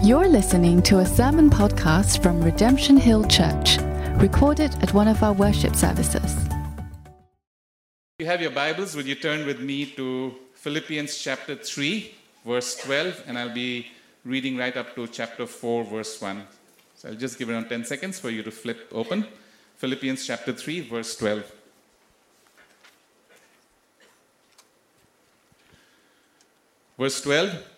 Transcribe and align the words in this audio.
You're 0.00 0.28
listening 0.28 0.80
to 0.82 1.00
a 1.00 1.04
sermon 1.04 1.50
podcast 1.50 2.22
from 2.22 2.40
Redemption 2.40 2.96
Hill 2.96 3.24
Church, 3.24 3.78
recorded 4.18 4.72
at 4.80 4.94
one 4.94 5.08
of 5.08 5.24
our 5.24 5.32
worship 5.32 5.74
services. 5.74 6.36
you 8.20 8.26
have 8.26 8.40
your 8.40 8.52
Bibles, 8.52 8.94
will 8.94 9.04
you 9.04 9.16
turn 9.16 9.44
with 9.44 9.58
me 9.58 9.86
to 9.96 10.36
Philippians 10.54 11.18
chapter 11.18 11.56
3, 11.56 12.14
verse 12.46 12.76
12, 12.76 13.24
and 13.26 13.36
I'll 13.36 13.52
be 13.52 13.88
reading 14.24 14.56
right 14.56 14.76
up 14.76 14.94
to 14.94 15.08
chapter 15.08 15.46
4, 15.46 15.82
verse 15.82 16.20
1. 16.22 16.44
So 16.94 17.08
I'll 17.08 17.16
just 17.16 17.36
give 17.36 17.50
around 17.50 17.68
10 17.68 17.84
seconds 17.84 18.20
for 18.20 18.30
you 18.30 18.44
to 18.44 18.52
flip 18.52 18.88
open. 18.92 19.26
Philippians 19.78 20.24
chapter 20.24 20.52
3, 20.52 20.80
verse 20.82 21.16
12. 21.16 21.52
Verse 26.96 27.20
12 27.20 27.77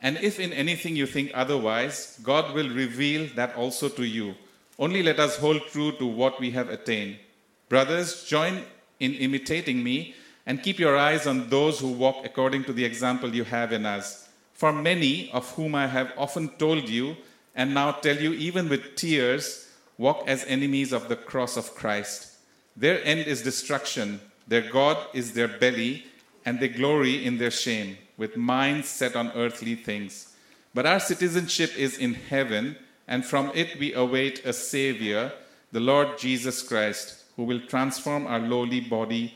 and 0.00 0.18
if 0.18 0.38
in 0.38 0.52
anything 0.52 0.96
you 0.96 1.06
think 1.06 1.30
otherwise, 1.34 2.18
God 2.22 2.54
will 2.54 2.68
reveal 2.68 3.28
that 3.34 3.56
also 3.56 3.88
to 3.88 4.04
you. 4.04 4.34
Only 4.78 5.02
let 5.02 5.18
us 5.18 5.36
hold 5.36 5.62
true 5.68 5.92
to 5.92 6.06
what 6.06 6.38
we 6.38 6.50
have 6.50 6.68
attained. 6.68 7.16
Brothers, 7.68 8.24
join 8.24 8.62
in 9.00 9.14
imitating 9.14 9.82
me 9.82 10.14
and 10.44 10.62
keep 10.62 10.78
your 10.78 10.96
eyes 10.96 11.26
on 11.26 11.48
those 11.48 11.80
who 11.80 11.88
walk 11.88 12.24
according 12.24 12.64
to 12.64 12.72
the 12.72 12.84
example 12.84 13.34
you 13.34 13.44
have 13.44 13.72
in 13.72 13.84
us. 13.84 14.28
For 14.52 14.72
many 14.72 15.30
of 15.32 15.50
whom 15.52 15.74
I 15.74 15.86
have 15.86 16.12
often 16.16 16.48
told 16.50 16.88
you, 16.88 17.16
and 17.54 17.74
now 17.74 17.92
tell 17.92 18.16
you 18.16 18.32
even 18.34 18.68
with 18.68 18.96
tears, 18.96 19.68
walk 19.98 20.24
as 20.26 20.44
enemies 20.44 20.92
of 20.92 21.08
the 21.08 21.16
cross 21.16 21.56
of 21.56 21.74
Christ. 21.74 22.36
Their 22.76 23.02
end 23.04 23.20
is 23.20 23.42
destruction, 23.42 24.20
their 24.46 24.70
God 24.70 24.98
is 25.14 25.32
their 25.32 25.48
belly, 25.48 26.04
and 26.44 26.60
they 26.60 26.68
glory 26.68 27.24
in 27.24 27.38
their 27.38 27.50
shame, 27.50 27.96
with 28.16 28.36
minds 28.36 28.88
set 28.88 29.16
on 29.16 29.32
earthly 29.32 29.74
things. 29.74 30.34
But 30.74 30.86
our 30.86 31.00
citizenship 31.00 31.76
is 31.76 31.98
in 31.98 32.14
heaven, 32.14 32.76
and 33.08 33.24
from 33.24 33.50
it 33.54 33.78
we 33.78 33.94
await 33.94 34.44
a 34.44 34.52
Savior, 34.52 35.32
the 35.72 35.80
Lord 35.80 36.18
Jesus 36.18 36.62
Christ, 36.62 37.24
who 37.36 37.44
will 37.44 37.60
transform 37.60 38.26
our 38.26 38.40
lowly 38.40 38.80
body 38.80 39.34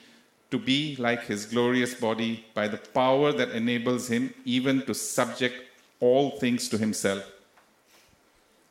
to 0.51 0.59
be 0.59 0.97
like 0.97 1.25
his 1.25 1.47
glorious 1.47 1.95
body 1.95 2.45
by 2.55 2.67
the 2.69 2.77
power 2.77 3.33
that 3.33 3.51
enables 3.51 4.09
him 4.09 4.35
even 4.45 4.85
to 4.87 4.95
subject 4.95 5.55
all 6.01 6.39
things 6.39 6.69
to 6.69 6.79
himself. 6.79 7.31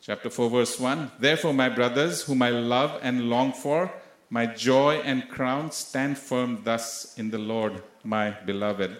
Chapter 0.02 0.30
4, 0.30 0.50
verse 0.50 0.80
1 0.80 1.12
Therefore, 1.20 1.54
my 1.54 1.70
brothers, 1.70 2.23
whom 2.23 2.42
I 2.42 2.50
love 2.50 3.00
and 3.02 3.30
long 3.30 3.54
for, 3.54 3.92
my 4.30 4.46
joy 4.46 4.96
and 5.04 5.30
crown, 5.30 5.72
stand 5.72 6.18
firm 6.18 6.62
thus 6.64 7.18
in 7.18 7.32
the 7.32 7.38
Lord, 7.38 7.82
my 8.04 8.32
beloved. 8.46 8.98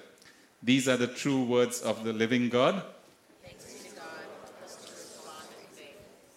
These 0.62 0.88
are 0.90 0.98
the 0.98 1.08
true 1.08 1.44
words 1.44 1.82
of 1.82 2.04
the 2.04 2.14
living 2.14 2.50
God. 2.50 2.84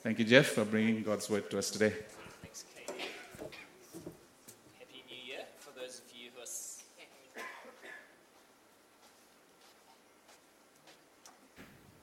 Thank 0.03 0.19
you, 0.19 0.25
Jeff, 0.25 0.47
for 0.47 0.64
bringing 0.64 1.03
God's 1.05 1.31
word 1.31 1.48
to 1.51 1.59
us 1.59 1.70
today. 1.70 1.95
Thanks, 2.42 2.64
Katie. 2.75 3.05
Happy 4.79 5.05
New 5.09 5.33
Year 5.33 5.45
for 5.61 5.79
those 5.79 6.01
of 6.01 6.13
you 6.13 6.30
who 6.35 6.41
are. 6.41 6.46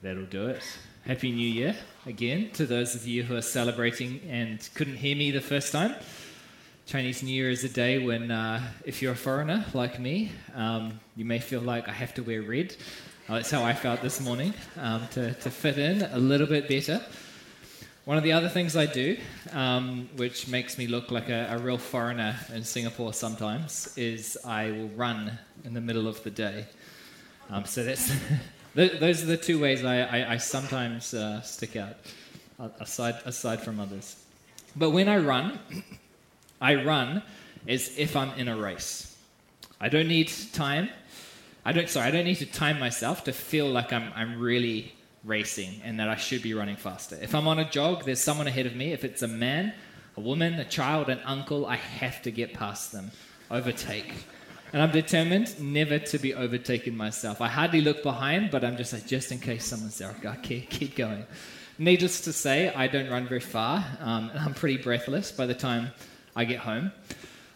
That'll 0.02 0.26
do 0.26 0.48
it. 0.48 0.64
Happy 1.06 1.32
New 1.32 1.48
Year 1.48 1.76
again 2.06 2.52
to 2.52 2.66
those 2.66 2.96
of 2.96 3.06
you 3.06 3.24
who 3.24 3.36
are 3.36 3.42
celebrating 3.42 4.22
and 4.30 4.70
couldn't 4.76 4.96
hear 4.96 5.16
me 5.18 5.32
the 5.32 5.42
first 5.42 5.74
time. 5.74 5.96
Chinese 6.90 7.22
New 7.22 7.32
Year 7.32 7.52
is 7.52 7.64
a 7.64 7.70
day 7.70 8.04
when, 8.04 8.32
uh, 8.32 8.60
if 8.84 9.00
you're 9.00 9.12
a 9.12 9.16
foreigner 9.16 9.64
like 9.76 10.00
me, 10.00 10.32
um, 10.56 11.00
you 11.16 11.24
may 11.24 11.38
feel 11.38 11.62
like 11.62 11.88
I 11.88 11.92
have 11.92 12.16
to 12.16 12.24
wear 12.24 12.42
red. 12.42 12.76
Uh, 13.30 13.36
that's 13.36 13.52
how 13.52 13.64
I 13.64 13.74
felt 13.74 14.02
this 14.02 14.20
morning 14.20 14.56
um, 14.76 15.08
to, 15.12 15.36
to 15.36 15.52
fit 15.52 15.78
in 15.78 16.02
a 16.02 16.18
little 16.18 16.48
bit 16.48 16.68
better. 16.68 17.00
One 18.06 18.18
of 18.18 18.24
the 18.24 18.32
other 18.32 18.50
things 18.50 18.76
I 18.76 18.88
do, 18.88 19.18
um, 19.52 20.10
which 20.16 20.48
makes 20.48 20.80
me 20.80 20.88
look 20.88 21.12
like 21.12 21.30
a, 21.30 21.50
a 21.52 21.60
real 21.60 21.78
foreigner 21.78 22.36
in 22.56 22.64
Singapore 22.64 23.14
sometimes, 23.14 23.96
is 23.96 24.36
I 24.44 24.72
will 24.72 24.90
run 24.96 25.38
in 25.66 25.76
the 25.76 25.82
middle 25.82 26.08
of 26.08 26.24
the 26.24 26.32
day. 26.32 26.66
Um, 27.52 27.66
so 27.66 27.84
that's 27.84 28.12
those 28.74 29.22
are 29.22 29.28
the 29.28 29.38
two 29.38 29.62
ways 29.62 29.86
I, 29.86 30.00
I, 30.00 30.34
I 30.34 30.38
sometimes 30.38 31.14
uh, 31.14 31.42
stick 31.42 31.76
out, 31.76 31.98
aside 32.80 33.22
aside 33.26 33.62
from 33.62 33.80
others. 33.80 34.16
But 34.76 34.90
when 34.90 35.08
I 35.08 35.18
run, 35.18 35.60
I 36.62 36.76
run 36.76 37.24
as 37.68 37.98
if 37.98 38.16
I'm 38.16 38.32
in 38.38 38.48
a 38.48 38.56
race. 38.56 39.16
I 39.80 39.90
don't 39.90 40.08
need 40.08 40.32
time. 40.54 40.90
I 41.66 41.72
don't. 41.72 41.90
Sorry, 41.90 42.08
I 42.08 42.12
don't 42.12 42.26
need 42.26 42.36
to 42.36 42.46
time 42.46 42.80
myself 42.80 43.24
to 43.26 43.34
feel 43.34 43.68
like 43.68 43.94
I'm 43.94 44.12
I'm 44.16 44.40
really 44.40 44.94
racing 45.24 45.82
and 45.84 46.00
that 46.00 46.10
I 46.10 46.16
should 46.16 46.42
be 46.42 46.54
running 46.54 46.76
faster. 46.76 47.18
If 47.22 47.36
I'm 47.36 47.48
on 47.48 47.60
a 47.60 47.70
jog, 47.70 48.06
there's 48.06 48.22
someone 48.22 48.48
ahead 48.48 48.66
of 48.66 48.76
me. 48.76 48.94
If 48.94 49.04
it's 49.04 49.22
a 49.22 49.28
man, 49.28 49.74
a 50.18 50.22
woman, 50.22 50.54
a 50.56 50.66
child, 50.66 51.10
an 51.10 51.20
uncle, 51.26 51.66
I 51.66 51.76
have 51.76 52.22
to 52.24 52.32
get 52.32 52.54
past 52.54 52.92
them, 52.92 53.12
overtake. 53.52 54.14
And 54.72 54.82
I'm 54.82 54.92
determined 54.92 55.60
never 55.60 55.98
to 55.98 56.20
be 56.20 56.34
overtaken 56.34 56.96
myself. 56.96 57.42
I 57.42 57.48
hardly 57.48 57.82
look 57.82 58.04
behind, 58.04 58.52
but 58.52 58.64
I'm 58.64 58.78
just 58.78 58.94
like, 58.94 59.08
just 59.08 59.32
in 59.32 59.40
case 59.40 59.66
someone's 59.66 59.98
there, 59.98 60.16
I 60.28 60.36
keep, 60.36 60.70
keep 60.70 60.96
going. 60.96 61.26
Needless 61.80 62.22
to 62.22 62.34
say, 62.34 62.72
I 62.74 62.88
don't 62.88 63.10
run 63.10 63.28
very 63.28 63.40
far, 63.40 63.84
um, 64.00 64.30
and 64.30 64.40
I'm 64.40 64.54
pretty 64.54 64.78
breathless 64.78 65.32
by 65.32 65.48
the 65.48 65.56
time 65.56 65.92
I 66.40 66.46
get 66.46 66.60
home. 66.60 66.94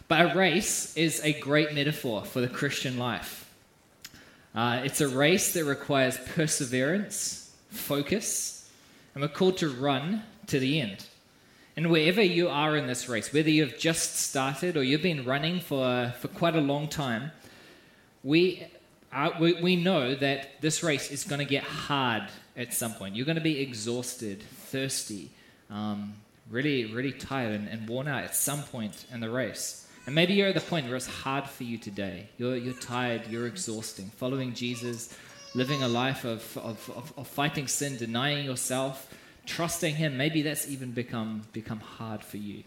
But 0.08 0.20
a 0.20 0.34
race 0.36 0.94
is 0.94 1.18
a 1.24 1.32
great 1.40 1.72
metaphor 1.72 2.22
for 2.22 2.42
the 2.42 2.48
Christian 2.48 2.98
life. 2.98 3.50
Uh, 4.54 4.82
it's 4.84 5.00
a 5.00 5.08
race 5.08 5.54
that 5.54 5.64
requires 5.64 6.18
perseverance, 6.34 7.50
focus, 7.70 8.70
and 9.14 9.22
we're 9.22 9.28
called 9.28 9.56
to 9.56 9.70
run 9.70 10.22
to 10.48 10.58
the 10.58 10.82
end. 10.82 11.06
And 11.78 11.90
wherever 11.90 12.20
you 12.20 12.50
are 12.50 12.76
in 12.76 12.86
this 12.86 13.08
race, 13.08 13.32
whether 13.32 13.48
you've 13.48 13.78
just 13.78 14.16
started 14.16 14.76
or 14.76 14.82
you've 14.82 15.00
been 15.00 15.24
running 15.24 15.60
for, 15.60 16.12
for 16.20 16.28
quite 16.28 16.54
a 16.54 16.60
long 16.60 16.86
time, 16.86 17.32
we, 18.22 18.66
are, 19.10 19.32
we, 19.40 19.54
we 19.62 19.76
know 19.76 20.14
that 20.14 20.60
this 20.60 20.82
race 20.82 21.10
is 21.10 21.24
going 21.24 21.38
to 21.38 21.46
get 21.46 21.62
hard 21.62 22.24
at 22.54 22.74
some 22.74 22.92
point. 22.92 23.16
You're 23.16 23.24
going 23.24 23.36
to 23.36 23.42
be 23.42 23.62
exhausted, 23.62 24.42
thirsty, 24.42 25.30
um, 25.70 26.16
really, 26.50 26.86
really 26.86 27.12
tired 27.12 27.52
and, 27.52 27.68
and 27.68 27.88
worn 27.88 28.08
out 28.08 28.24
at 28.24 28.34
some 28.34 28.62
point 28.62 29.06
in 29.12 29.20
the 29.20 29.30
race. 29.30 29.86
And 30.06 30.14
maybe 30.14 30.34
you're 30.34 30.48
at 30.48 30.54
the 30.54 30.60
point 30.60 30.86
where 30.86 30.96
it's 30.96 31.06
hard 31.06 31.48
for 31.48 31.64
you 31.64 31.78
today. 31.78 32.28
You're, 32.36 32.56
you're 32.56 32.74
tired, 32.74 33.22
you're 33.28 33.46
exhausting. 33.46 34.10
Following 34.16 34.52
Jesus, 34.52 35.16
living 35.54 35.82
a 35.82 35.88
life 35.88 36.24
of, 36.24 36.56
of, 36.58 36.90
of, 36.94 37.12
of 37.16 37.26
fighting 37.26 37.66
sin, 37.66 37.96
denying 37.96 38.44
yourself, 38.44 39.12
trusting 39.46 39.94
Him, 39.94 40.16
maybe 40.16 40.42
that's 40.42 40.68
even 40.68 40.90
become, 40.90 41.42
become 41.52 41.80
hard 41.80 42.22
for 42.22 42.36
you. 42.36 42.64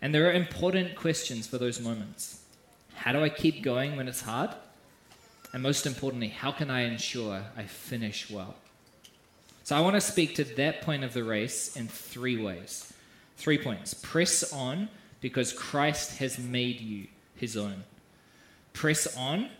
And 0.00 0.14
there 0.14 0.28
are 0.28 0.32
important 0.32 0.94
questions 0.94 1.48
for 1.48 1.58
those 1.58 1.80
moments. 1.80 2.40
How 2.94 3.12
do 3.12 3.22
I 3.22 3.28
keep 3.28 3.62
going 3.62 3.96
when 3.96 4.06
it's 4.06 4.22
hard? 4.22 4.50
And 5.52 5.62
most 5.62 5.86
importantly, 5.86 6.28
how 6.28 6.52
can 6.52 6.70
I 6.70 6.82
ensure 6.82 7.42
I 7.56 7.64
finish 7.64 8.30
well? 8.30 8.54
So 9.68 9.76
I 9.76 9.80
want 9.80 9.96
to 9.96 10.00
speak 10.00 10.36
to 10.36 10.44
that 10.44 10.80
point 10.80 11.04
of 11.04 11.12
the 11.12 11.22
race 11.22 11.76
in 11.76 11.88
three 11.88 12.42
ways. 12.42 12.90
Three 13.36 13.58
points. 13.58 13.92
Press 13.92 14.50
on 14.50 14.88
because 15.20 15.52
Christ 15.52 16.16
has 16.20 16.38
made 16.38 16.80
you 16.80 17.06
his 17.36 17.54
own. 17.54 17.84
Press 18.72 19.14
on 19.14 19.50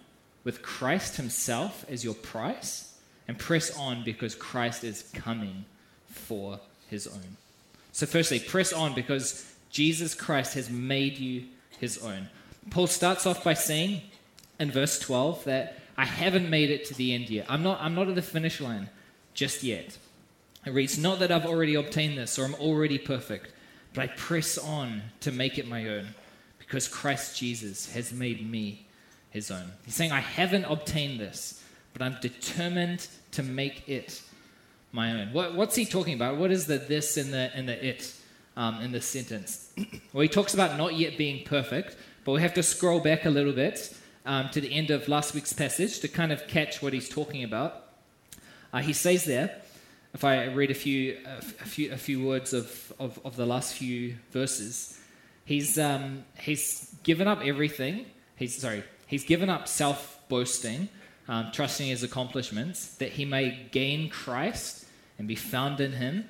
with 0.45 0.63
Christ 0.63 1.17
himself 1.17 1.85
as 1.91 2.05
your 2.05 2.15
price. 2.15 2.95
And 3.29 3.39
press 3.39 3.77
on 3.77 4.03
because 4.03 4.35
Christ 4.35 4.83
is 4.83 5.11
coming 5.13 5.67
for 6.07 6.59
his 6.89 7.07
own. 7.07 7.37
So, 7.93 8.07
firstly, 8.07 8.41
press 8.41 8.73
on 8.73 8.95
because 8.95 9.53
Jesus 9.69 10.15
Christ 10.15 10.55
has 10.55 10.71
made 10.71 11.19
you 11.19 11.49
his 11.81 11.99
own. 11.99 12.31
Paul 12.71 12.87
starts 12.87 13.27
off 13.27 13.45
by 13.45 13.53
saying 13.53 14.01
in 14.59 14.71
verse 14.71 14.99
12 15.01 15.45
that 15.45 15.77
I 15.99 16.07
haven't 16.07 16.49
made 16.49 16.71
it 16.71 16.87
to 16.87 16.95
the 16.95 17.13
end 17.13 17.29
yet. 17.29 17.45
I'm 17.51 17.63
not, 17.63 17.79
I'm 17.83 17.95
not 17.95 18.09
at 18.09 18.15
the 18.15 18.23
finish 18.23 18.59
line 18.59 18.89
just 19.39 19.63
yet. 19.63 19.97
It 20.69 20.75
reads, 20.75 20.99
Not 20.99 21.21
that 21.21 21.33
I've 21.33 21.47
already 21.47 21.77
obtained 21.77 22.19
this 22.19 22.39
or 22.39 22.45
I'm 22.45 22.55
already 22.57 22.99
perfect, 22.99 23.53
but 23.95 24.03
I 24.03 24.07
press 24.09 24.59
on 24.59 25.01
to 25.21 25.33
make 25.33 25.57
it 25.57 25.67
my 25.67 25.89
own 25.89 26.09
because 26.59 26.87
Christ 26.87 27.39
Jesus 27.39 27.91
has 27.95 28.13
made 28.13 28.47
me 28.49 28.87
his 29.31 29.51
own. 29.51 29.73
He's 29.87 29.95
saying, 29.95 30.13
I 30.13 30.21
haven't 30.21 30.67
obtained 30.67 31.21
this, 31.21 31.65
but 31.95 32.03
I'm 32.03 32.19
determined 32.21 33.09
to 33.31 33.43
make 33.43 33.89
it 33.89 34.21
my 34.93 35.19
own. 35.19 35.33
What, 35.33 35.55
what's 35.55 35.75
he 35.75 35.87
talking 35.87 36.13
about? 36.13 36.37
What 36.37 36.51
is 36.51 36.67
the 36.67 36.77
this 36.77 37.17
and 37.17 37.33
the 37.33 37.51
and 37.55 37.67
the 37.67 37.87
it 37.87 38.13
um, 38.55 38.83
in 38.83 38.93
this 38.93 39.07
sentence? 39.07 39.73
well, 40.13 40.21
he 40.21 40.29
talks 40.29 40.53
about 40.53 40.77
not 40.77 40.97
yet 40.97 41.17
being 41.17 41.47
perfect, 41.47 41.97
but 42.27 42.33
we 42.33 42.43
have 42.43 42.53
to 42.55 42.63
scroll 42.63 43.01
back 43.01 43.25
a 43.25 43.31
little 43.31 43.55
bit 43.55 43.97
um, 44.27 44.51
to 44.51 44.61
the 44.61 44.71
end 44.71 44.91
of 44.91 45.09
last 45.09 45.35
week's 45.35 45.55
passage 45.55 46.01
to 46.01 46.09
kind 46.09 46.31
of 46.31 46.47
catch 46.47 46.83
what 46.83 46.93
he's 46.93 47.09
talking 47.09 47.43
about. 47.43 47.87
Uh, 48.71 48.81
he 48.81 48.93
says 48.93 49.25
there, 49.25 49.63
if 50.19 50.25
I 50.25 50.47
read 50.47 50.73
a 50.73 50.75
few 50.75 51.17
a 51.25 51.41
few 51.41 51.93
a 51.93 51.97
few 51.97 52.25
words 52.25 52.53
of, 52.53 52.93
of, 52.99 53.21
of 53.25 53.37
the 53.37 53.47
last 53.47 53.75
few 53.75 54.17
verses, 54.33 54.99
he's 55.45 55.79
um, 55.79 56.25
he's 56.41 56.93
given 57.05 57.29
up 57.29 57.41
everything. 57.45 58.05
He's 58.35 58.61
sorry, 58.61 58.83
he's 59.07 59.23
given 59.23 59.49
up 59.49 59.69
self 59.69 60.19
boasting 60.29 60.89
um, 61.29 61.51
trusting 61.53 61.87
his 61.87 62.03
accomplishments, 62.03 62.97
that 62.97 63.13
he 63.13 63.25
may 63.25 63.69
gain 63.71 64.09
Christ 64.09 64.87
and 65.19 65.29
be 65.29 65.37
found 65.37 65.79
in 65.79 65.93
him, 65.93 66.29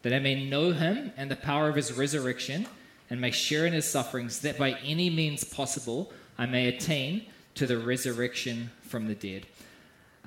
that 0.00 0.14
I 0.14 0.18
may 0.18 0.48
know 0.48 0.72
him 0.72 1.12
and 1.18 1.30
the 1.30 1.36
power 1.36 1.68
of 1.68 1.74
his 1.74 1.92
resurrection, 1.92 2.66
and 3.10 3.20
may 3.20 3.32
share 3.32 3.66
in 3.66 3.74
his 3.74 3.84
sufferings, 3.84 4.40
that 4.40 4.56
by 4.56 4.72
any 4.82 5.10
means 5.10 5.44
possible 5.44 6.10
I 6.38 6.46
may 6.46 6.68
attain 6.68 7.26
to 7.56 7.66
the 7.66 7.76
resurrection 7.76 8.70
from 8.80 9.08
the 9.08 9.14
dead. 9.14 9.44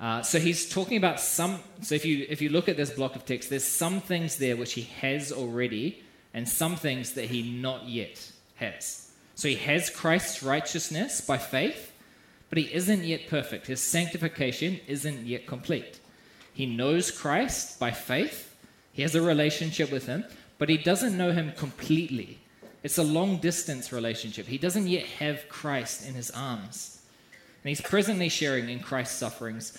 Uh, 0.00 0.22
so 0.22 0.38
he's 0.38 0.68
talking 0.68 0.96
about 0.96 1.20
some. 1.20 1.58
So 1.82 1.94
if 1.94 2.04
you 2.04 2.26
if 2.28 2.40
you 2.40 2.48
look 2.48 2.68
at 2.68 2.76
this 2.76 2.90
block 2.90 3.16
of 3.16 3.26
text, 3.26 3.50
there's 3.50 3.64
some 3.64 4.00
things 4.00 4.36
there 4.36 4.56
which 4.56 4.72
he 4.72 4.82
has 5.00 5.30
already, 5.30 6.02
and 6.32 6.48
some 6.48 6.76
things 6.76 7.12
that 7.12 7.26
he 7.26 7.42
not 7.42 7.86
yet 7.86 8.32
has. 8.56 9.10
So 9.34 9.48
he 9.48 9.56
has 9.56 9.90
Christ's 9.90 10.42
righteousness 10.42 11.20
by 11.20 11.38
faith, 11.38 11.92
but 12.48 12.58
he 12.58 12.72
isn't 12.72 13.04
yet 13.04 13.28
perfect. 13.28 13.66
His 13.66 13.80
sanctification 13.80 14.80
isn't 14.86 15.26
yet 15.26 15.46
complete. 15.46 16.00
He 16.52 16.66
knows 16.66 17.10
Christ 17.10 17.78
by 17.78 17.90
faith, 17.90 18.54
he 18.92 19.02
has 19.02 19.14
a 19.14 19.22
relationship 19.22 19.90
with 19.90 20.06
him, 20.06 20.24
but 20.58 20.68
he 20.68 20.76
doesn't 20.76 21.16
know 21.16 21.32
him 21.32 21.52
completely. 21.56 22.38
It's 22.82 22.98
a 22.98 23.02
long 23.02 23.38
distance 23.38 23.92
relationship. 23.92 24.46
He 24.46 24.58
doesn't 24.58 24.88
yet 24.88 25.04
have 25.04 25.48
Christ 25.48 26.06
in 26.06 26.14
his 26.14 26.30
arms. 26.30 27.00
And 27.62 27.68
he's 27.68 27.80
presently 27.80 28.28
sharing 28.28 28.68
in 28.68 28.80
Christ's 28.80 29.16
sufferings, 29.16 29.78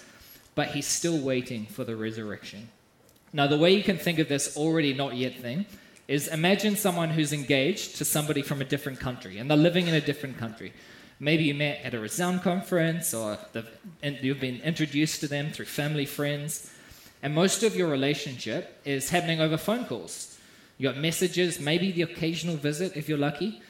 but 0.56 0.69
he's 0.69 0.88
still 0.88 1.18
waiting 1.18 1.65
for 1.65 1.83
the 1.83 1.95
resurrection. 1.95 2.69
Now, 3.33 3.48
the 3.48 3.57
way 3.57 3.74
you 3.74 3.83
can 3.83 3.98
think 3.98 4.19
of 4.19 4.27
this 4.27 4.57
already 4.57 4.94
not 4.94 5.15
yet 5.15 5.38
thing 5.39 5.65
is 6.07 6.27
imagine 6.27 6.75
someone 6.75 7.09
who's 7.09 7.31
engaged 7.31 7.98
to 7.98 8.06
somebody 8.06 8.42
from 8.42 8.62
a 8.62 8.65
different 8.65 9.00
country, 9.00 9.38
and 9.38 9.50
they're 9.50 9.57
living 9.57 9.88
in 9.88 9.94
a 9.94 10.01
different 10.01 10.38
country. 10.38 10.74
Maybe 11.19 11.44
you 11.44 11.53
met 11.53 11.81
at 11.83 11.94
a 11.94 12.00
Resound 12.00 12.42
conference 12.42 13.13
or 13.13 13.38
you've 14.01 14.39
been 14.39 14.59
introduced 14.62 15.19
to 15.19 15.27
them 15.27 15.51
through 15.51 15.65
family, 15.65 16.06
friends, 16.06 16.74
and 17.21 17.36
most 17.36 17.62
of 17.62 17.75
your 17.75 17.88
relationship 17.89 18.81
is 18.86 19.12
happening 19.12 19.39
over 19.39 19.56
phone 19.56 19.86
calls. 19.86 20.38
You 20.80 20.89
got 20.89 20.97
messages, 20.97 21.59
maybe 21.59 21.92
the 21.92 22.01
occasional 22.01 22.56
visit 22.56 22.97
if 22.97 23.07
you're 23.07 23.19
lucky. 23.19 23.62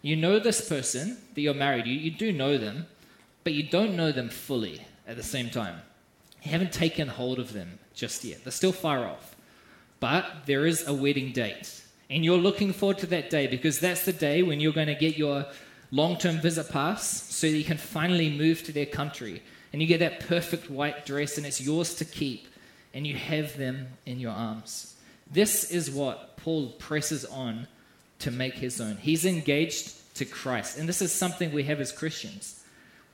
You 0.00 0.14
know 0.14 0.38
this 0.38 0.68
person 0.68 1.18
that 1.34 1.40
you're 1.40 1.54
married, 1.54 1.86
you, 1.86 1.94
you 1.94 2.12
do 2.12 2.32
know 2.32 2.56
them, 2.56 2.86
but 3.42 3.52
you 3.52 3.64
don't 3.64 3.96
know 3.96 4.12
them 4.12 4.28
fully 4.28 4.86
at 5.06 5.16
the 5.16 5.22
same 5.24 5.50
time. 5.50 5.82
Haven't 6.42 6.72
taken 6.72 7.08
hold 7.08 7.38
of 7.38 7.52
them 7.52 7.78
just 7.94 8.24
yet. 8.24 8.44
They're 8.44 8.52
still 8.52 8.72
far 8.72 9.06
off. 9.06 9.36
But 10.00 10.46
there 10.46 10.66
is 10.66 10.86
a 10.86 10.92
wedding 10.92 11.32
date. 11.32 11.82
And 12.10 12.24
you're 12.24 12.38
looking 12.38 12.72
forward 12.72 12.98
to 12.98 13.06
that 13.06 13.30
day 13.30 13.46
because 13.46 13.78
that's 13.78 14.04
the 14.04 14.12
day 14.12 14.42
when 14.42 14.60
you're 14.60 14.72
going 14.72 14.88
to 14.88 14.94
get 14.94 15.16
your 15.16 15.46
long 15.92 16.18
term 16.18 16.40
visit 16.40 16.68
pass 16.70 17.06
so 17.32 17.46
that 17.46 17.56
you 17.56 17.64
can 17.64 17.78
finally 17.78 18.36
move 18.36 18.62
to 18.64 18.72
their 18.72 18.86
country. 18.86 19.42
And 19.72 19.80
you 19.80 19.88
get 19.88 20.00
that 20.00 20.20
perfect 20.20 20.68
white 20.68 21.06
dress, 21.06 21.38
and 21.38 21.46
it's 21.46 21.60
yours 21.60 21.94
to 21.94 22.04
keep, 22.04 22.46
and 22.92 23.06
you 23.06 23.14
have 23.16 23.56
them 23.56 23.88
in 24.04 24.20
your 24.20 24.32
arms. 24.32 24.96
This 25.30 25.70
is 25.70 25.90
what 25.90 26.36
Paul 26.36 26.70
presses 26.72 27.24
on 27.24 27.66
to 28.18 28.30
make 28.30 28.54
his 28.54 28.80
own. 28.80 28.96
He's 28.96 29.24
engaged 29.24 30.14
to 30.16 30.26
Christ, 30.26 30.78
and 30.78 30.86
this 30.86 31.00
is 31.00 31.10
something 31.10 31.52
we 31.52 31.62
have 31.62 31.80
as 31.80 31.90
Christians. 31.90 32.62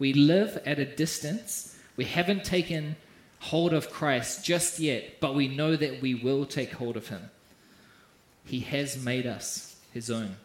We 0.00 0.12
live 0.12 0.60
at 0.66 0.80
a 0.80 0.84
distance, 0.84 1.76
we 1.96 2.04
haven't 2.04 2.44
taken 2.44 2.96
hold 3.40 3.72
of 3.72 3.90
Christ 3.90 4.44
just 4.44 4.78
yet, 4.78 5.20
but 5.20 5.34
we 5.34 5.48
know 5.48 5.76
that 5.76 6.00
we 6.00 6.14
will 6.14 6.44
take 6.44 6.72
hold 6.72 6.96
of 6.96 7.08
him. 7.08 7.30
He 8.44 8.60
has 8.60 9.02
made 9.02 9.26
us 9.26 9.76
his 9.92 10.10
own. 10.10 10.36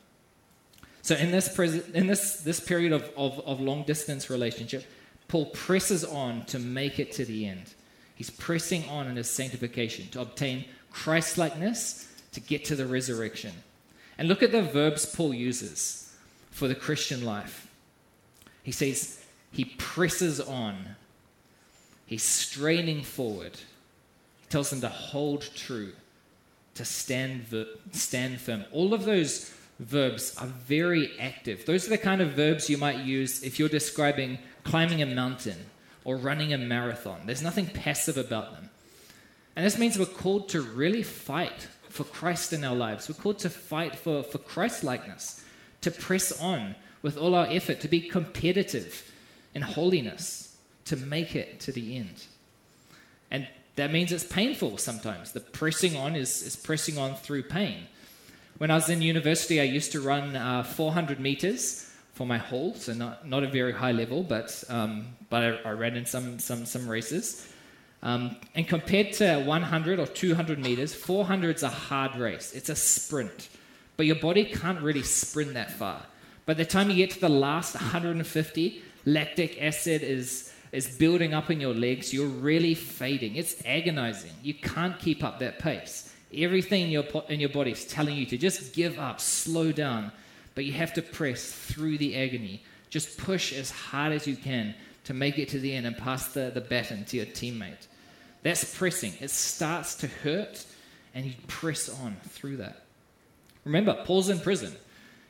So 1.02 1.16
in 1.16 1.32
this, 1.32 1.54
pres- 1.54 1.90
in 1.90 2.08
this, 2.08 2.38
this 2.38 2.60
period 2.60 2.92
of, 2.92 3.10
of, 3.18 3.40
of 3.46 3.60
long 3.60 3.84
distance 3.84 4.30
relationship, 4.30 4.86
Paul 5.28 5.48
presses 5.48 6.04
on 6.06 6.46
to 6.46 6.60
make 6.60 7.00
it 7.00 7.12
to 7.14 7.26
the 7.26 7.48
end. 7.48 7.74
He's 8.16 8.30
pressing 8.30 8.88
on 8.88 9.08
in 9.08 9.16
his 9.16 9.30
sanctification 9.30 10.08
to 10.10 10.22
obtain 10.22 10.66
Christ 10.92 11.38
likeness 11.38 12.10
to 12.34 12.40
get 12.40 12.66
to 12.66 12.76
the 12.76 12.86
resurrection. 12.86 13.52
And 14.18 14.28
look 14.28 14.44
at 14.44 14.52
the 14.52 14.62
verbs 14.62 15.06
Paul 15.06 15.34
uses 15.34 16.16
for 16.52 16.68
the 16.68 16.76
Christian 16.76 17.26
life. 17.26 17.68
He 18.62 18.72
says, 18.72 19.24
he 19.52 19.66
presses 19.66 20.40
on, 20.40 20.96
he's 22.14 22.24
straining 22.24 23.02
forward. 23.02 23.54
He 24.42 24.48
tells 24.50 24.70
them 24.70 24.82
to 24.82 24.90
hold 24.90 25.50
true, 25.56 25.94
to 26.76 26.86
stand, 26.86 27.48
ver- 27.48 27.66
stand 27.92 28.40
firm. 28.40 28.66
All 28.72 28.94
of 28.94 29.06
those 29.06 29.52
verbs 29.80 30.38
are 30.38 30.46
very 30.46 31.12
active. 31.20 31.66
Those 31.66 31.88
are 31.88 31.90
the 31.90 31.98
kind 31.98 32.22
of 32.22 32.34
verbs 32.34 32.70
you 32.70 32.78
might 32.78 33.00
use 33.00 33.42
if 33.42 33.58
you're 33.58 33.68
describing 33.68 34.38
climbing 34.64 35.02
a 35.02 35.08
mountain 35.08 35.58
or 36.04 36.18
running 36.18 36.54
a 36.54 36.58
marathon. 36.58 37.22
There's 37.26 37.42
nothing 37.42 37.66
passive 37.66 38.18
about 38.18 38.54
them. 38.54 38.70
And 39.56 39.66
this 39.66 39.80
means 39.80 39.98
we're 39.98 40.06
called 40.06 40.50
to 40.50 40.62
really 40.62 41.02
fight 41.02 41.68
for 41.90 42.04
Christ 42.04 42.54
in 42.54 42.64
our 42.64 42.76
lives. 42.76 43.10
We're 43.10 43.22
called 43.22 43.40
to 43.40 43.50
fight 43.50 43.96
for, 43.96 44.22
for 44.22 44.38
Christ 44.38 44.84
likeness, 44.84 45.44
to 45.82 45.90
press 45.90 46.32
on 46.40 46.76
with 47.02 47.18
all 47.18 47.34
our 47.34 47.48
effort, 47.48 47.82
to 47.82 47.88
be 47.88 48.02
competitive 48.02 49.12
in 49.56 49.64
holiness, 49.64 50.53
to 50.94 51.06
make 51.06 51.36
it 51.36 51.60
to 51.62 51.72
the 51.72 51.98
end. 51.98 52.24
And 53.32 53.48
that 53.76 53.92
means 53.92 54.12
it's 54.12 54.24
painful 54.24 54.78
sometimes. 54.78 55.32
The 55.32 55.40
pressing 55.40 55.96
on 55.96 56.16
is, 56.16 56.44
is 56.44 56.56
pressing 56.56 57.00
on 57.00 57.16
through 57.16 57.44
pain. 57.44 57.88
When 58.60 58.70
I 58.70 58.76
was 58.76 58.90
in 58.90 59.02
university, 59.02 59.60
I 59.60 59.64
used 59.64 59.92
to 59.94 60.02
run 60.02 60.36
uh, 60.36 60.64
400 60.64 61.20
meters 61.20 61.90
for 62.14 62.28
my 62.28 62.38
hall, 62.38 62.76
so 62.76 62.94
not, 62.94 63.28
not 63.28 63.44
a 63.44 63.48
very 63.48 63.74
high 63.74 63.92
level, 63.92 64.22
but, 64.22 64.64
um, 64.70 65.08
but 65.32 65.44
I, 65.66 65.70
I, 65.70 65.72
ran 65.72 65.96
in 65.96 66.06
some, 66.06 66.38
some, 66.38 66.68
some 66.68 66.88
races. 66.88 67.52
Um, 68.04 68.36
and 68.54 68.68
compared 68.68 69.14
to 69.14 69.40
100 69.40 70.00
or 70.00 70.06
200 70.06 70.60
meters, 70.60 70.94
400 70.94 71.56
is 71.56 71.64
a 71.64 71.70
hard 71.70 72.16
race. 72.16 72.54
It's 72.54 72.70
a 72.70 72.76
sprint. 72.76 73.50
But 73.98 74.06
your 74.06 74.18
body 74.18 74.46
can't 74.46 74.82
really 74.82 75.02
sprint 75.02 75.56
that 75.56 75.72
far. 75.72 76.04
By 76.46 76.54
the 76.54 76.66
time 76.66 76.92
you 76.92 76.98
get 76.98 77.12
to 77.12 77.20
the 77.20 77.30
last 77.30 77.74
150, 77.74 78.84
lactic 79.06 79.62
acid 79.62 80.04
is, 80.04 80.53
is 80.74 80.88
building 80.98 81.34
up 81.34 81.52
in 81.52 81.62
your 81.62 81.74
legs. 81.74 82.14
You're 82.14 82.28
really 82.28 82.74
fading. 82.74 83.36
It's 83.36 83.56
agonizing. 83.66 84.32
You 84.42 84.56
can't 84.56 85.00
keep 85.00 85.24
up 85.24 85.40
that 85.40 85.60
pace. 85.60 86.12
Everything 86.36 86.82
in 86.82 86.90
your, 86.90 87.06
in 87.30 87.40
your 87.40 87.50
body 87.50 87.72
is 87.72 87.86
telling 87.86 88.18
you 88.18 88.26
to 88.26 88.38
just 88.38 88.74
give 88.74 88.98
up, 88.98 89.22
slow 89.22 89.72
down, 89.72 90.12
but 90.56 90.66
you 90.66 90.74
have 90.74 90.92
to 90.94 91.04
press 91.04 91.52
through 91.52 92.00
the 92.00 92.18
agony. 92.18 92.64
Just 92.90 93.18
push 93.20 93.54
as 93.54 93.70
hard 93.70 94.14
as 94.14 94.28
you 94.28 94.36
can 94.36 94.74
to 95.04 95.14
make 95.14 95.38
it 95.38 95.50
to 95.50 95.60
the 95.60 95.74
end 95.74 95.86
and 95.86 95.96
pass 95.96 96.34
the, 96.34 96.52
the 96.52 96.62
baton 96.62 97.06
to 97.06 97.18
your 97.18 97.28
teammate. 97.28 97.88
That's 98.42 98.76
pressing. 98.76 99.14
It 99.20 99.30
starts 99.30 99.96
to 99.96 100.08
hurt, 100.08 100.66
and 101.14 101.26
you 101.26 101.34
press 101.48 101.88
on 101.88 102.18
through 102.30 102.58
that. 102.58 102.84
Remember, 103.64 104.04
Paul's 104.06 104.30
in 104.30 104.40
prison. 104.40 104.76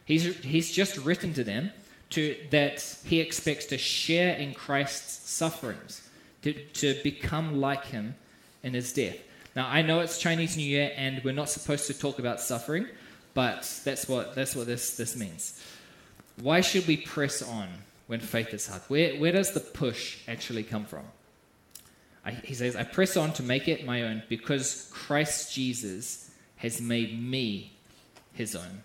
He's, 0.05 0.37
he's 0.37 0.71
just 0.71 0.97
written 0.97 1.33
to 1.33 1.43
them 1.43 1.71
to, 2.13 2.35
that 2.51 2.97
he 3.05 3.19
expects 3.19 3.65
to 3.67 3.77
share 3.77 4.35
in 4.35 4.53
Christ's 4.53 5.29
sufferings, 5.29 6.07
to, 6.43 6.53
to 6.53 6.95
become 7.03 7.59
like 7.59 7.85
him 7.85 8.15
in 8.61 8.73
his 8.73 8.93
death. 8.93 9.17
Now, 9.55 9.67
I 9.67 9.81
know 9.81 9.99
it's 9.99 10.19
Chinese 10.19 10.55
New 10.55 10.65
Year 10.65 10.91
and 10.95 11.23
we're 11.23 11.33
not 11.33 11.49
supposed 11.49 11.87
to 11.87 11.93
talk 11.93 12.19
about 12.19 12.39
suffering, 12.39 12.87
but 13.33 13.81
that's 13.83 14.07
what, 14.07 14.35
that's 14.35 14.55
what 14.55 14.67
this, 14.67 14.95
this 14.95 15.15
means. 15.15 15.59
Why 16.41 16.61
should 16.61 16.87
we 16.87 16.97
press 16.97 17.41
on 17.41 17.67
when 18.07 18.19
faith 18.19 18.53
is 18.53 18.67
hard? 18.67 18.81
Where, 18.87 19.15
where 19.17 19.31
does 19.31 19.53
the 19.53 19.59
push 19.59 20.19
actually 20.27 20.63
come 20.63 20.85
from? 20.85 21.05
I, 22.25 22.31
he 22.31 22.53
says, 22.53 22.75
I 22.75 22.83
press 22.83 23.17
on 23.17 23.33
to 23.33 23.43
make 23.43 23.67
it 23.67 23.85
my 23.85 24.03
own 24.03 24.23
because 24.29 24.89
Christ 24.93 25.53
Jesus 25.53 26.31
has 26.57 26.79
made 26.79 27.21
me 27.21 27.73
his 28.33 28.55
own. 28.55 28.83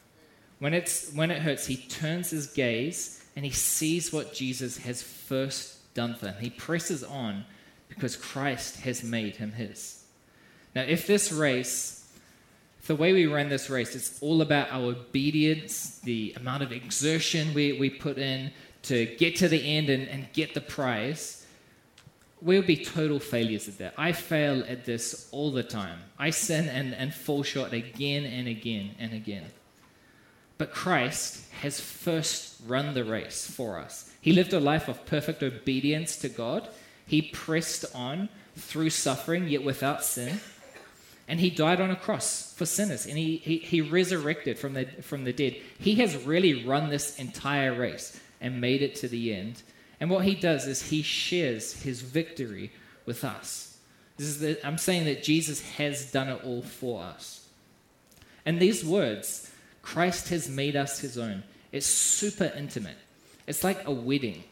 When, 0.58 0.75
it's, 0.75 1.12
when 1.12 1.30
it 1.30 1.42
hurts, 1.42 1.66
he 1.66 1.76
turns 1.76 2.30
his 2.30 2.49
gaze 2.49 3.17
and 3.38 3.45
he 3.45 3.52
sees 3.52 4.12
what 4.12 4.35
Jesus 4.35 4.78
has 4.78 5.00
first 5.00 5.95
done 5.95 6.16
for 6.16 6.26
him. 6.26 6.35
He 6.40 6.50
presses 6.50 7.04
on 7.04 7.45
because 7.88 8.16
Christ 8.16 8.80
has 8.80 9.04
made 9.04 9.37
him 9.37 9.52
his. 9.52 10.02
Now, 10.75 10.83
if 10.83 11.07
this 11.07 11.30
race, 11.30 12.04
if 12.80 12.88
the 12.88 12.97
way 12.97 13.12
we 13.12 13.26
run 13.26 13.49
this 13.49 13.71
race, 13.71 13.95
it's 13.95 14.21
all 14.21 14.42
about 14.42 14.73
our 14.73 14.87
obedience, 14.87 16.00
the 16.00 16.35
amount 16.37 16.64
of 16.64 16.73
exertion 16.73 17.54
we, 17.54 17.78
we 17.78 17.90
put 17.90 18.18
in 18.18 18.50
to 18.83 19.07
get 19.18 19.37
to 19.37 19.47
the 19.47 19.64
end 19.64 19.88
and, 19.88 20.09
and 20.09 20.26
get 20.33 20.54
the 20.54 20.61
prize, 20.61 21.47
we'll 22.42 22.61
be 22.62 22.85
total 22.85 23.21
failures 23.21 23.68
at 23.68 23.78
that. 23.78 23.95
I 23.97 24.11
fail 24.11 24.64
at 24.66 24.85
this 24.85 25.28
all 25.30 25.52
the 25.52 25.62
time. 25.62 26.00
I 26.18 26.30
sin 26.30 26.68
and, 26.68 26.92
and 26.92 27.14
fall 27.14 27.45
short 27.45 27.73
again 27.73 28.25
and 28.25 28.49
again 28.49 28.97
and 28.99 29.12
again. 29.12 29.45
But 30.59 30.73
Christ 30.73 31.45
has 31.62 31.81
first 31.81 32.61
run 32.67 32.95
the 32.95 33.05
race 33.05 33.49
for 33.49 33.79
us. 33.79 34.11
He 34.21 34.33
lived 34.33 34.53
a 34.53 34.61
life 34.61 34.88
of 34.88 35.07
perfect 35.07 35.43
obedience 35.43 36.17
to 36.19 36.29
God. 36.29 36.69
He 37.07 37.23
pressed 37.23 37.85
on 37.95 38.29
through 38.57 38.91
suffering, 38.91 39.49
yet 39.49 39.62
without 39.65 40.05
sin. 40.05 40.41
And 41.29 41.41
he 41.41 41.50
died 41.50 41.81
on 41.81 41.91
a 41.91 41.97
cross 41.97 42.55
for 42.55 42.67
sinners, 42.67 43.07
and 43.07 43.17
he, 43.19 43.37
he, 43.37 43.59
he 43.59 43.81
resurrected 43.81 44.59
from 44.59 44.75
the, 44.75 44.87
from 45.03 45.25
the 45.25 45.33
dead. 45.33 45.57
He 45.79 45.97
has 45.97 46.25
really 46.25 46.65
run 46.65 46.88
this 46.88 47.19
entire 47.19 47.75
race 47.75 48.19
and 48.41 48.61
made 48.61 48.83
it 48.83 48.95
to 48.97 49.09
the 49.09 49.35
end. 49.35 49.62
And 50.00 50.11
what 50.11 50.25
he 50.25 50.35
does 50.35 50.67
is 50.67 50.83
he 50.83 51.03
shares 51.03 51.83
his 51.83 52.00
victory 52.00 52.73
with 53.05 53.25
us. 53.25 53.77
This 54.17 54.27
is 54.27 54.41
the, 54.41 54.67
I'm 54.67 54.79
saying 54.79 55.05
that 55.05 55.23
Jesus 55.23 55.61
has 55.73 56.11
done 56.11 56.29
it 56.29 56.43
all 56.45 56.62
for 56.62 57.03
us. 57.03 57.47
And 58.47 58.59
these 58.59 58.85
words, 58.85 59.48
Christ 59.88 60.28
has 60.28 60.50
made 60.50 60.76
us 60.76 60.99
his 60.99 61.16
own, 61.16 61.42
it's 61.73 61.87
super 61.87 62.52
intimate. 62.54 62.99
It's 63.47 63.64
like 63.64 63.88
a 63.88 63.90
wedding. 63.90 64.45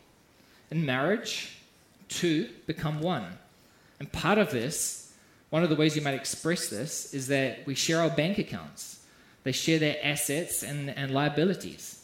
In 0.71 0.87
marriage, 0.87 1.59
two 2.09 2.49
become 2.67 3.01
one. 3.01 3.27
And 4.01 4.11
part 4.11 4.39
of 4.39 4.51
this, 4.51 5.13
one 5.51 5.63
of 5.63 5.69
the 5.69 5.77
ways 5.77 5.95
you 5.95 6.01
might 6.01 6.15
express 6.15 6.69
this, 6.69 7.13
is 7.13 7.27
that 7.27 7.67
we 7.67 7.75
share 7.75 8.01
our 8.01 8.09
bank 8.09 8.39
accounts. 8.39 9.05
They 9.45 9.53
share 9.53 9.79
their 9.79 9.99
assets 10.03 10.63
and, 10.63 10.89
and 10.89 11.11
liabilities. 11.11 12.03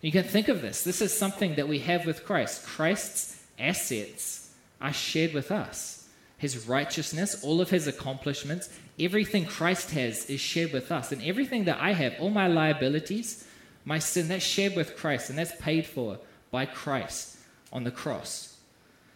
You 0.00 0.10
can 0.10 0.24
think 0.24 0.48
of 0.48 0.60
this. 0.60 0.82
This 0.82 1.00
is 1.00 1.16
something 1.16 1.54
that 1.54 1.68
we 1.68 1.78
have 1.78 2.04
with 2.04 2.24
Christ. 2.24 2.66
Christ's 2.66 3.40
assets 3.60 4.50
are 4.80 4.92
shared 4.92 5.34
with 5.34 5.52
us. 5.52 6.01
His 6.42 6.66
righteousness, 6.66 7.44
all 7.44 7.60
of 7.60 7.70
his 7.70 7.86
accomplishments, 7.86 8.68
everything 8.98 9.44
Christ 9.44 9.92
has 9.92 10.28
is 10.28 10.40
shared 10.40 10.72
with 10.72 10.90
us. 10.90 11.12
And 11.12 11.22
everything 11.22 11.66
that 11.66 11.78
I 11.80 11.92
have, 11.92 12.16
all 12.18 12.30
my 12.30 12.48
liabilities, 12.48 13.46
my 13.84 14.00
sin, 14.00 14.26
that's 14.26 14.44
shared 14.44 14.74
with 14.74 14.96
Christ 14.96 15.30
and 15.30 15.38
that's 15.38 15.54
paid 15.60 15.86
for 15.86 16.18
by 16.50 16.66
Christ 16.66 17.38
on 17.72 17.84
the 17.84 17.92
cross. 17.92 18.56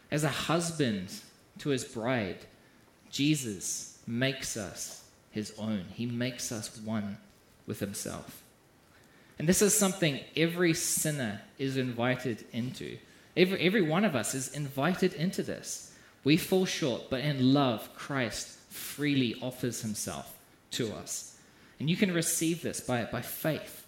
As 0.08 0.22
a 0.22 0.28
husband 0.28 1.08
to 1.58 1.70
his 1.70 1.84
bride, 1.84 2.46
Jesus 3.10 3.98
makes 4.06 4.56
us 4.56 5.02
his 5.32 5.52
own. 5.58 5.86
He 5.94 6.06
makes 6.06 6.52
us 6.52 6.78
one 6.78 7.18
with 7.66 7.80
himself. 7.80 8.40
And 9.40 9.48
this 9.48 9.62
is 9.62 9.76
something 9.76 10.20
every 10.36 10.74
sinner 10.74 11.40
is 11.58 11.76
invited 11.76 12.44
into. 12.52 12.98
Every, 13.36 13.58
every 13.62 13.82
one 13.82 14.04
of 14.04 14.14
us 14.14 14.32
is 14.32 14.54
invited 14.54 15.14
into 15.14 15.42
this. 15.42 15.85
We 16.26 16.36
fall 16.36 16.66
short, 16.66 17.08
but 17.08 17.20
in 17.20 17.54
love, 17.54 17.88
Christ 17.94 18.48
freely 18.68 19.36
offers 19.40 19.82
himself 19.82 20.36
to 20.72 20.92
us. 20.92 21.36
And 21.78 21.88
you 21.88 21.94
can 21.94 22.12
receive 22.12 22.62
this 22.62 22.80
by, 22.80 23.04
by 23.04 23.22
faith. 23.22 23.86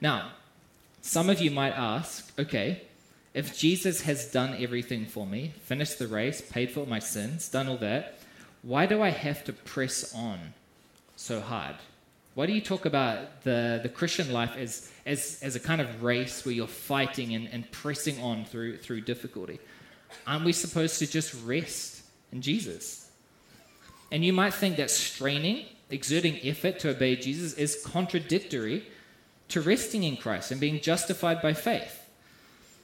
Now, 0.00 0.30
some 1.02 1.28
of 1.28 1.38
you 1.38 1.50
might 1.50 1.74
ask 1.74 2.32
okay, 2.38 2.84
if 3.34 3.54
Jesus 3.54 4.00
has 4.00 4.32
done 4.32 4.56
everything 4.58 5.04
for 5.04 5.26
me, 5.26 5.52
finished 5.64 5.98
the 5.98 6.08
race, 6.08 6.40
paid 6.40 6.70
for 6.70 6.86
my 6.86 7.00
sins, 7.00 7.50
done 7.50 7.68
all 7.68 7.76
that, 7.76 8.18
why 8.62 8.86
do 8.86 9.02
I 9.02 9.10
have 9.10 9.44
to 9.44 9.52
press 9.52 10.14
on 10.14 10.54
so 11.16 11.40
hard? 11.40 11.76
Why 12.32 12.46
do 12.46 12.54
you 12.54 12.62
talk 12.62 12.86
about 12.86 13.42
the, 13.42 13.80
the 13.82 13.90
Christian 13.90 14.32
life 14.32 14.56
as, 14.56 14.90
as, 15.04 15.38
as 15.42 15.54
a 15.54 15.60
kind 15.60 15.82
of 15.82 16.02
race 16.02 16.46
where 16.46 16.54
you're 16.54 16.66
fighting 16.66 17.34
and, 17.34 17.46
and 17.52 17.70
pressing 17.70 18.18
on 18.22 18.46
through, 18.46 18.78
through 18.78 19.02
difficulty? 19.02 19.60
Aren't 20.26 20.44
we 20.44 20.52
supposed 20.52 20.98
to 20.98 21.06
just 21.06 21.34
rest 21.44 22.02
in 22.32 22.42
Jesus? 22.42 23.10
And 24.10 24.24
you 24.24 24.32
might 24.32 24.54
think 24.54 24.76
that 24.76 24.90
straining, 24.90 25.66
exerting 25.90 26.38
effort 26.42 26.78
to 26.80 26.90
obey 26.90 27.16
Jesus 27.16 27.54
is 27.54 27.84
contradictory 27.84 28.86
to 29.48 29.60
resting 29.60 30.04
in 30.04 30.16
Christ 30.16 30.50
and 30.50 30.60
being 30.60 30.80
justified 30.80 31.42
by 31.42 31.52
faith. 31.52 31.96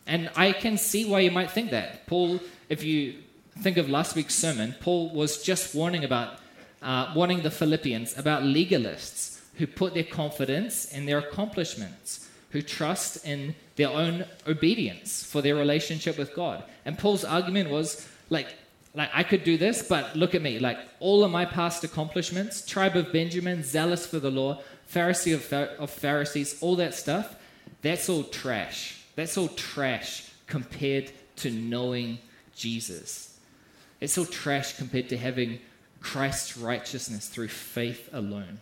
And 0.07 0.31
I 0.37 0.53
can 0.53 0.79
see 0.79 1.05
why 1.05 1.21
you 1.21 1.31
might 1.31 1.51
think 1.51 1.71
that. 1.71 2.07
Paul, 2.07 2.41
if 2.69 2.85
you 2.85 3.15
think 3.61 3.77
of 3.77 3.89
last 3.89 4.15
week's 4.15 4.35
sermon, 4.35 4.75
Paul 4.81 5.11
was 5.11 5.43
just 5.43 5.75
warning 5.75 6.05
about 6.05 6.39
uh, 6.83 7.13
warning 7.17 7.43
the 7.43 7.51
Philippians 7.51 8.17
about 8.17 8.43
legalists 8.43 9.41
who 9.55 9.67
put 9.67 9.95
their 9.95 10.05
confidence 10.05 10.85
in 10.93 11.07
their 11.07 11.19
accomplishments, 11.19 12.26
who 12.51 12.63
trust 12.63 13.25
in 13.27 13.55
their 13.77 13.91
own 13.91 14.25
obedience 14.47 15.23
for 15.23 15.43
their 15.43 15.55
relationship 15.55 16.19
with 16.19 16.35
God. 16.35 16.65
And 16.85 16.99
Paul's 16.99 17.25
argument 17.25 17.71
was 17.71 18.09
like, 18.31 18.55
like 18.95 19.11
I 19.13 19.23
could 19.23 19.45
do 19.45 19.59
this, 19.59 19.87
but 19.87 20.17
look 20.17 20.35
at 20.35 20.43
me, 20.43 20.59
like 20.59 20.79
all 21.01 21.23
of 21.25 21.31
my 21.31 21.45
past 21.45 21.85
accomplishments, 21.85 22.65
tribe 22.65 22.97
of 22.97 23.13
Benjamin, 23.13 23.63
zealous 23.63 24.07
for 24.07 24.19
the 24.19 24.31
law, 24.31 24.61
Pharisee 24.91 25.35
of, 25.35 25.53
of 25.53 25.91
Pharisees, 25.91 26.63
all 26.63 26.77
that 26.77 26.95
stuff, 26.95 27.37
that's 27.83 28.09
all 28.09 28.25
trash. 28.25 29.03
That's 29.17 29.37
all 29.37 29.49
trash 29.49 30.31
compared 30.47 31.13
to 31.37 31.51
knowing 31.51 32.19
Jesus. 32.55 33.39
It's 34.01 34.17
all 34.17 34.27
trash 34.27 34.77
compared 34.77 35.09
to 35.11 35.17
having 35.17 35.59
Christ's 36.01 36.57
righteousness 36.57 37.29
through 37.29 37.49
faith 37.49 38.09
alone. 38.13 38.61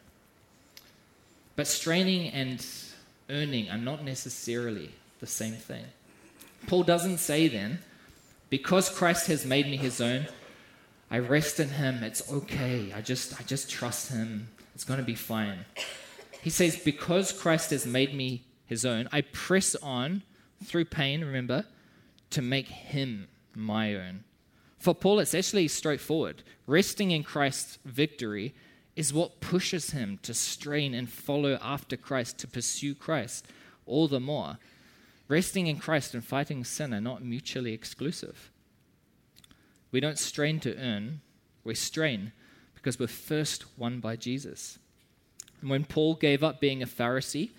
But 1.57 1.67
straining 1.67 2.31
and 2.31 2.64
earning 3.28 3.71
are 3.71 3.78
not 3.78 4.04
necessarily 4.04 4.90
the 5.21 5.26
same 5.26 5.54
thing. 5.54 5.85
Paul 6.66 6.83
doesn't 6.83 7.19
say 7.19 7.49
then, 7.49 7.81
because 8.50 8.88
Christ 8.88 9.26
has 9.26 9.45
made 9.45 9.66
me 9.66 9.76
his 9.76 10.00
own, 10.00 10.26
I 11.11 11.19
rest 11.19 11.61
in 11.61 11.69
him. 11.69 12.02
It's 12.02 12.31
okay. 12.33 12.93
I 12.95 13.00
just 13.00 13.38
I 13.40 13.45
just 13.45 13.71
trust 13.71 14.11
him. 14.11 14.49
It's 14.75 14.85
going 14.85 15.00
to 15.00 15.07
be 15.07 15.14
fine. 15.14 15.64
He 16.43 16.50
says 16.50 16.76
because 16.76 17.33
Christ 17.33 17.71
has 17.71 17.87
made 17.87 18.14
me 18.14 18.45
his 18.66 18.85
own, 18.85 19.09
I 19.12 19.21
press 19.21 19.75
on 19.76 20.23
through 20.62 20.87
pain, 20.87 21.25
remember, 21.25 21.66
to 22.31 22.43
make 22.43 22.69
him 22.69 23.28
my 23.54 23.95
own. 23.95 24.25
For 24.78 24.95
Paul, 24.95 25.21
it's 25.21 25.35
actually 25.35 25.69
straightforward. 25.69 26.43
Resting 26.66 27.11
in 27.11 27.23
Christ's 27.23 27.78
victory 27.85 28.54
is 28.96 29.12
what 29.12 29.40
pushes 29.40 29.90
him 29.90 30.18
to 30.22 30.32
strain 30.34 30.94
and 30.94 31.10
follow 31.10 31.58
after 31.60 31.96
Christ, 31.96 32.38
to 32.38 32.46
pursue 32.46 32.94
Christ 32.94 33.46
all 33.86 34.08
the 34.08 34.20
more. 34.20 34.58
Resting 35.26 35.66
in 35.66 35.78
Christ 35.78 36.14
and 36.14 36.24
fighting 36.24 36.64
sin 36.64 36.94
are 36.94 37.00
not 37.00 37.24
mutually 37.24 37.72
exclusive. 37.72 38.50
We 39.90 40.00
don't 40.00 40.18
strain 40.18 40.60
to 40.60 40.76
earn, 40.76 41.20
we 41.64 41.74
strain 41.74 42.32
because 42.74 42.98
we're 42.98 43.06
first 43.06 43.64
won 43.78 44.00
by 44.00 44.16
Jesus. 44.16 44.78
And 45.60 45.70
when 45.70 45.84
Paul 45.84 46.14
gave 46.14 46.42
up 46.42 46.60
being 46.60 46.82
a 46.82 46.86
Pharisee 46.86 47.52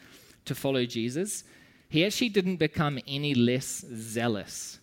to 0.45 0.53
follow 0.53 0.85
Jesus, 0.85 1.43
he 1.89 2.05
actually 2.05 2.29
didn't 2.29 2.57
become 2.57 2.99
any 3.07 3.33
less 3.33 3.83
zealous 3.93 4.79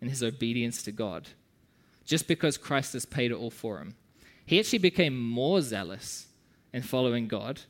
in 0.00 0.08
his 0.08 0.22
obedience 0.22 0.82
to 0.84 0.92
God 0.92 1.28
just 2.04 2.26
because 2.26 2.56
Christ 2.56 2.94
has 2.94 3.04
paid 3.04 3.30
it 3.30 3.36
all 3.36 3.50
for 3.50 3.78
him. 3.78 3.94
He 4.44 4.58
actually 4.58 4.78
became 4.78 5.18
more 5.18 5.60
zealous 5.60 6.26
in 6.72 6.82
following 6.82 7.28
God 7.28 7.60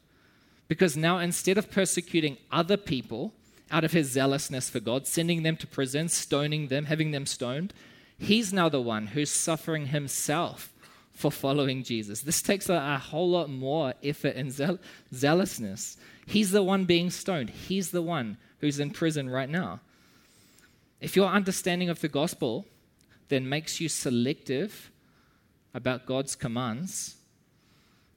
because 0.69 0.97
now 0.97 1.19
instead 1.19 1.59
of 1.59 1.71
persecuting 1.71 2.39
other 2.51 2.77
people 2.77 3.35
out 3.71 3.85
of 3.85 3.93
his 3.93 4.11
zealousness 4.11 4.71
for 4.71 4.81
God, 4.81 5.07
sending 5.07 5.43
them 5.43 5.57
to 5.57 5.67
prison, 5.67 6.09
stoning 6.09 6.69
them, 6.69 6.85
having 6.87 7.11
them 7.11 7.27
stoned, 7.27 7.73
he's 8.19 8.53
now 8.53 8.69
the 8.69 8.81
one 8.81 9.09
who's 9.09 9.31
suffering 9.31 9.87
himself 9.87 10.73
for 11.13 11.31
following 11.31 11.83
Jesus. 11.83 12.21
This 12.21 12.43
takes 12.43 12.69
a, 12.69 12.75
a 12.75 12.99
whole 12.99 13.31
lot 13.31 13.51
more 13.51 13.95
effort 14.03 14.37
and 14.37 14.53
zeal- 14.53 14.79
zealousness. 15.15 15.97
He's 16.27 16.51
the 16.51 16.63
one 16.63 16.85
being 16.85 17.11
stoned, 17.11 17.51
he's 17.51 17.91
the 17.91 18.03
one 18.03 18.37
who's 18.61 18.79
in 18.79 18.91
prison 18.91 19.29
right 19.29 19.49
now. 19.49 19.81
If 21.01 21.17
your 21.17 21.29
understanding 21.29 21.91
of 21.91 22.01
the 22.01 22.09
gospel 22.09 22.67
then 23.29 23.49
makes 23.49 23.81
you 23.81 23.89
selective 23.89 24.92
about 25.75 26.07
God's 26.07 26.35
commands, 26.37 27.17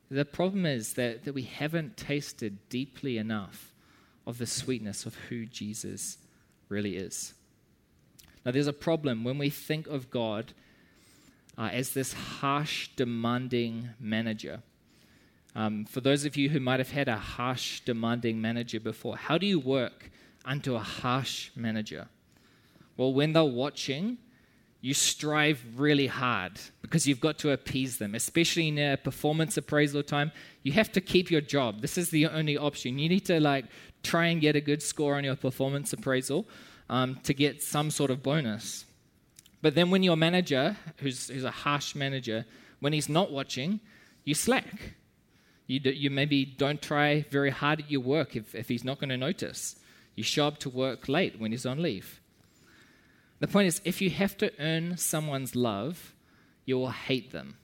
the 0.09 0.25
problem 0.25 0.65
is 0.65 0.93
that, 0.93 1.25
that 1.25 1.33
we 1.33 1.43
haven't 1.43 1.97
tasted 1.97 2.69
deeply 2.69 3.17
enough 3.17 3.73
of 4.27 4.37
the 4.37 4.45
sweetness 4.45 5.05
of 5.05 5.15
who 5.29 5.45
Jesus 5.45 6.17
really 6.69 6.97
is. 6.97 7.33
Now, 8.45 8.51
there's 8.51 8.67
a 8.67 8.73
problem 8.73 9.23
when 9.23 9.37
we 9.37 9.49
think 9.49 9.87
of 9.87 10.11
God 10.11 10.53
uh, 11.57 11.69
as 11.71 11.91
this 11.91 12.13
harsh, 12.13 12.89
demanding 12.95 13.89
manager. 13.99 14.61
Um, 15.55 15.85
for 15.85 16.01
those 16.01 16.25
of 16.25 16.35
you 16.35 16.49
who 16.49 16.59
might 16.59 16.79
have 16.79 16.91
had 16.91 17.07
a 17.07 17.17
harsh, 17.17 17.79
demanding 17.79 18.41
manager 18.41 18.79
before, 18.79 19.15
how 19.15 19.37
do 19.37 19.47
you 19.47 19.59
work 19.59 20.11
unto 20.43 20.75
a 20.75 20.79
harsh 20.79 21.49
manager? 21.55 22.07
Well, 22.97 23.13
when 23.13 23.33
they're 23.33 23.43
watching, 23.43 24.17
you 24.85 24.93
strive 24.93 25.65
really 25.77 26.05
hard 26.05 26.51
because 26.83 27.07
you've 27.07 27.19
got 27.19 27.39
to 27.39 27.49
appease 27.49 27.97
them, 27.97 28.13
especially 28.13 28.67
in 28.67 28.77
a 28.77 28.95
performance 28.95 29.57
appraisal 29.57 30.03
time. 30.03 30.31
You 30.61 30.73
have 30.73 30.91
to 30.91 31.01
keep 31.01 31.31
your 31.31 31.41
job. 31.41 31.81
This 31.81 31.97
is 31.97 32.11
the 32.11 32.27
only 32.27 32.55
option. 32.55 32.99
You 32.99 33.09
need 33.09 33.25
to 33.25 33.39
like 33.39 33.65
try 34.03 34.27
and 34.27 34.39
get 34.39 34.55
a 34.55 34.61
good 34.61 34.83
score 34.83 35.15
on 35.15 35.23
your 35.23 35.35
performance 35.35 35.91
appraisal 35.91 36.45
um, 36.87 37.19
to 37.23 37.33
get 37.33 37.63
some 37.63 37.89
sort 37.89 38.11
of 38.11 38.21
bonus. 38.21 38.85
But 39.63 39.73
then 39.73 39.89
when 39.89 40.03
your 40.03 40.17
manager, 40.17 40.77
who's, 40.97 41.29
who's 41.29 41.45
a 41.45 41.49
harsh 41.49 41.95
manager, 41.95 42.45
when 42.79 42.93
he's 42.93 43.09
not 43.09 43.31
watching, 43.31 43.79
you 44.23 44.35
slack. 44.35 44.93
You, 45.65 45.79
do, 45.79 45.89
you 45.89 46.11
maybe 46.11 46.45
don't 46.45 46.79
try 46.79 47.25
very 47.31 47.49
hard 47.49 47.79
at 47.79 47.89
your 47.89 48.01
work 48.01 48.35
if, 48.35 48.53
if 48.53 48.67
he's 48.67 48.83
not 48.83 48.99
going 48.99 49.09
to 49.09 49.17
notice. 49.17 49.77
You 50.13 50.21
show 50.21 50.45
up 50.45 50.59
to 50.59 50.69
work 50.69 51.09
late 51.09 51.39
when 51.39 51.51
he's 51.51 51.65
on 51.65 51.81
leave. 51.81 52.21
The 53.45 53.51
point 53.51 53.67
is, 53.67 53.79
if 53.85 54.01
you 54.01 54.09
have 54.09 54.35
to 54.37 54.51
earn 54.57 54.97
someone's 54.97 55.55
love, 55.55 56.15
you 56.65 56.79
will 56.79 56.89
hate 56.89 57.31
them. 57.31 57.57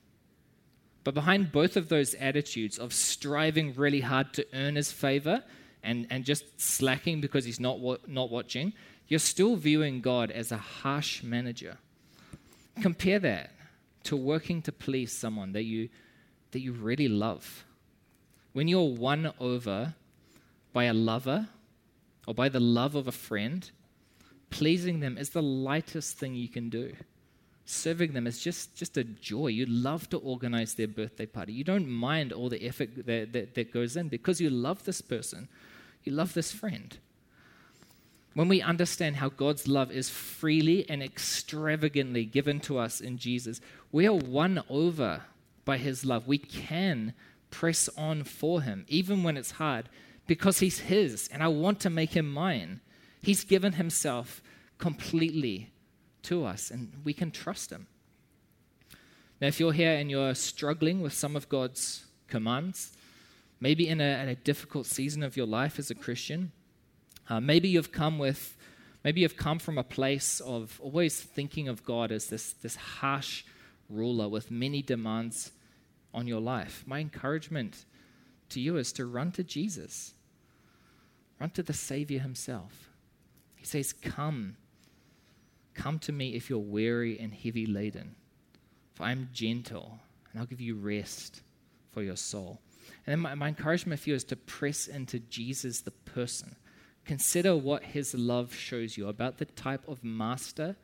But 1.04 1.16
behind 1.16 1.52
both 1.52 1.76
of 1.76 1.90
those 1.90 2.14
attitudes 2.14 2.78
of 2.78 2.94
striving 2.94 3.74
really 3.74 4.02
hard 4.02 4.32
to 4.34 4.46
earn 4.54 4.76
his 4.76 4.92
favor 4.92 5.44
and, 5.82 6.06
and 6.12 6.24
just 6.24 6.62
slacking 6.62 7.20
because 7.20 7.46
he's 7.46 7.60
not, 7.60 7.80
wa- 7.80 7.98
not 8.06 8.30
watching, 8.30 8.74
you're 9.08 9.18
still 9.18 9.56
viewing 9.56 10.02
God 10.02 10.30
as 10.30 10.52
a 10.52 10.58
harsh 10.58 11.24
manager. 11.24 11.80
Compare 12.84 13.18
that 13.18 13.50
to 14.04 14.16
working 14.16 14.62
to 14.62 14.72
please 14.72 15.12
someone 15.12 15.54
that 15.54 15.64
you, 15.64 15.90
that 16.52 16.60
you 16.60 16.74
really 16.74 17.08
love. 17.08 17.66
When 18.54 18.68
you're 18.68 18.94
won 18.94 19.34
over 19.40 19.96
by 20.74 20.84
a 20.84 20.94
lover 20.94 21.48
or 22.28 22.36
by 22.36 22.50
the 22.50 22.60
love 22.60 22.94
of 22.94 23.08
a 23.08 23.12
friend, 23.12 23.72
pleasing 24.52 25.00
them 25.00 25.18
is 25.18 25.32
the 25.32 25.42
lightest 25.42 26.18
thing 26.18 26.36
you 26.36 26.48
can 26.48 26.70
do. 26.70 26.94
Serving 27.66 28.14
them 28.14 28.28
is 28.28 28.40
just, 28.40 28.76
just 28.76 28.98
a 28.98 29.04
joy. 29.04 29.48
You 29.48 29.66
love 29.66 30.10
to 30.10 30.18
organize 30.18 30.76
their 30.76 30.88
birthday 30.88 31.26
party. 31.26 31.54
You 31.54 31.64
don't 31.64 31.90
mind 31.90 32.32
all 32.32 32.50
the 32.50 32.64
effort 32.64 32.90
that, 33.08 33.34
that, 33.34 33.56
that 33.56 33.74
goes 33.74 33.96
in 33.96 34.10
because 34.10 34.40
you 34.40 34.50
love 34.50 34.84
this 34.84 35.02
person, 35.02 35.48
you 36.04 36.12
love 36.12 36.34
this 36.34 36.52
friend. 36.52 36.98
When 38.34 38.48
we 38.48 38.62
understand 38.62 39.18
how 39.18 39.30
God's 39.30 39.68
love 39.68 39.92
is 39.92 40.10
freely 40.10 40.90
and 40.90 41.04
extravagantly 41.04 42.26
given 42.26 42.60
to 42.62 42.78
us 42.78 43.02
in 43.02 43.18
Jesus, 43.18 43.60
we 43.92 44.08
are 44.08 44.14
won 44.14 44.64
over 44.70 45.24
by 45.66 45.78
his 45.78 46.06
love. 46.06 46.28
We 46.28 46.38
can 46.38 47.14
press 47.50 47.90
on 47.98 48.24
for 48.24 48.62
him, 48.62 48.86
even 48.88 49.24
when 49.24 49.36
it's 49.36 49.52
hard, 49.52 49.90
because 50.28 50.60
he's 50.60 50.80
his, 50.80 51.28
and 51.28 51.44
I 51.44 51.50
want 51.50 51.82
to 51.82 51.90
make 51.90 52.12
him 52.12 52.32
mine. 52.32 52.80
He's 53.22 53.44
given 53.44 53.74
himself 53.74 54.42
completely 54.78 55.72
to 56.24 56.46
us, 56.46 56.72
and 56.72 56.94
we 57.04 57.14
can 57.14 57.32
trust 57.32 57.72
him. 57.72 57.88
Now, 59.40 59.48
if 59.48 59.60
you're 59.60 59.74
here 59.74 59.94
and 59.94 60.10
you're 60.10 60.36
struggling 60.36 61.02
with 61.02 61.14
some 61.14 61.36
of 61.36 61.50
God's 61.50 62.06
commands, 62.28 62.92
maybe 63.60 63.88
in 63.88 64.00
a, 64.00 64.28
a 64.30 64.36
difficult 64.36 64.86
season 64.86 65.24
of 65.24 65.36
your 65.36 65.48
life 65.48 65.80
as 65.80 65.90
a 65.90 65.96
Christian, 65.96 66.52
uh, 67.30 67.40
maybe 67.40 67.68
you've 67.70 67.92
come 67.92 68.20
with, 68.20 68.56
maybe 69.04 69.22
you've 69.22 69.38
come 69.38 69.58
from 69.58 69.78
a 69.78 69.84
place 69.84 70.40
of 70.42 70.80
always 70.84 71.20
thinking 71.20 71.68
of 71.68 71.84
God 71.84 72.12
as 72.12 72.28
this, 72.28 72.54
this 72.54 72.76
harsh 72.76 73.44
ruler 73.90 74.30
with 74.30 74.52
many 74.52 74.82
demands 74.82 75.52
on 76.14 76.28
your 76.28 76.42
life. 76.42 76.84
My 76.86 77.00
encouragement 77.00 77.86
to 78.50 78.60
you 78.60 78.78
is 78.78 78.92
to 78.94 79.06
run 79.06 79.32
to 79.34 79.44
Jesus, 79.44 80.14
run 81.40 81.50
to 81.52 81.64
the 81.64 81.74
Savior 81.74 82.20
Himself. 82.20 82.91
He 83.62 83.68
says, 83.68 83.94
Come, 83.94 84.58
come 85.76 86.00
to 86.00 86.12
me 86.12 86.34
if 86.34 86.50
you're 86.50 86.58
weary 86.58 87.20
and 87.20 87.32
heavy 87.32 87.68
laden, 87.68 88.16
for 88.96 89.04
I 89.04 89.12
am 89.12 89.30
gentle 89.32 90.00
and 90.32 90.42
I'll 90.42 90.48
give 90.48 90.60
you 90.60 90.76
rest 90.76 91.44
for 91.92 92.02
your 92.02 92.16
soul. 92.16 92.60
And 93.06 93.14
then 93.14 93.20
my, 93.20 93.36
my 93.36 93.50
encouragement 93.50 94.00
for 94.00 94.10
you 94.10 94.16
is 94.16 94.24
to 94.26 94.36
press 94.36 94.88
into 94.88 95.20
Jesus, 95.20 95.82
the 95.82 95.92
person. 95.92 96.56
Consider 97.06 97.56
what 97.56 97.84
his 97.84 98.16
love 98.16 98.56
shows 98.56 98.98
you 98.98 99.08
about 99.08 99.38
the 99.38 99.46
type 99.46 99.88
of 99.88 100.04
master 100.04 100.76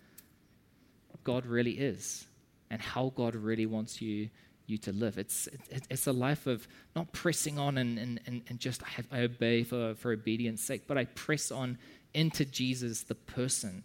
God 1.23 1.47
really 1.47 1.71
is 1.71 2.27
and 2.69 2.79
how 2.79 3.11
God 3.15 3.35
really 3.35 3.65
wants 3.65 4.03
you 4.03 4.29
you 4.67 4.77
to 4.77 4.91
live. 4.91 5.17
It's, 5.17 5.47
it, 5.47 5.87
it's 5.89 6.07
a 6.07 6.11
life 6.11 6.45
of 6.45 6.67
not 6.95 7.11
pressing 7.13 7.57
on 7.57 7.77
and, 7.77 7.97
and, 7.97 8.19
and, 8.27 8.59
just 8.59 8.83
I, 8.83 8.89
have, 8.89 9.07
I 9.11 9.19
obey 9.21 9.63
for, 9.63 9.95
for 9.95 10.11
obedience 10.11 10.61
sake, 10.61 10.83
but 10.87 10.97
I 10.97 11.05
press 11.05 11.51
on 11.51 11.77
into 12.13 12.45
Jesus, 12.45 13.03
the 13.03 13.15
person. 13.15 13.83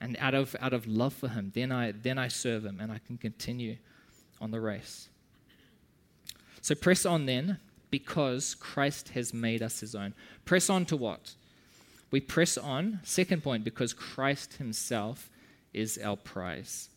And 0.00 0.16
out 0.18 0.34
of, 0.34 0.56
out 0.60 0.72
of 0.72 0.86
love 0.86 1.12
for 1.12 1.28
him, 1.28 1.52
then 1.54 1.70
I, 1.70 1.92
then 1.92 2.18
I 2.18 2.28
serve 2.28 2.64
him 2.64 2.78
and 2.80 2.90
I 2.90 2.98
can 3.06 3.18
continue 3.18 3.76
on 4.40 4.50
the 4.50 4.60
race. 4.60 5.08
So 6.62 6.74
press 6.74 7.04
on 7.04 7.26
then 7.26 7.58
because 7.90 8.54
Christ 8.54 9.10
has 9.10 9.34
made 9.34 9.62
us 9.62 9.80
his 9.80 9.94
own. 9.94 10.14
Press 10.44 10.70
on 10.70 10.84
to 10.86 10.96
what? 10.96 11.34
We 12.10 12.20
press 12.20 12.56
on, 12.56 13.00
second 13.04 13.42
point, 13.42 13.64
because 13.64 13.92
Christ 13.92 14.54
himself 14.54 15.30
is 15.72 15.98
our 15.98 16.16
prize. 16.16 16.88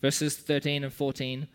Verses 0.00 0.36
13 0.36 0.84
and 0.84 0.92
14 0.92 1.48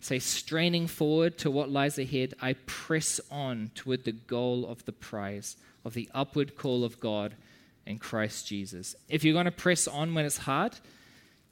say, 0.00 0.18
straining 0.18 0.86
forward 0.86 1.38
to 1.38 1.50
what 1.50 1.70
lies 1.70 1.98
ahead, 1.98 2.34
I 2.40 2.54
press 2.66 3.20
on 3.30 3.70
toward 3.74 4.04
the 4.04 4.12
goal 4.12 4.66
of 4.66 4.84
the 4.84 4.92
prize, 4.92 5.56
of 5.84 5.94
the 5.94 6.08
upward 6.14 6.56
call 6.56 6.84
of 6.84 7.00
God 7.00 7.34
in 7.86 7.98
Christ 7.98 8.46
Jesus. 8.46 8.94
If 9.08 9.24
you're 9.24 9.32
going 9.32 9.46
to 9.46 9.50
press 9.50 9.86
on 9.86 10.14
when 10.14 10.24
it's 10.24 10.38
hard, 10.38 10.74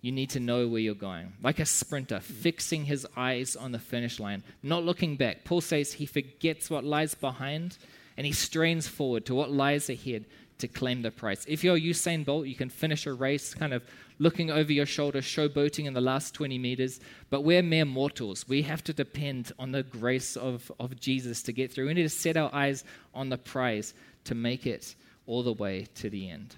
you 0.01 0.13
need 0.13 0.31
to 0.31 0.41
know 0.41 0.69
where 0.69 0.81
you're 0.81 0.95
going. 0.95 1.33
Like 1.43 1.61
a 1.61 1.65
sprinter, 1.67 2.21
fixing 2.21 2.85
his 2.85 3.07
eyes 3.17 3.57
on 3.57 3.73
the 3.73 3.79
finish 3.79 4.21
line, 4.21 4.43
not 4.63 4.85
looking 4.85 5.17
back. 5.17 5.45
Paul 5.45 5.63
says 5.63 5.95
he 5.95 6.07
forgets 6.07 6.69
what 6.69 6.85
lies 6.85 7.15
behind 7.15 7.79
and 8.17 8.27
he 8.27 8.33
strains 8.33 8.87
forward 8.87 9.25
to 9.27 9.35
what 9.35 9.51
lies 9.51 9.89
ahead 9.89 10.27
to 10.59 10.69
claim 10.69 11.03
the 11.03 11.11
prize. 11.11 11.45
If 11.49 11.65
you're 11.65 11.79
Usain 11.79 12.25
Bolt, 12.25 12.47
you 12.47 12.55
can 12.55 12.69
finish 12.69 13.07
a 13.07 13.13
race 13.13 13.55
kind 13.55 13.73
of 13.73 13.83
looking 14.19 14.51
over 14.51 14.73
your 14.73 14.87
shoulder, 14.87 15.21
showboating 15.21 15.87
in 15.87 15.95
the 15.95 16.01
last 16.01 16.35
20 16.35 16.59
meters. 16.59 17.01
But 17.31 17.43
we're 17.43 17.63
mere 17.63 17.85
mortals. 17.85 18.47
We 18.47 18.63
have 18.63 18.85
to 18.85 18.93
depend 18.93 19.53
on 19.59 19.73
the 19.73 19.83
grace 19.83 20.37
of, 20.37 20.71
of 20.79 21.01
Jesus 21.01 21.43
to 21.45 21.53
get 21.53 21.73
through. 21.73 21.87
We 21.87 21.95
need 21.95 22.03
to 22.03 22.09
set 22.09 22.37
our 22.37 22.55
eyes 22.55 22.85
on 23.15 23.31
the 23.31 23.39
prize 23.39 23.95
to 24.25 24.35
make 24.35 24.67
it 24.67 24.95
all 25.27 25.43
the 25.43 25.53
way 25.53 25.87
to 25.97 26.11
the 26.11 26.29
end. 26.29 26.57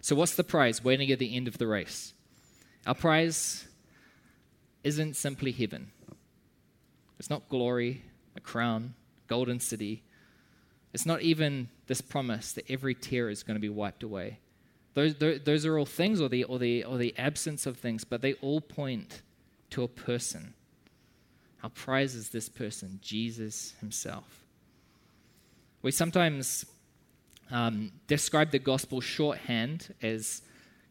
So, 0.00 0.14
what's 0.14 0.34
the 0.34 0.44
prize 0.44 0.84
waiting 0.84 1.10
at 1.10 1.18
the 1.18 1.34
end 1.34 1.48
of 1.48 1.58
the 1.58 1.66
race? 1.66 2.14
Our 2.86 2.94
prize 2.94 3.66
isn't 4.84 5.16
simply 5.16 5.52
heaven, 5.52 5.90
it's 7.18 7.30
not 7.30 7.48
glory, 7.48 8.02
a 8.36 8.40
crown, 8.40 8.94
golden 9.26 9.60
city. 9.60 10.02
It's 10.92 11.04
not 11.04 11.20
even 11.20 11.68
this 11.88 12.00
promise 12.00 12.52
that 12.52 12.70
every 12.70 12.94
tear 12.94 13.28
is 13.28 13.42
going 13.42 13.56
to 13.56 13.60
be 13.60 13.68
wiped 13.68 14.02
away. 14.02 14.38
Those, 14.94 15.14
those 15.16 15.66
are 15.66 15.78
all 15.78 15.84
things 15.84 16.22
or 16.22 16.30
the, 16.30 16.44
or, 16.44 16.58
the, 16.58 16.84
or 16.84 16.96
the 16.96 17.14
absence 17.18 17.66
of 17.66 17.76
things, 17.76 18.04
but 18.04 18.22
they 18.22 18.32
all 18.34 18.62
point 18.62 19.20
to 19.70 19.82
a 19.82 19.88
person. 19.88 20.54
Our 21.62 21.68
prize 21.68 22.14
is 22.14 22.30
this 22.30 22.48
person, 22.48 22.98
Jesus 23.02 23.74
himself. 23.80 24.46
We 25.82 25.90
sometimes 25.90 26.64
um, 27.50 27.92
describe 28.06 28.50
the 28.50 28.58
gospel 28.58 29.00
shorthand 29.00 29.94
as 30.02 30.42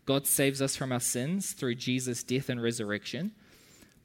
God 0.05 0.27
saves 0.27 0.61
us 0.61 0.75
from 0.75 0.91
our 0.91 0.99
sins 0.99 1.53
through 1.53 1.75
Jesus' 1.75 2.23
death 2.23 2.49
and 2.49 2.61
resurrection. 2.61 3.31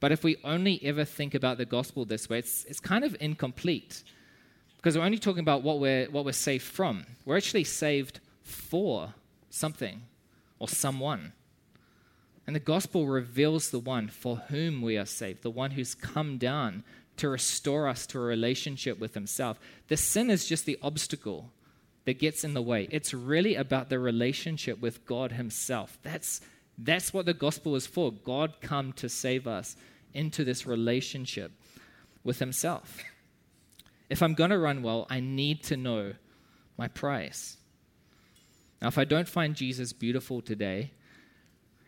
But 0.01 0.13
if 0.13 0.25
we 0.25 0.37
only 0.45 0.81
ever 0.83 1.05
think 1.05 1.35
about 1.35 1.59
the 1.59 1.67
gospel 1.67 2.05
this 2.05 2.29
way, 2.29 2.39
it's, 2.39 2.65
it's 2.65 2.81
kind 2.81 3.05
of 3.05 3.17
incomplete 3.21 4.03
because 4.77 4.97
we're 4.97 5.05
only 5.05 5.19
talking 5.19 5.41
about 5.41 5.63
what 5.63 5.79
we're, 5.79 6.07
what 6.07 6.25
we're 6.25 6.33
saved 6.33 6.65
from. 6.65 7.05
We're 7.27 7.37
actually 7.37 7.65
saved 7.65 8.21
for 8.43 9.13
something 9.51 10.03
or 10.59 10.69
someone. 10.69 11.35
And 12.47 12.57
the 12.57 12.61
gospel 12.61 13.07
reveals 13.07 13.71
the 13.71 13.79
one 13.79 14.09
for 14.09 14.37
whom 14.37 14.81
we 14.81 14.97
are 14.97 15.05
saved, 15.05 15.43
the 15.43 15.51
one 15.51 15.73
who's 15.73 15.95
come 15.95 16.39
down 16.39 16.83
to 17.19 17.29
restore 17.29 17.87
us 17.87 18.07
to 18.07 18.19
a 18.19 18.23
relationship 18.23 18.99
with 18.99 19.13
himself. 19.13 19.61
The 19.89 19.99
sin 19.99 20.31
is 20.31 20.47
just 20.47 20.65
the 20.65 20.79
obstacle 20.83 21.51
that 22.05 22.19
gets 22.19 22.45
in 22.45 22.55
the 22.55 22.63
way. 22.63 22.89
It's 22.91 23.13
really 23.13 23.55
about 23.55 23.89
the 23.89 23.99
relationship 23.99 24.81
with 24.81 25.05
God 25.07 25.33
Himself. 25.33 25.99
That's, 26.03 26.41
that's 26.79 27.13
what 27.13 27.27
the 27.27 27.35
gospel 27.35 27.77
is 27.77 27.87
for. 27.87 28.13
God 28.13 28.61
come 28.61 28.93
to 28.95 29.09
save 29.09 29.47
us 29.47 29.77
into 30.15 30.45
this 30.45 30.67
relationship 30.67 31.53
with 32.25 32.39
Himself. 32.39 32.99
If 34.09 34.23
I'm 34.23 34.35
going 34.35 34.51
to 34.51 34.59
run 34.59 34.83
well, 34.83 35.07
I 35.09 35.21
need 35.21 35.63
to 35.65 35.77
know 35.77 36.15
my 36.77 36.89
price. 36.89 37.59
Now, 38.81 38.89
if 38.89 38.99
I 38.99 39.05
don't 39.05 39.29
find 39.29 39.55
Jesus 39.55 39.93
beautiful 39.93 40.41
today, 40.41 40.93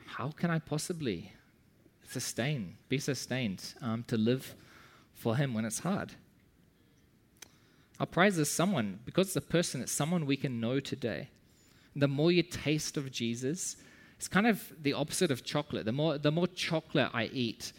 how 0.07 0.31
can 0.31 0.51
I 0.51 0.59
possibly 0.59 1.33
sustain, 2.07 2.77
be 2.89 2.99
sustained 2.99 3.75
um, 3.81 4.05
to 4.09 4.19
live 4.19 4.55
for 5.15 5.37
Him 5.37 5.55
when 5.55 5.65
it's 5.65 5.79
hard? 5.79 6.13
Our 8.03 8.07
prize 8.07 8.37
is 8.37 8.51
someone, 8.51 8.99
because 9.05 9.37
a 9.37 9.41
person, 9.41 9.81
it's 9.81 9.93
someone 9.93 10.27
we 10.27 10.37
can 10.37 10.59
know 10.59 10.81
today. 10.81 11.29
The 11.95 12.09
more 12.09 12.33
you 12.33 12.43
taste 12.43 12.97
of 12.97 13.13
Jesus, 13.13 13.77
it's 14.17 14.27
kind 14.27 14.49
of 14.49 14.73
the 14.83 14.93
opposite 14.93 15.31
of 15.31 15.45
chocolate. 15.45 15.85
The 15.85 15.93
more, 15.93 16.19
the 16.19 16.33
more 16.33 16.49
chocolate 16.49 17.11
I 17.15 17.27
eat, 17.27 17.73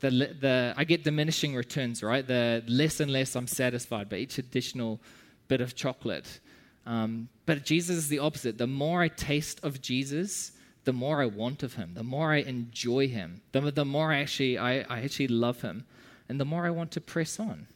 the, 0.00 0.10
the, 0.10 0.74
I 0.76 0.84
get 0.84 1.02
diminishing 1.02 1.54
returns, 1.54 2.02
right? 2.02 2.26
The 2.26 2.62
less 2.68 3.00
and 3.00 3.10
less 3.10 3.34
I'm 3.34 3.46
satisfied 3.46 4.10
by 4.10 4.16
each 4.16 4.36
additional 4.36 5.00
bit 5.48 5.62
of 5.62 5.74
chocolate. 5.74 6.40
Um, 6.84 7.30
but 7.46 7.64
Jesus 7.64 7.96
is 7.96 8.08
the 8.08 8.18
opposite. 8.18 8.58
The 8.58 8.66
more 8.66 9.00
I 9.00 9.08
taste 9.08 9.60
of 9.62 9.80
Jesus, 9.80 10.52
the 10.84 10.92
more 10.92 11.22
I 11.22 11.26
want 11.26 11.62
of 11.62 11.76
him, 11.76 11.94
the 11.94 12.02
more 12.02 12.34
I 12.34 12.40
enjoy 12.40 13.08
him, 13.08 13.40
the, 13.52 13.62
the 13.70 13.86
more 13.86 14.12
I 14.12 14.18
actually, 14.18 14.58
I, 14.58 14.80
I 14.80 15.00
actually 15.00 15.28
love 15.28 15.62
him, 15.62 15.86
and 16.28 16.38
the 16.38 16.44
more 16.44 16.66
I 16.66 16.70
want 16.70 16.90
to 16.90 17.00
press 17.00 17.40
on 17.40 17.66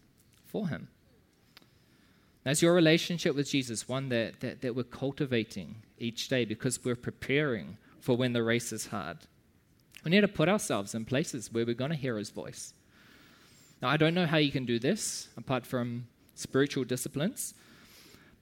for 0.45 0.69
him. 0.69 0.89
As 2.47 2.61
your 2.61 2.75
relationship 2.75 3.35
with 3.35 3.49
Jesus 3.49 3.89
one 3.89 4.11
that, 4.11 4.41
that, 4.41 4.61
that 4.61 4.77
we're 4.77 4.85
cultivating 4.85 5.77
each 5.99 6.29
day 6.29 6.45
because 6.45 6.85
we're 6.85 6.95
preparing 6.95 7.79
for 8.01 8.17
when 8.17 8.35
the 8.35 8.43
race 8.43 8.71
is 8.71 8.87
hard? 8.87 9.19
We 10.05 10.11
need 10.11 10.21
to 10.21 10.29
put 10.29 10.51
ourselves 10.51 10.95
in 10.95 11.07
places 11.07 11.51
where 11.51 11.65
we're 11.65 11.75
going 11.75 11.91
to 11.91 11.97
hear 11.97 12.19
his 12.19 12.29
voice. 12.29 12.75
Now, 13.81 13.89
I 13.89 13.97
don't 13.97 14.15
know 14.15 14.27
how 14.27 14.37
you 14.37 14.53
can 14.53 14.67
do 14.67 14.79
this 14.79 15.29
apart 15.39 15.67
from 15.67 16.07
spiritual 16.35 16.85
disciplines, 16.85 17.55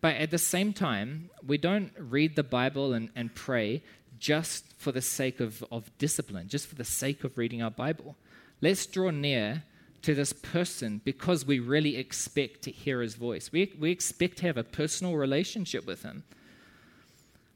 but 0.01 0.17
at 0.17 0.33
the 0.33 0.39
same 0.39 0.73
time, 0.73 1.31
we 1.47 1.57
don't 1.59 1.93
read 1.97 2.35
the 2.35 2.43
Bible 2.43 2.93
and, 2.93 3.11
and 3.15 3.33
pray 3.33 3.85
just 4.19 4.65
for 4.79 4.91
the 4.91 5.01
sake 5.01 5.39
of, 5.39 5.65
of 5.71 5.97
discipline, 5.99 6.49
just 6.49 6.67
for 6.67 6.75
the 6.75 6.85
sake 6.85 7.23
of 7.23 7.39
reading 7.39 7.63
our 7.63 7.71
Bible. 7.71 8.17
Let's 8.61 8.85
draw 8.87 9.11
near 9.11 9.63
to 10.03 10.15
this 10.15 10.33
person 10.33 11.01
because 11.05 11.47
we 11.47 11.61
really 11.61 11.97
expect 11.97 12.63
to 12.63 12.71
hear 12.71 13.01
his 13.01 13.15
voice. 13.15 13.51
We, 13.53 13.73
we 13.79 13.91
expect 13.91 14.39
to 14.39 14.47
have 14.47 14.57
a 14.57 14.65
personal 14.65 15.15
relationship 15.15 15.87
with 15.87 16.03
him. 16.03 16.25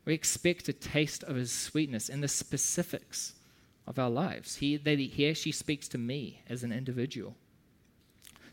We 0.05 0.15
expect 0.15 0.69
a 0.69 0.73
taste 0.73 1.25
of 1.25 1.35
his 1.35 1.51
sweetness 1.51 2.09
in 2.09 2.21
the 2.21 2.29
specifics 2.29 3.35
of 3.87 3.99
our 3.99 4.11
lives. 4.11 4.57
He, 4.57 4.77
that 4.77 4.99
he 4.99 5.29
actually 5.29 5.53
speaks 5.53 5.89
to 5.89 5.99
me 5.99 6.41
as 6.49 6.63
an 6.63 6.73
individual. 6.73 7.35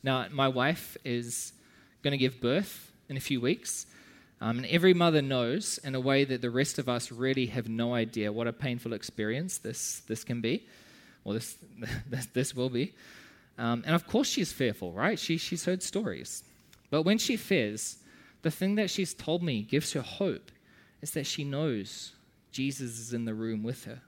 Now, 0.01 0.25
my 0.32 0.47
wife 0.47 0.97
is 1.06 1.53
going 2.01 2.12
to 2.12 2.17
give 2.17 2.41
birth 2.41 2.91
in 3.10 3.17
a 3.17 3.21
few 3.21 3.39
weeks. 3.39 3.86
Um, 4.41 4.58
and 4.58 4.67
every 4.67 4.93
mother 4.93 5.21
knows, 5.21 5.77
in 5.84 5.95
a 5.95 5.99
way 5.99 6.25
that 6.25 6.41
the 6.41 6.49
rest 6.49 6.77
of 6.77 6.89
us 6.89 7.12
really 7.12 7.45
have 7.45 7.69
no 7.69 7.93
idea, 7.93 8.34
what 8.34 8.47
a 8.47 8.51
painful 8.53 8.91
experience 8.91 9.60
this, 9.60 10.01
this 10.08 10.23
can 10.23 10.41
be, 10.41 10.67
or 11.23 11.36
this, 11.36 11.56
this 12.34 12.53
will 12.53 12.69
be. 12.69 12.93
Um, 13.58 13.84
and 13.86 13.96
of 13.96 14.08
course, 14.08 14.28
she's 14.28 14.52
fearful, 14.52 14.92
right? 14.94 15.20
She, 15.20 15.38
she's 15.38 15.66
heard 15.66 15.84
stories. 15.84 16.44
But 16.89 17.04
when 17.04 17.18
she 17.18 17.38
fears, 17.38 17.98
the 18.42 18.52
thing 18.52 18.76
that 18.76 18.89
she's 18.89 19.13
told 19.13 19.44
me 19.44 19.62
gives 19.62 19.94
her 19.94 20.02
hope 20.02 20.52
is 21.02 21.12
that 21.12 21.26
she 21.26 21.44
knows 21.44 22.13
Jesus 22.52 23.00
is 23.00 23.13
in 23.13 23.26
the 23.26 23.34
room 23.34 23.63
with 23.63 23.86
her. 23.86 24.02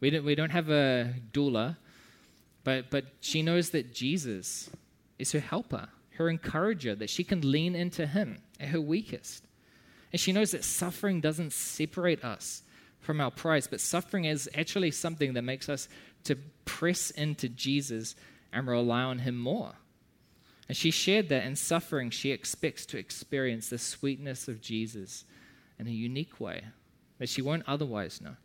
We 0.00 0.10
don't, 0.10 0.24
we 0.24 0.34
don't 0.34 0.50
have 0.50 0.70
a 0.70 1.14
doula, 1.32 1.76
but, 2.64 2.90
but 2.90 3.04
she 3.20 3.42
knows 3.42 3.70
that 3.70 3.92
Jesus 3.92 4.70
is 5.18 5.32
her 5.32 5.40
helper, 5.40 5.88
her 6.14 6.28
encourager, 6.28 6.94
that 6.94 7.10
she 7.10 7.24
can 7.24 7.50
lean 7.50 7.74
into 7.74 8.06
him 8.06 8.38
at 8.60 8.68
her 8.68 8.80
weakest. 8.80 9.44
And 10.12 10.20
she 10.20 10.32
knows 10.32 10.52
that 10.52 10.64
suffering 10.64 11.20
doesn't 11.20 11.52
separate 11.52 12.24
us 12.24 12.62
from 13.00 13.20
our 13.20 13.30
prize, 13.30 13.66
but 13.66 13.80
suffering 13.80 14.24
is 14.24 14.48
actually 14.54 14.90
something 14.90 15.34
that 15.34 15.42
makes 15.42 15.68
us 15.68 15.88
to 16.24 16.36
press 16.64 17.10
into 17.10 17.48
Jesus 17.48 18.14
and 18.52 18.66
rely 18.66 19.02
on 19.02 19.20
Him 19.20 19.38
more. 19.38 19.74
And 20.68 20.76
she 20.76 20.90
shared 20.90 21.28
that 21.30 21.44
in 21.44 21.56
suffering, 21.56 22.10
she 22.10 22.30
expects 22.30 22.84
to 22.86 22.98
experience 22.98 23.70
the 23.70 23.78
sweetness 23.78 24.48
of 24.48 24.60
Jesus 24.60 25.24
in 25.78 25.86
a 25.86 25.90
unique 25.90 26.40
way 26.40 26.64
that 27.18 27.28
she 27.28 27.42
won't 27.42 27.64
otherwise 27.66 28.20
know. 28.20 28.36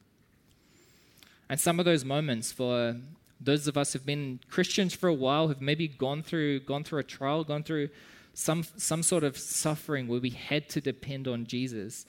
And 1.50 1.60
some 1.60 1.80
of 1.80 1.86
those 1.86 2.06
moments 2.06 2.52
for 2.52 2.96
those 3.42 3.68
of 3.68 3.78
us 3.78 3.94
who've 3.94 4.06
been 4.06 4.40
Christians 4.50 4.94
for 4.94 5.08
a 5.10 5.14
while, 5.14 5.48
who've 5.48 5.62
maybe 5.62 5.88
gone 5.88 6.24
through, 6.24 6.62
gone 6.62 6.84
through 6.84 7.00
a 7.00 7.04
trial, 7.04 7.44
gone 7.44 7.64
through 7.64 7.90
some, 8.34 8.64
some 8.78 9.04
sort 9.04 9.24
of 9.24 9.38
suffering 9.38 10.08
where 10.08 10.22
we 10.22 10.30
had 10.30 10.70
to 10.70 10.82
depend 10.82 11.28
on 11.28 11.46
Jesus, 11.46 12.06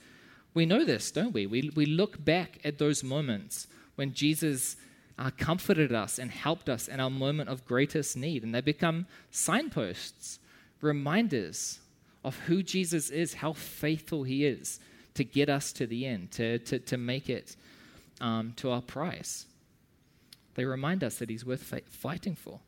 we 0.53 0.65
know 0.65 0.85
this, 0.85 1.11
don't 1.11 1.33
we? 1.33 1.45
We, 1.45 1.71
we 1.75 1.85
look 1.85 2.23
back 2.23 2.59
at 2.63 2.77
those 2.77 3.03
moments 3.03 3.67
when 3.95 4.13
Jesus 4.13 4.77
uh, 5.17 5.31
comforted 5.37 5.93
us 5.93 6.19
and 6.19 6.31
helped 6.31 6.69
us 6.69 6.87
in 6.87 6.99
our 6.99 7.09
moment 7.09 7.49
of 7.49 7.65
greatest 7.65 8.17
need. 8.17 8.43
And 8.43 8.53
they 8.53 8.61
become 8.61 9.07
signposts, 9.31 10.39
reminders 10.81 11.79
of 12.23 12.37
who 12.39 12.63
Jesus 12.63 13.09
is, 13.09 13.35
how 13.35 13.53
faithful 13.53 14.23
he 14.23 14.45
is 14.45 14.79
to 15.13 15.23
get 15.23 15.49
us 15.49 15.71
to 15.73 15.87
the 15.87 16.05
end, 16.05 16.31
to, 16.31 16.59
to, 16.59 16.79
to 16.79 16.97
make 16.97 17.29
it 17.29 17.55
um, 18.19 18.53
to 18.57 18.71
our 18.71 18.81
prize. 18.81 19.45
They 20.55 20.65
remind 20.65 21.03
us 21.03 21.17
that 21.19 21.29
he's 21.29 21.45
worth 21.45 21.73
fighting 21.89 22.35
for. 22.35 22.59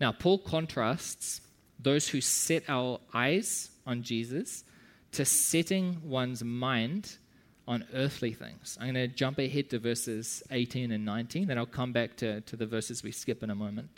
Now, 0.00 0.12
Paul 0.12 0.38
contrasts 0.38 1.40
those 1.78 2.08
who 2.08 2.20
set 2.20 2.64
our 2.68 3.00
eyes 3.12 3.70
on 3.86 4.02
Jesus 4.02 4.64
to 5.12 5.24
setting 5.24 6.00
one's 6.04 6.42
mind 6.42 7.18
on 7.66 7.84
earthly 7.94 8.32
things. 8.32 8.76
I'm 8.80 8.92
going 8.92 9.08
to 9.08 9.14
jump 9.14 9.38
ahead 9.38 9.70
to 9.70 9.78
verses 9.78 10.42
18 10.50 10.92
and 10.92 11.04
19, 11.04 11.48
then 11.48 11.58
I'll 11.58 11.66
come 11.66 11.92
back 11.92 12.16
to, 12.16 12.40
to 12.42 12.56
the 12.56 12.66
verses 12.66 13.02
we 13.02 13.12
skip 13.12 13.42
in 13.42 13.50
a 13.50 13.54
moment. 13.54 13.88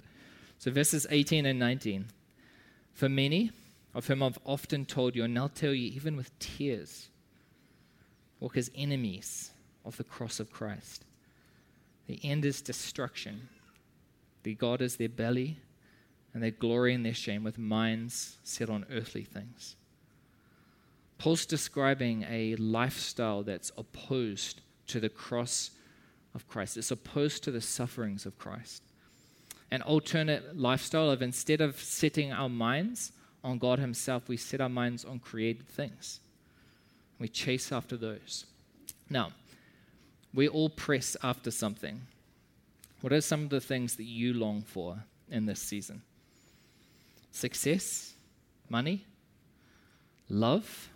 So, 0.58 0.70
verses 0.70 1.06
18 1.10 1.46
and 1.46 1.58
19. 1.58 2.06
For 2.94 3.08
many, 3.08 3.50
of 3.94 4.06
whom 4.06 4.22
I've 4.22 4.38
often 4.44 4.84
told 4.84 5.16
you, 5.16 5.24
and 5.24 5.38
I'll 5.38 5.48
tell 5.48 5.72
you 5.72 5.90
even 5.90 6.16
with 6.16 6.38
tears, 6.38 7.08
walk 8.40 8.56
as 8.56 8.70
enemies 8.74 9.50
of 9.84 9.96
the 9.96 10.04
cross 10.04 10.40
of 10.40 10.52
Christ. 10.52 11.04
The 12.06 12.20
end 12.22 12.44
is 12.44 12.60
destruction. 12.60 13.48
The 14.42 14.54
God 14.54 14.80
is 14.80 14.96
their 14.96 15.08
belly, 15.08 15.58
and 16.34 16.42
their 16.42 16.50
glory 16.50 16.94
and 16.94 17.04
their 17.04 17.14
shame 17.14 17.42
with 17.42 17.58
minds 17.58 18.36
set 18.42 18.68
on 18.68 18.84
earthly 18.90 19.24
things. 19.24 19.75
Paul's 21.18 21.46
describing 21.46 22.24
a 22.28 22.56
lifestyle 22.56 23.42
that's 23.42 23.72
opposed 23.76 24.60
to 24.88 25.00
the 25.00 25.08
cross 25.08 25.70
of 26.34 26.46
Christ, 26.48 26.76
it's 26.76 26.90
opposed 26.90 27.42
to 27.44 27.50
the 27.50 27.60
sufferings 27.60 28.26
of 28.26 28.38
Christ. 28.38 28.82
An 29.70 29.82
alternate 29.82 30.56
lifestyle 30.56 31.10
of 31.10 31.22
instead 31.22 31.60
of 31.60 31.80
setting 31.80 32.32
our 32.32 32.48
minds 32.48 33.12
on 33.42 33.58
God 33.58 33.78
Himself, 33.78 34.28
we 34.28 34.36
set 34.36 34.60
our 34.60 34.68
minds 34.68 35.04
on 35.04 35.18
created 35.18 35.66
things. 35.68 36.20
We 37.18 37.28
chase 37.28 37.72
after 37.72 37.96
those. 37.96 38.44
Now, 39.08 39.32
we 40.34 40.48
all 40.48 40.68
press 40.68 41.16
after 41.22 41.50
something. 41.50 42.02
What 43.00 43.12
are 43.12 43.20
some 43.20 43.44
of 43.44 43.50
the 43.50 43.60
things 43.60 43.96
that 43.96 44.04
you 44.04 44.34
long 44.34 44.62
for 44.62 45.02
in 45.30 45.46
this 45.46 45.60
season? 45.60 46.02
Success? 47.30 48.14
Money? 48.68 49.04
Love? 50.28 50.90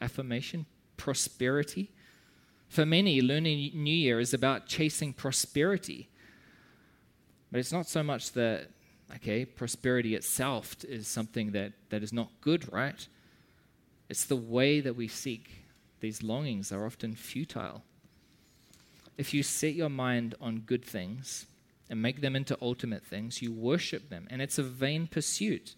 Affirmation, 0.00 0.66
prosperity. 0.96 1.90
For 2.68 2.86
many, 2.86 3.20
Lunar 3.20 3.50
New 3.50 3.94
Year 3.94 4.20
is 4.20 4.32
about 4.32 4.66
chasing 4.66 5.12
prosperity. 5.12 6.08
But 7.50 7.58
it's 7.58 7.72
not 7.72 7.86
so 7.86 8.02
much 8.02 8.32
that, 8.32 8.68
okay, 9.16 9.44
prosperity 9.44 10.14
itself 10.14 10.76
is 10.84 11.08
something 11.08 11.52
that, 11.52 11.72
that 11.90 12.02
is 12.02 12.12
not 12.12 12.30
good, 12.40 12.72
right? 12.72 13.06
It's 14.08 14.24
the 14.24 14.36
way 14.36 14.80
that 14.80 14.96
we 14.96 15.08
seek 15.08 15.50
these 16.00 16.22
longings 16.22 16.72
are 16.72 16.86
often 16.86 17.14
futile. 17.14 17.82
If 19.18 19.34
you 19.34 19.42
set 19.42 19.74
your 19.74 19.90
mind 19.90 20.34
on 20.40 20.60
good 20.60 20.84
things 20.84 21.46
and 21.90 22.00
make 22.00 22.20
them 22.20 22.34
into 22.34 22.56
ultimate 22.62 23.04
things, 23.04 23.42
you 23.42 23.52
worship 23.52 24.08
them, 24.08 24.26
and 24.30 24.40
it's 24.40 24.58
a 24.58 24.62
vain 24.62 25.06
pursuit. 25.06 25.74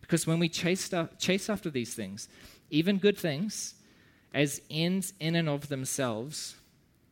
Because 0.00 0.26
when 0.26 0.38
we 0.38 0.48
chase, 0.48 0.92
chase 1.18 1.48
after 1.48 1.70
these 1.70 1.94
things, 1.94 2.28
even 2.70 2.98
good 2.98 3.18
things, 3.18 3.74
as 4.32 4.60
ends 4.70 5.12
in 5.20 5.34
and 5.34 5.48
of 5.48 5.68
themselves, 5.68 6.56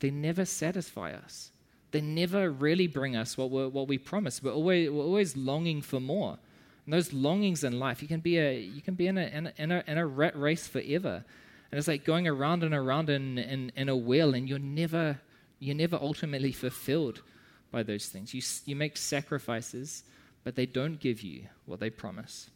they 0.00 0.10
never 0.10 0.44
satisfy 0.44 1.12
us. 1.12 1.50
They 1.90 2.00
never 2.00 2.50
really 2.50 2.86
bring 2.86 3.16
us 3.16 3.36
what, 3.36 3.50
we 3.50 3.66
what 3.66 3.88
we 3.88 3.98
promise. 3.98 4.42
We're 4.42 4.52
always, 4.52 4.90
we're 4.90 5.02
always 5.02 5.36
longing 5.36 5.82
for 5.82 6.00
more. 6.00 6.38
And 6.84 6.92
those 6.92 7.12
longings 7.12 7.64
in 7.64 7.78
life, 7.78 8.02
you 8.02 8.08
can 8.08 8.20
be, 8.20 8.38
a, 8.38 8.58
you 8.58 8.82
can 8.82 8.94
be 8.94 9.06
in, 9.06 9.18
a, 9.18 9.26
in, 9.26 9.46
a, 9.46 9.52
in, 9.56 9.72
a, 9.72 9.84
in 9.86 9.98
a 9.98 10.06
rat 10.06 10.38
race 10.38 10.66
forever. 10.66 11.24
And 11.70 11.78
it's 11.78 11.88
like 11.88 12.04
going 12.04 12.26
around 12.26 12.62
and 12.62 12.74
around 12.74 13.10
in, 13.10 13.38
in, 13.38 13.72
in 13.76 13.88
a 13.88 13.96
wheel, 13.96 14.34
and 14.34 14.48
you're 14.48 14.58
never, 14.58 15.18
you're 15.58 15.74
never 15.74 15.98
ultimately 16.00 16.52
fulfilled 16.52 17.22
by 17.70 17.82
those 17.82 18.06
things. 18.06 18.32
You, 18.32 18.42
you 18.64 18.76
make 18.76 18.96
sacrifices, 18.96 20.04
but 20.44 20.56
they 20.56 20.66
don't 20.66 20.98
give 20.98 21.22
you 21.22 21.44
what 21.66 21.80
they 21.80 21.90
promise. 21.90 22.48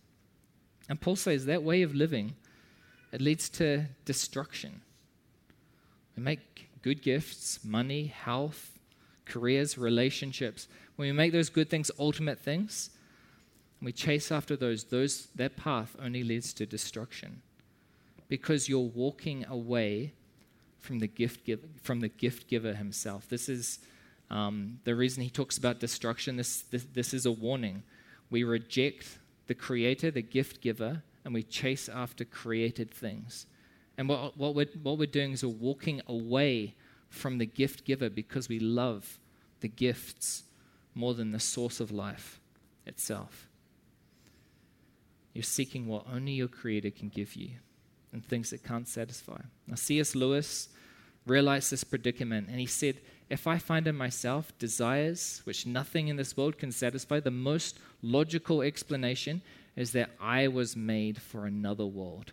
And 0.89 1.01
Paul 1.01 1.17
says 1.17 1.45
that 1.47 1.63
way 1.63 1.83
of 1.83 1.95
living 1.95 2.35
it 3.13 3.21
leads 3.21 3.49
to 3.51 3.85
destruction. 4.05 4.81
We 6.17 6.23
make 6.23 6.69
good 6.83 7.03
gifts, 7.03 7.65
money, 7.65 8.07
health, 8.07 8.79
careers, 9.27 9.79
relationships. 9.79 10.67
When 10.97 11.09
we 11.09 11.13
make 11.13 11.33
those 11.33 11.49
good 11.51 11.71
things 11.71 11.91
ultimate 11.99 12.41
things, 12.41 12.91
and 13.81 13.87
we 13.87 13.93
chase 13.93 14.33
after 14.33 14.57
those, 14.57 14.85
those 14.85 15.27
that 15.35 15.57
path 15.57 15.95
only 16.03 16.25
leads 16.25 16.53
to 16.55 16.67
destruction. 16.67 17.43
Because 18.29 18.69
you're 18.69 18.81
walking 18.81 19.45
away 19.47 20.13
from 20.81 20.99
the 20.99 21.07
gift 21.07 21.45
giver, 21.45 21.67
from 21.83 22.01
the 22.01 22.09
gift 22.09 22.49
giver 22.49 22.75
himself. 22.75 23.29
This 23.29 23.49
is 23.49 23.79
um, 24.31 24.81
the 24.85 24.95
reason 24.95 25.23
he 25.23 25.31
talks 25.31 25.59
about 25.59 25.81
destruction. 25.81 26.37
This, 26.37 26.63
this, 26.63 26.87
this 26.95 27.15
is 27.15 27.27
a 27.27 27.33
warning. 27.33 27.83
We 28.31 28.43
reject 28.43 29.19
the 29.47 29.55
creator, 29.55 30.11
the 30.11 30.23
gift 30.23 30.61
giver, 30.61 31.03
and 31.25 31.35
we 31.35 31.43
chase 31.43 31.89
after 31.89 32.25
created 32.25 32.91
things. 32.91 33.47
And 33.97 34.09
what, 34.09 34.37
what, 34.37 34.55
we're, 34.55 34.67
what 34.83 34.99
we're 34.99 35.07
doing 35.07 35.33
is 35.33 35.45
we're 35.45 35.51
walking 35.51 36.01
away 36.07 36.75
from 37.09 37.39
the 37.39 37.47
gift 37.47 37.85
giver 37.85 38.09
because 38.09 38.49
we 38.49 38.59
love 38.59 39.19
the 39.61 39.69
gifts 39.69 40.45
more 40.95 41.15
than 41.15 41.31
the 41.31 41.41
source 41.41 41.79
of 41.81 41.91
life 41.91 42.41
itself. 42.87 43.49
You're 45.35 45.43
seeking 45.43 45.87
what 45.87 46.07
only 46.13 46.33
your 46.33 46.49
Creator 46.49 46.91
can 46.91 47.09
give 47.09 47.37
you 47.37 47.51
and 48.13 48.25
things 48.25 48.51
that 48.51 48.63
can't 48.63 48.89
satisfy. 48.89 49.41
Now, 49.67 49.77
C.S. 49.77 50.15
Lewis 50.15 50.69
realized 51.27 51.71
this 51.71 51.85
predicament 51.85 52.49
and 52.49 52.59
he 52.61 52.67
said, 52.67 52.99
If 53.31 53.47
I 53.47 53.59
find 53.59 53.87
in 53.87 53.97
myself 53.97 54.57
desires 54.59 55.41
which 55.45 55.67
nothing 55.67 56.09
in 56.09 56.17
this 56.17 56.37
world 56.37 56.59
can 56.59 56.73
satisfy, 56.73 57.21
the 57.21 57.31
most 57.31 57.79
logical 58.03 58.63
explanation 58.63 59.41
is 59.77 59.93
that 59.93 60.11
I 60.21 60.49
was 60.49 60.77
made 60.77 61.21
for 61.21 61.47
another 61.47 61.87
world. 61.87 62.33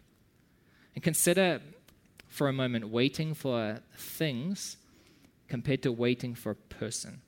And 0.96 1.04
consider 1.04 1.62
for 2.28 2.48
a 2.48 2.54
moment 2.54 2.90
waiting 2.90 3.34
for 3.34 3.80
things 3.96 4.78
compared 5.48 5.82
to 5.84 5.92
waiting 5.92 6.36
for 6.36 6.52
a 6.52 6.56
person. 6.56 7.22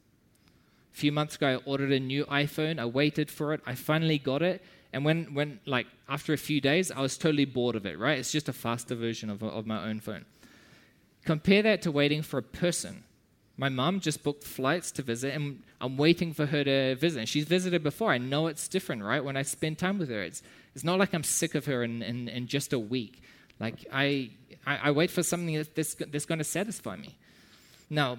A 0.94 0.98
few 0.98 1.12
months 1.12 1.36
ago, 1.36 1.48
I 1.48 1.56
ordered 1.70 1.92
a 1.92 2.00
new 2.00 2.26
iPhone. 2.26 2.80
I 2.80 2.86
waited 2.86 3.32
for 3.32 3.54
it. 3.54 3.62
I 3.66 3.76
finally 3.76 4.18
got 4.18 4.42
it. 4.42 4.64
And 4.94 5.06
when, 5.06 5.34
when 5.34 5.60
like, 5.66 5.88
after 6.10 6.34
a 6.34 6.38
few 6.38 6.60
days, 6.60 6.92
I 6.92 7.02
was 7.02 7.18
totally 7.18 7.46
bored 7.46 7.76
of 7.76 7.86
it, 7.86 7.98
right? 7.98 8.20
It's 8.20 8.32
just 8.32 8.50
a 8.50 8.54
faster 8.54 8.94
version 8.94 9.30
of, 9.30 9.42
of 9.42 9.66
my 9.66 9.88
own 9.88 10.02
phone. 10.02 10.26
Compare 11.26 11.64
that 11.64 11.82
to 11.84 11.92
waiting 11.92 12.22
for 12.22 12.40
a 12.40 12.44
person. 12.44 13.04
My 13.58 13.70
mom 13.70 14.00
just 14.00 14.24
booked 14.24 14.44
flights 14.44 14.92
to 14.94 15.02
visit, 15.02 15.36
and 15.36 15.62
I'm 15.80 15.98
waiting 15.98 16.34
for 16.34 16.46
her 16.48 16.64
to 16.64 16.96
visit. 16.96 17.20
And 17.20 17.30
she's 17.30 17.46
visited 17.46 17.84
before. 17.84 18.12
I 18.12 18.18
know 18.18 18.48
it's 18.48 18.68
different, 18.68 19.04
right? 19.04 19.24
When 19.24 19.38
I 19.38 19.44
spend 19.44 19.78
time 19.78 20.00
with 20.00 20.10
her, 20.10 20.22
it's, 20.24 20.42
it's 20.74 20.84
not 20.84 21.00
like 21.00 21.14
I'm 21.14 21.24
sick 21.24 21.54
of 21.56 21.66
her 21.66 21.84
in, 21.84 22.02
in, 22.02 22.28
in 22.28 22.48
just 22.48 22.74
a 22.74 22.80
week. 22.80 23.22
Like, 23.60 23.86
I, 23.92 24.32
I, 24.66 24.78
I 24.84 24.92
wait 24.92 25.12
for 25.12 25.22
something 25.22 25.64
that's, 25.76 25.94
that's 25.96 26.26
going 26.26 26.40
to 26.40 26.44
satisfy 26.44 26.96
me. 26.96 27.18
Now, 27.90 28.18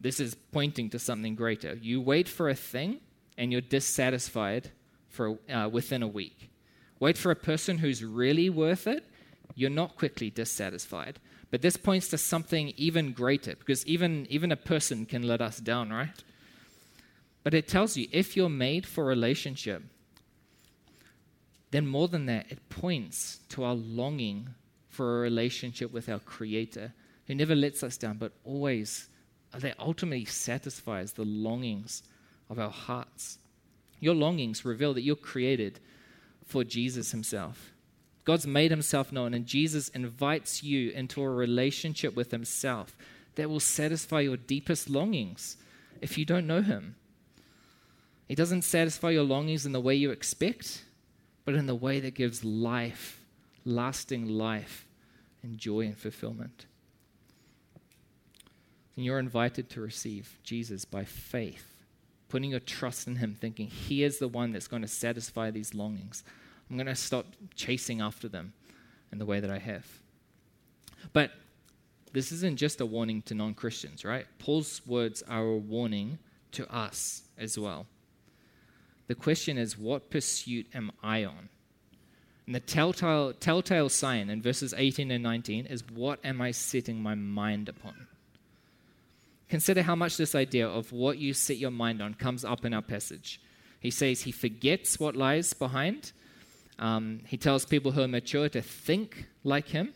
this 0.00 0.18
is 0.18 0.34
pointing 0.34 0.90
to 0.90 0.98
something 0.98 1.34
greater. 1.34 1.74
You 1.74 2.00
wait 2.00 2.28
for 2.28 2.48
a 2.48 2.54
thing 2.54 3.00
and 3.36 3.52
you're 3.52 3.60
dissatisfied 3.60 4.70
for, 5.08 5.38
uh, 5.52 5.68
within 5.70 6.02
a 6.02 6.08
week. 6.08 6.50
Wait 7.00 7.18
for 7.18 7.30
a 7.30 7.36
person 7.36 7.78
who's 7.78 8.04
really 8.04 8.48
worth 8.48 8.86
it, 8.86 9.04
you're 9.54 9.70
not 9.70 9.96
quickly 9.96 10.30
dissatisfied. 10.30 11.18
But 11.52 11.60
this 11.60 11.76
points 11.76 12.08
to 12.08 12.18
something 12.18 12.72
even 12.78 13.12
greater 13.12 13.54
because 13.54 13.86
even, 13.86 14.26
even 14.30 14.50
a 14.50 14.56
person 14.56 15.04
can 15.04 15.22
let 15.22 15.42
us 15.42 15.58
down, 15.58 15.90
right? 15.90 16.24
But 17.44 17.52
it 17.52 17.68
tells 17.68 17.94
you 17.94 18.08
if 18.10 18.36
you're 18.36 18.48
made 18.48 18.86
for 18.86 19.04
relationship, 19.04 19.82
then 21.70 21.86
more 21.86 22.08
than 22.08 22.24
that, 22.26 22.50
it 22.50 22.70
points 22.70 23.40
to 23.50 23.64
our 23.64 23.74
longing 23.74 24.48
for 24.88 25.18
a 25.18 25.20
relationship 25.20 25.92
with 25.92 26.08
our 26.08 26.20
Creator 26.20 26.94
who 27.26 27.34
never 27.34 27.54
lets 27.54 27.82
us 27.82 27.98
down, 27.98 28.16
but 28.16 28.32
always 28.44 29.10
that 29.54 29.78
ultimately 29.78 30.24
satisfies 30.24 31.12
the 31.12 31.24
longings 31.24 32.02
of 32.48 32.58
our 32.58 32.70
hearts. 32.70 33.38
Your 34.00 34.14
longings 34.14 34.64
reveal 34.64 34.94
that 34.94 35.02
you're 35.02 35.16
created 35.16 35.80
for 36.46 36.64
Jesus 36.64 37.10
Himself. 37.10 37.71
God's 38.24 38.46
made 38.46 38.70
Himself 38.70 39.10
known, 39.10 39.34
and 39.34 39.46
Jesus 39.46 39.88
invites 39.88 40.62
you 40.62 40.90
into 40.90 41.22
a 41.22 41.28
relationship 41.28 42.14
with 42.14 42.30
Himself 42.30 42.96
that 43.34 43.48
will 43.48 43.60
satisfy 43.60 44.20
your 44.20 44.36
deepest 44.36 44.88
longings 44.88 45.56
if 46.00 46.16
you 46.16 46.24
don't 46.24 46.46
know 46.46 46.62
Him. 46.62 46.96
He 48.28 48.34
doesn't 48.34 48.62
satisfy 48.62 49.10
your 49.10 49.24
longings 49.24 49.66
in 49.66 49.72
the 49.72 49.80
way 49.80 49.94
you 49.94 50.10
expect, 50.10 50.84
but 51.44 51.54
in 51.54 51.66
the 51.66 51.74
way 51.74 52.00
that 52.00 52.14
gives 52.14 52.44
life, 52.44 53.20
lasting 53.64 54.28
life, 54.28 54.86
and 55.42 55.58
joy 55.58 55.80
and 55.80 55.98
fulfillment. 55.98 56.66
And 58.96 59.04
you're 59.04 59.18
invited 59.18 59.68
to 59.70 59.80
receive 59.80 60.38
Jesus 60.44 60.84
by 60.84 61.04
faith, 61.04 61.82
putting 62.28 62.50
your 62.50 62.60
trust 62.60 63.08
in 63.08 63.16
Him, 63.16 63.34
thinking 63.34 63.66
He 63.66 64.04
is 64.04 64.18
the 64.18 64.28
one 64.28 64.52
that's 64.52 64.68
going 64.68 64.82
to 64.82 64.88
satisfy 64.88 65.50
these 65.50 65.74
longings. 65.74 66.22
I'm 66.72 66.78
going 66.78 66.86
to 66.86 66.94
stop 66.94 67.26
chasing 67.54 68.00
after 68.00 68.28
them 68.28 68.54
in 69.12 69.18
the 69.18 69.26
way 69.26 69.40
that 69.40 69.50
I 69.50 69.58
have. 69.58 69.86
But 71.12 71.32
this 72.14 72.32
isn't 72.32 72.56
just 72.56 72.80
a 72.80 72.86
warning 72.86 73.20
to 73.22 73.34
non 73.34 73.52
Christians, 73.52 74.06
right? 74.06 74.24
Paul's 74.38 74.80
words 74.86 75.22
are 75.28 75.44
a 75.44 75.58
warning 75.58 76.18
to 76.52 76.74
us 76.74 77.24
as 77.36 77.58
well. 77.58 77.84
The 79.06 79.14
question 79.14 79.58
is, 79.58 79.76
what 79.76 80.08
pursuit 80.08 80.66
am 80.72 80.92
I 81.02 81.24
on? 81.24 81.50
And 82.46 82.54
the 82.54 82.60
telltale, 82.60 83.34
telltale 83.34 83.90
sign 83.90 84.30
in 84.30 84.40
verses 84.40 84.72
18 84.74 85.10
and 85.10 85.22
19 85.22 85.66
is, 85.66 85.84
what 85.92 86.20
am 86.24 86.40
I 86.40 86.52
setting 86.52 87.02
my 87.02 87.14
mind 87.14 87.68
upon? 87.68 88.06
Consider 89.50 89.82
how 89.82 89.94
much 89.94 90.16
this 90.16 90.34
idea 90.34 90.66
of 90.66 90.90
what 90.90 91.18
you 91.18 91.34
set 91.34 91.58
your 91.58 91.70
mind 91.70 92.00
on 92.00 92.14
comes 92.14 92.46
up 92.46 92.64
in 92.64 92.72
our 92.72 92.80
passage. 92.80 93.42
He 93.78 93.90
says 93.90 94.22
he 94.22 94.32
forgets 94.32 94.98
what 94.98 95.16
lies 95.16 95.52
behind. 95.52 96.12
Um, 96.82 97.20
he 97.28 97.36
tells 97.36 97.64
people 97.64 97.92
who 97.92 98.02
are 98.02 98.08
mature 98.08 98.48
to 98.48 98.60
think 98.60 99.26
like 99.44 99.68
him. 99.68 99.94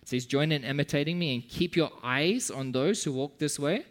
He 0.00 0.06
says, 0.06 0.26
Join 0.26 0.52
in 0.52 0.62
imitating 0.62 1.18
me 1.18 1.34
and 1.34 1.48
keep 1.48 1.74
your 1.74 1.90
eyes 2.04 2.52
on 2.52 2.70
those 2.70 3.02
who 3.02 3.12
walk 3.12 3.38
this 3.38 3.58
way. 3.58 3.84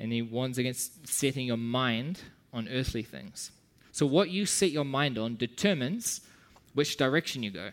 And 0.00 0.12
he 0.12 0.20
warns 0.20 0.58
against 0.58 1.06
setting 1.06 1.46
your 1.46 1.56
mind 1.56 2.20
on 2.52 2.68
earthly 2.68 3.04
things. 3.04 3.52
So, 3.92 4.04
what 4.04 4.30
you 4.30 4.46
set 4.46 4.72
your 4.72 4.84
mind 4.84 5.16
on 5.16 5.36
determines 5.36 6.22
which 6.74 6.96
direction 6.96 7.44
you 7.44 7.52
go. 7.52 7.70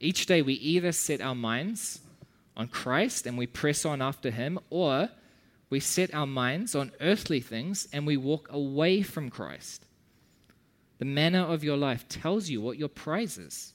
Each 0.00 0.24
day, 0.24 0.40
we 0.40 0.54
either 0.54 0.92
set 0.92 1.20
our 1.20 1.34
minds 1.34 2.00
on 2.56 2.68
Christ 2.68 3.26
and 3.26 3.36
we 3.36 3.46
press 3.46 3.84
on 3.84 4.00
after 4.00 4.30
him, 4.30 4.58
or 4.70 5.10
we 5.68 5.80
set 5.80 6.14
our 6.14 6.26
minds 6.26 6.74
on 6.74 6.92
earthly 7.02 7.40
things 7.40 7.88
and 7.92 8.06
we 8.06 8.16
walk 8.16 8.48
away 8.50 9.02
from 9.02 9.28
Christ. 9.28 9.84
The 10.98 11.04
manner 11.04 11.40
of 11.40 11.64
your 11.64 11.76
life 11.76 12.08
tells 12.08 12.48
you 12.48 12.60
what 12.60 12.78
your 12.78 12.88
prize 12.88 13.38
is. 13.38 13.72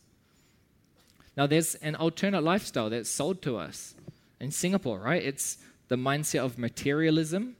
Now, 1.35 1.47
there's 1.47 1.75
an 1.75 1.95
alternate 1.95 2.41
lifestyle 2.41 2.89
that's 2.89 3.09
sold 3.09 3.41
to 3.43 3.57
us 3.57 3.95
in 4.39 4.51
Singapore, 4.51 4.99
right? 4.99 5.23
It's 5.23 5.57
the 5.87 5.95
mindset 5.95 6.43
of 6.43 6.57
materialism, 6.57 7.55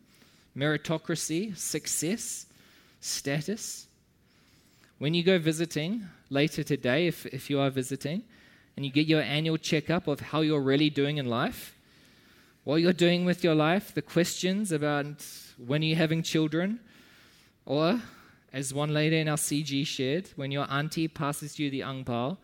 meritocracy, 0.55 1.57
success, 1.57 2.45
status. 3.01 3.87
When 4.97 5.13
you 5.13 5.23
go 5.23 5.39
visiting 5.39 6.05
later 6.29 6.63
today, 6.63 7.07
if, 7.07 7.25
if 7.27 7.49
you 7.49 7.59
are 7.59 7.69
visiting, 7.69 8.23
and 8.75 8.85
you 8.85 8.91
get 8.91 9.07
your 9.07 9.21
annual 9.21 9.57
checkup 9.57 10.07
of 10.07 10.19
how 10.19 10.41
you're 10.41 10.61
really 10.61 10.89
doing 10.89 11.17
in 11.17 11.25
life, 11.25 11.75
what 12.63 12.77
you're 12.77 12.93
doing 12.93 13.25
with 13.25 13.43
your 13.43 13.55
life, 13.55 13.93
the 13.93 14.01
questions 14.01 14.71
about 14.71 15.25
when 15.57 15.81
are 15.81 15.85
you 15.85 15.95
having 15.95 16.21
children, 16.23 16.79
or 17.65 18.01
as 18.51 18.73
one 18.73 18.93
lady 18.93 19.19
in 19.19 19.27
our 19.27 19.37
CG 19.37 19.85
shared, 19.85 20.29
when 20.35 20.51
your 20.51 20.65
auntie 20.71 21.07
passes 21.07 21.59
you 21.59 21.69
the 21.69 21.83
ang 21.83 22.03
pao 22.03 22.37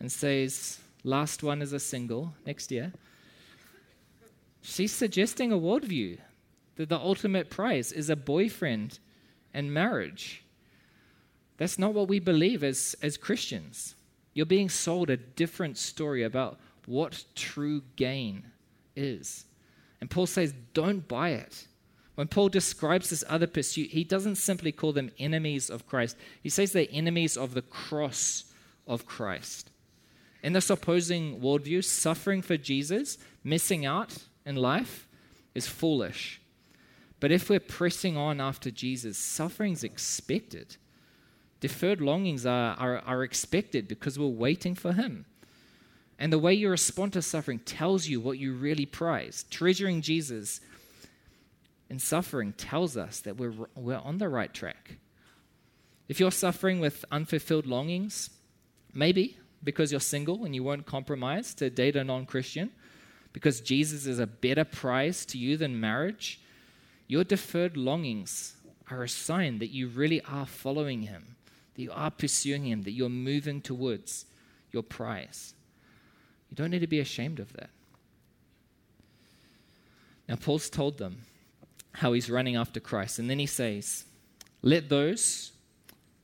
and 0.00 0.10
says, 0.10 0.78
last 1.04 1.42
one 1.42 1.62
is 1.62 1.72
a 1.72 1.80
single 1.80 2.34
next 2.46 2.70
year, 2.70 2.92
she's 4.60 4.92
suggesting 4.92 5.52
a 5.52 5.58
worldview 5.58 6.18
that 6.76 6.88
the 6.88 6.98
ultimate 6.98 7.50
prize 7.50 7.92
is 7.92 8.08
a 8.08 8.16
boyfriend 8.16 8.98
and 9.52 9.72
marriage. 9.72 10.44
That's 11.58 11.78
not 11.78 11.94
what 11.94 12.08
we 12.08 12.18
believe 12.18 12.64
as, 12.64 12.96
as 13.02 13.16
Christians. 13.16 13.94
You're 14.34 14.46
being 14.46 14.68
sold 14.68 15.10
a 15.10 15.16
different 15.16 15.76
story 15.76 16.22
about 16.22 16.58
what 16.86 17.24
true 17.34 17.82
gain 17.96 18.44
is. 18.96 19.44
And 20.00 20.10
Paul 20.10 20.26
says, 20.26 20.54
don't 20.72 21.06
buy 21.06 21.30
it. 21.30 21.66
When 22.22 22.28
Paul 22.28 22.50
describes 22.50 23.10
this 23.10 23.24
other 23.28 23.48
pursuit, 23.48 23.90
he 23.90 24.04
doesn't 24.04 24.36
simply 24.36 24.70
call 24.70 24.92
them 24.92 25.10
enemies 25.18 25.68
of 25.68 25.88
Christ, 25.88 26.16
he 26.40 26.50
says 26.50 26.70
they're 26.70 26.86
enemies 26.92 27.36
of 27.36 27.52
the 27.52 27.62
cross 27.62 28.44
of 28.86 29.06
Christ. 29.06 29.70
In 30.40 30.52
this 30.52 30.70
opposing 30.70 31.40
worldview, 31.40 31.82
suffering 31.82 32.40
for 32.40 32.56
Jesus, 32.56 33.18
missing 33.42 33.84
out 33.84 34.18
in 34.46 34.54
life, 34.54 35.08
is 35.56 35.66
foolish. 35.66 36.40
But 37.18 37.32
if 37.32 37.50
we're 37.50 37.58
pressing 37.58 38.16
on 38.16 38.40
after 38.40 38.70
Jesus, 38.70 39.18
suffering's 39.18 39.82
expected. 39.82 40.76
Deferred 41.58 42.00
longings 42.00 42.46
are, 42.46 42.76
are, 42.78 42.98
are 42.98 43.24
expected 43.24 43.88
because 43.88 44.16
we're 44.16 44.28
waiting 44.28 44.76
for 44.76 44.92
Him. 44.92 45.24
And 46.20 46.32
the 46.32 46.38
way 46.38 46.54
you 46.54 46.70
respond 46.70 47.14
to 47.14 47.22
suffering 47.22 47.58
tells 47.58 48.06
you 48.06 48.20
what 48.20 48.38
you 48.38 48.54
really 48.54 48.86
prize. 48.86 49.44
Treasuring 49.50 50.02
Jesus 50.02 50.60
in 51.92 51.98
suffering 51.98 52.54
tells 52.54 52.96
us 52.96 53.20
that 53.20 53.36
we're, 53.36 53.52
we're 53.76 53.98
on 53.98 54.16
the 54.16 54.26
right 54.30 54.54
track. 54.54 54.96
If 56.08 56.18
you're 56.20 56.30
suffering 56.30 56.80
with 56.80 57.04
unfulfilled 57.12 57.66
longings, 57.66 58.30
maybe 58.94 59.36
because 59.62 59.92
you're 59.92 60.00
single 60.00 60.46
and 60.46 60.54
you 60.54 60.64
won't 60.64 60.86
compromise 60.86 61.52
to 61.56 61.68
date 61.68 61.94
a 61.94 62.02
non 62.02 62.24
Christian, 62.24 62.70
because 63.34 63.60
Jesus 63.60 64.06
is 64.06 64.18
a 64.18 64.26
better 64.26 64.64
prize 64.64 65.26
to 65.26 65.38
you 65.38 65.58
than 65.58 65.78
marriage, 65.78 66.40
your 67.08 67.24
deferred 67.24 67.76
longings 67.76 68.56
are 68.90 69.02
a 69.02 69.08
sign 69.08 69.58
that 69.58 69.70
you 69.70 69.88
really 69.88 70.22
are 70.22 70.46
following 70.46 71.02
Him, 71.02 71.36
that 71.74 71.82
you 71.82 71.92
are 71.92 72.10
pursuing 72.10 72.64
Him, 72.64 72.82
that 72.84 72.92
you're 72.92 73.10
moving 73.10 73.60
towards 73.60 74.24
your 74.70 74.82
prize. 74.82 75.52
You 76.48 76.56
don't 76.56 76.70
need 76.70 76.78
to 76.78 76.86
be 76.86 77.00
ashamed 77.00 77.38
of 77.38 77.52
that. 77.52 77.68
Now, 80.26 80.36
Paul's 80.36 80.70
told 80.70 80.96
them 80.96 81.26
how 81.94 82.12
he's 82.12 82.30
running 82.30 82.56
after 82.56 82.80
Christ, 82.80 83.18
and 83.18 83.28
then 83.28 83.38
he 83.38 83.46
says, 83.46 84.04
Let 84.62 84.88
those 84.88 85.52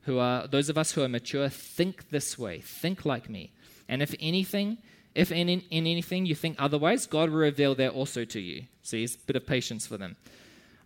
who 0.03 0.19
are, 0.19 0.47
those 0.47 0.69
of 0.69 0.79
us 0.79 0.93
who 0.93 1.03
are 1.03 1.09
mature, 1.09 1.49
think 1.49 2.11
this 2.11 2.39
way, 2.39 2.61
think 2.61 3.05
like 3.05 3.29
me. 3.29 3.53
And 3.89 4.03
if 4.03 4.15
anything, 4.21 4.79
if 5.15 5.33
in, 5.33 5.49
in, 5.49 5.63
anything 5.71 6.27
you 6.27 6.35
think 6.35 6.57
otherwise, 6.59 7.07
God 7.07 7.31
will 7.31 7.39
reveal 7.39 7.75
that 7.75 7.93
also 7.93 8.25
to 8.25 8.41
you. 8.41 8.65
See, 8.83 9.03
it's 9.03 9.17
a 9.17 9.19
bit 9.19 9.37
of 9.37 9.47
patience 9.47 9.87
for 9.87 9.97
them. 9.97 10.17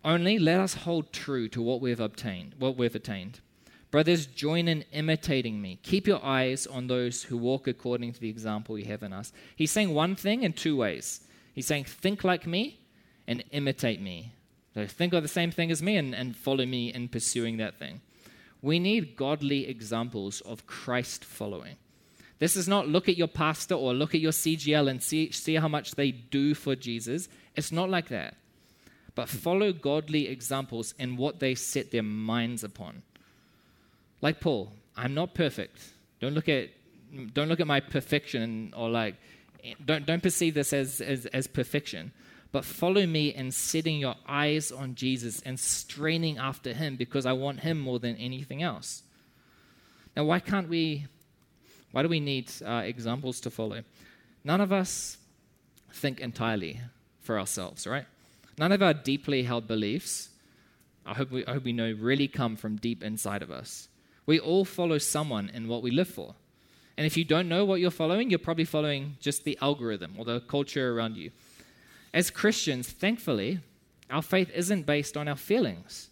Only 0.03 0.39
let 0.39 0.59
us 0.59 0.73
hold 0.73 1.13
true 1.13 1.47
to 1.49 1.61
what 1.61 1.79
we've 1.79 1.99
obtained, 1.99 2.55
what 2.59 2.77
we've 2.77 2.95
attained. 2.95 3.39
Brothers, 3.91 4.25
join 4.25 4.67
in 4.67 4.83
imitating 4.91 5.61
me. 5.61 5.79
Keep 5.83 6.07
your 6.07 6.25
eyes 6.25 6.65
on 6.65 6.87
those 6.87 7.23
who 7.23 7.37
walk 7.37 7.67
according 7.67 8.11
to 8.13 8.19
the 8.19 8.29
example 8.29 8.77
you 8.77 8.85
have 8.85 9.03
in 9.03 9.13
us. 9.13 9.31
He's 9.55 9.71
saying 9.71 9.93
one 9.93 10.15
thing 10.15 10.43
in 10.43 10.53
two 10.53 10.75
ways. 10.75 11.21
He's 11.53 11.67
saying, 11.67 11.83
think 11.83 12.23
like 12.23 12.47
me 12.47 12.79
and 13.27 13.43
imitate 13.51 14.01
me. 14.01 14.33
So 14.73 14.87
think 14.87 15.13
of 15.13 15.21
the 15.21 15.29
same 15.29 15.51
thing 15.51 15.71
as 15.71 15.81
me 15.81 15.97
and, 15.97 16.15
and 16.15 16.35
follow 16.35 16.65
me 16.65 16.93
in 16.93 17.07
pursuing 17.07 17.57
that 17.57 17.77
thing. 17.77 18.01
We 18.61 18.79
need 18.79 19.15
godly 19.15 19.67
examples 19.67 20.41
of 20.41 20.65
Christ 20.65 21.23
following. 21.25 21.75
This 22.39 22.55
is 22.55 22.67
not 22.67 22.87
look 22.87 23.07
at 23.07 23.17
your 23.17 23.27
pastor 23.27 23.75
or 23.75 23.93
look 23.93 24.15
at 24.15 24.21
your 24.21 24.31
CGL 24.31 24.89
and 24.89 25.01
see, 25.01 25.31
see 25.31 25.55
how 25.55 25.67
much 25.67 25.91
they 25.91 26.11
do 26.11 26.53
for 26.53 26.75
Jesus. 26.75 27.29
It's 27.55 27.71
not 27.71 27.89
like 27.89 28.09
that 28.09 28.35
but 29.15 29.29
follow 29.29 29.71
godly 29.71 30.27
examples 30.27 30.93
in 30.97 31.17
what 31.17 31.39
they 31.39 31.55
set 31.55 31.91
their 31.91 32.03
minds 32.03 32.63
upon. 32.63 33.03
Like 34.21 34.39
Paul, 34.39 34.71
I'm 34.97 35.13
not 35.13 35.33
perfect. 35.33 35.77
Don't 36.19 36.33
look 36.33 36.49
at 36.49 36.69
don't 37.33 37.47
look 37.47 37.59
at 37.59 37.67
my 37.67 37.79
perfection 37.79 38.73
or 38.75 38.89
like 38.89 39.15
don't 39.85 40.05
don't 40.05 40.23
perceive 40.23 40.55
this 40.55 40.73
as, 40.73 40.99
as, 41.01 41.25
as 41.27 41.47
perfection. 41.47 42.11
But 42.53 42.63
follow 42.63 43.07
me 43.07 43.33
in 43.33 43.51
setting 43.51 43.97
your 43.97 44.13
eyes 44.27 44.71
on 44.71 44.93
Jesus 44.93 45.41
and 45.41 45.59
straining 45.59 46.37
after 46.37 46.71
him 46.71 46.95
because 46.95 47.25
I 47.25 47.33
want 47.33 47.61
him 47.61 47.79
more 47.79 47.97
than 47.97 48.15
anything 48.17 48.61
else. 48.61 49.01
Now, 50.15 50.25
why 50.25 50.39
can't 50.39 50.69
we, 50.69 51.07
why 51.91 52.03
do 52.03 52.09
we 52.09 52.19
need 52.19 52.51
uh, 52.63 52.83
examples 52.85 53.41
to 53.41 53.49
follow? 53.49 53.81
None 54.43 54.61
of 54.61 54.71
us 54.71 55.17
think 55.91 56.19
entirely 56.19 56.79
for 57.21 57.39
ourselves, 57.39 57.87
right? 57.87 58.05
None 58.59 58.71
of 58.71 58.83
our 58.83 58.93
deeply 58.93 59.41
held 59.41 59.67
beliefs, 59.67 60.29
I 61.07 61.15
hope, 61.15 61.31
we, 61.31 61.43
I 61.47 61.53
hope 61.53 61.63
we 61.63 61.73
know, 61.73 61.91
really 61.99 62.27
come 62.27 62.55
from 62.55 62.75
deep 62.75 63.03
inside 63.03 63.41
of 63.41 63.49
us. 63.49 63.87
We 64.27 64.39
all 64.39 64.63
follow 64.63 64.99
someone 64.99 65.49
in 65.49 65.67
what 65.67 65.81
we 65.81 65.89
live 65.89 66.07
for. 66.07 66.35
And 66.97 67.07
if 67.07 67.17
you 67.17 67.25
don't 67.25 67.49
know 67.49 67.65
what 67.65 67.79
you're 67.79 67.89
following, 67.89 68.29
you're 68.29 68.37
probably 68.37 68.65
following 68.65 69.17
just 69.19 69.43
the 69.43 69.57
algorithm 69.59 70.13
or 70.19 70.25
the 70.25 70.39
culture 70.41 70.95
around 70.95 71.17
you. 71.17 71.31
As 72.13 72.29
Christians, 72.29 72.89
thankfully, 72.89 73.59
our 74.09 74.21
faith 74.21 74.51
isn't 74.53 74.85
based 74.85 75.17
on 75.17 75.27
our 75.27 75.35
feelings. 75.35 76.09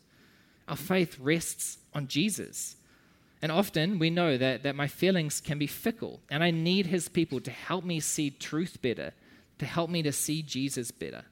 Our 0.68 0.76
faith 0.76 1.20
rests 1.20 1.78
on 1.94 2.08
Jesus. 2.08 2.76
And 3.42 3.52
often 3.52 4.00
we 4.00 4.10
know 4.10 4.38
that, 4.38 4.64
that 4.64 4.76
my 4.76 4.88
feelings 4.88 5.42
can 5.42 5.58
be 5.58 5.68
fickle, 5.68 6.20
and 6.30 6.44
I 6.44 6.52
need 6.52 6.88
his 6.88 7.08
people 7.08 7.40
to 7.42 7.52
help 7.52 7.84
me 7.84 8.00
see 8.00 8.30
truth 8.30 8.82
better, 8.82 9.14
to 9.60 9.66
help 9.66 9.90
me 9.90 10.02
to 10.04 10.12
see 10.12 10.42
Jesus 10.42 10.92
better. 10.92 11.24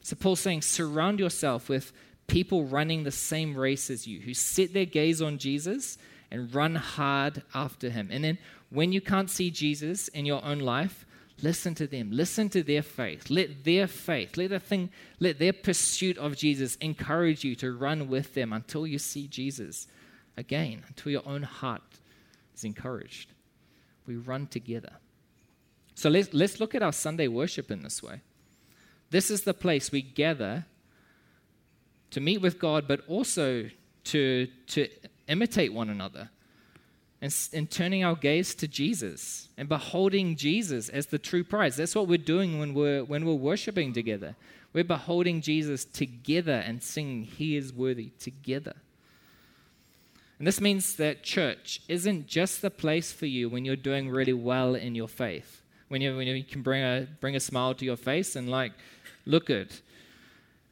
So 0.00 0.16
Paul's 0.16 0.40
saying, 0.40 0.62
surround 0.62 1.18
yourself 1.18 1.68
with 1.68 1.92
people 2.26 2.64
running 2.64 3.02
the 3.02 3.10
same 3.10 3.56
race 3.56 3.90
as 3.90 4.06
you, 4.06 4.20
who 4.20 4.34
set 4.34 4.72
their 4.72 4.84
gaze 4.84 5.20
on 5.20 5.38
Jesus 5.38 5.98
and 6.30 6.54
run 6.54 6.74
hard 6.74 7.42
after 7.54 7.90
him. 7.90 8.08
And 8.10 8.22
then 8.22 8.38
when 8.70 8.92
you 8.92 9.00
can't 9.00 9.30
see 9.30 9.50
Jesus 9.50 10.08
in 10.08 10.26
your 10.26 10.44
own 10.44 10.60
life, 10.60 11.06
listen 11.42 11.74
to 11.76 11.86
them. 11.86 12.10
Listen 12.12 12.48
to 12.50 12.62
their 12.62 12.82
faith. 12.82 13.30
Let 13.30 13.64
their 13.64 13.86
faith, 13.86 14.36
let 14.36 14.50
the 14.50 14.60
thing, 14.60 14.90
let 15.20 15.38
their 15.38 15.52
pursuit 15.52 16.18
of 16.18 16.36
Jesus 16.36 16.76
encourage 16.76 17.44
you 17.44 17.54
to 17.56 17.72
run 17.72 18.08
with 18.08 18.34
them 18.34 18.52
until 18.52 18.86
you 18.86 18.98
see 18.98 19.28
Jesus 19.28 19.86
again, 20.36 20.84
until 20.88 21.12
your 21.12 21.26
own 21.26 21.42
heart 21.42 21.82
is 22.54 22.64
encouraged. 22.64 23.32
We 24.06 24.16
run 24.16 24.46
together. 24.46 24.92
So 25.94 26.08
let's, 26.08 26.32
let's 26.32 26.60
look 26.60 26.74
at 26.74 26.82
our 26.82 26.92
Sunday 26.92 27.28
worship 27.28 27.70
in 27.70 27.82
this 27.82 28.02
way. 28.02 28.20
This 29.10 29.30
is 29.30 29.42
the 29.42 29.54
place 29.54 29.90
we 29.90 30.02
gather 30.02 30.66
to 32.10 32.20
meet 32.20 32.40
with 32.40 32.58
God, 32.58 32.86
but 32.86 33.00
also 33.08 33.68
to, 34.04 34.46
to 34.68 34.88
imitate 35.26 35.72
one 35.72 35.90
another. 35.90 36.30
And, 37.20 37.34
and 37.52 37.68
turning 37.68 38.04
our 38.04 38.14
gaze 38.14 38.54
to 38.54 38.68
Jesus 38.68 39.48
and 39.58 39.68
beholding 39.68 40.36
Jesus 40.36 40.88
as 40.88 41.06
the 41.06 41.18
true 41.18 41.42
prize. 41.42 41.74
That's 41.74 41.96
what 41.96 42.06
we're 42.06 42.16
doing 42.16 42.60
when 42.60 42.74
we're, 42.74 43.02
when 43.02 43.26
we're 43.26 43.34
worshiping 43.34 43.92
together. 43.92 44.36
We're 44.72 44.84
beholding 44.84 45.40
Jesus 45.40 45.84
together 45.84 46.52
and 46.52 46.80
singing, 46.80 47.24
He 47.24 47.56
is 47.56 47.72
worthy 47.72 48.10
together. 48.20 48.76
And 50.38 50.46
this 50.46 50.60
means 50.60 50.94
that 50.96 51.24
church 51.24 51.80
isn't 51.88 52.28
just 52.28 52.62
the 52.62 52.70
place 52.70 53.10
for 53.10 53.26
you 53.26 53.48
when 53.48 53.64
you're 53.64 53.74
doing 53.74 54.08
really 54.08 54.32
well 54.32 54.76
in 54.76 54.94
your 54.94 55.08
faith, 55.08 55.62
when 55.88 56.00
you, 56.00 56.16
when 56.16 56.28
you 56.28 56.44
can 56.44 56.62
bring 56.62 56.82
a, 56.82 57.08
bring 57.20 57.34
a 57.34 57.40
smile 57.40 57.74
to 57.74 57.84
your 57.84 57.96
face 57.96 58.36
and, 58.36 58.48
like, 58.48 58.72
look 59.26 59.50
at. 59.50 59.80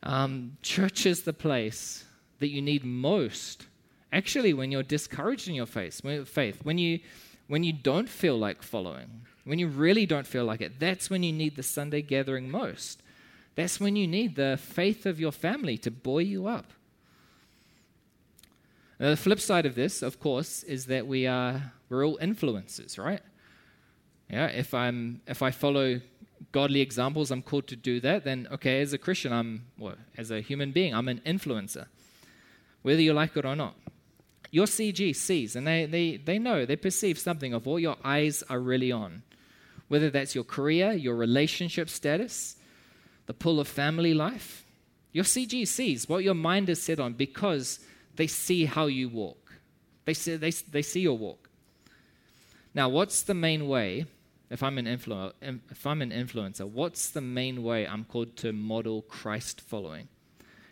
Um, 0.05 0.57
church 0.63 1.05
is 1.05 1.23
the 1.23 1.33
place 1.33 2.05
that 2.39 2.51
you 2.51 2.63
need 2.63 2.85
most. 2.85 3.67
Actually, 4.17 4.55
when 4.55 4.73
you're 4.73 4.83
discouraged 4.83 5.47
in 5.47 5.55
your 5.55 5.67
faith, 5.67 6.01
when 6.63 6.79
you 6.79 7.01
when 7.49 7.63
you 7.63 7.73
don't 7.75 8.09
feel 8.09 8.39
like 8.39 8.63
following, 8.63 9.27
when 9.45 9.59
you 9.59 9.69
really 9.69 10.07
don't 10.07 10.27
feel 10.27 10.47
like 10.47 10.63
it, 10.63 10.81
that's 10.81 11.11
when 11.11 11.23
you 11.23 11.35
need 11.35 11.55
the 11.55 11.63
Sunday 11.63 12.01
gathering 12.01 12.51
most. 12.51 13.03
That's 13.57 13.79
when 13.79 13.95
you 13.95 14.07
need 14.07 14.35
the 14.35 14.59
faith 14.59 15.05
of 15.05 15.21
your 15.21 15.33
family 15.33 15.77
to 15.79 15.91
buoy 15.91 16.25
you 16.25 16.47
up. 16.47 16.73
Now, 18.99 19.11
the 19.11 19.19
flip 19.19 19.39
side 19.39 19.67
of 19.67 19.75
this, 19.75 20.01
of 20.01 20.19
course, 20.19 20.63
is 20.63 20.87
that 20.87 21.07
we 21.07 21.27
are 21.27 21.75
we're 21.91 22.07
all 22.07 22.17
influencers, 22.17 22.99
right? 22.99 23.21
Yeah, 24.31 24.47
if 24.47 24.73
I'm 24.73 25.21
if 25.27 25.43
I 25.43 25.51
follow 25.51 26.01
godly 26.53 26.81
examples, 26.81 27.31
I'm 27.31 27.43
called 27.43 27.67
to 27.67 27.77
do 27.77 28.01
that, 28.01 28.25
then 28.25 28.49
okay, 28.51 28.81
as 28.81 28.95
a 28.95 28.99
Christian, 28.99 29.35
I'm, 29.35 29.67
well, 29.79 29.97
as 30.17 30.31
a 30.31 30.41
human 30.41 30.73
being, 30.73 30.95
I'm 30.95 31.09
an 31.09 31.21
influencer, 31.27 31.87
whether 32.81 33.03
you 33.03 33.13
like 33.13 33.37
it 33.37 33.45
or 33.45 33.55
not. 33.55 33.75
Your 34.57 34.65
CG 34.65 35.15
sees, 35.15 35.55
and 35.55 35.67
they, 35.67 35.85
they, 35.85 36.17
they 36.17 36.39
know, 36.39 36.65
they 36.65 36.77
perceive 36.77 37.19
something 37.19 37.53
of 37.53 37.67
what 37.67 37.83
your 37.83 37.99
eyes 38.03 38.43
are 38.49 38.59
really 38.59 38.91
on, 38.91 39.23
whether 39.89 40.09
that's 40.09 40.35
your 40.35 40.45
career, 40.45 40.93
your 40.93 41.15
relationship 41.15 41.91
status, 41.91 42.57
the 43.27 43.35
pull 43.35 43.61
of 43.61 43.69
family 43.69 44.15
life. 44.15 44.65
Your 45.13 45.25
CG 45.25 45.69
sees 45.69 46.09
what 46.09 46.25
your 46.25 46.33
mind 46.33 46.71
is 46.71 46.81
set 46.81 46.99
on 46.99 47.13
because 47.13 47.81
they 48.15 48.27
see 48.27 48.65
how 48.65 48.87
you 48.87 49.11
walk. 49.11 49.53
They 50.07 50.15
see, 50.15 50.37
they, 50.37 50.53
they 50.53 50.81
see 50.81 51.01
your 51.01 51.19
walk. 51.19 51.51
Now, 52.73 52.89
what's 52.89 53.21
the 53.21 53.35
main 53.35 53.69
way 53.69 54.07
if 54.49 54.63
I'm 54.63 54.79
an 54.79 54.87
influ- 54.87 55.35
if 55.71 55.87
I'm 55.87 56.01
an 56.01 56.13
influencer, 56.13 56.67
what's 56.67 57.11
the 57.11 57.21
main 57.21 57.63
way 57.63 57.87
I'm 57.87 58.07
called 58.07 58.39
to 58.39 58.55
model 58.55 59.03
Christ 59.03 59.61
following? 59.61 60.09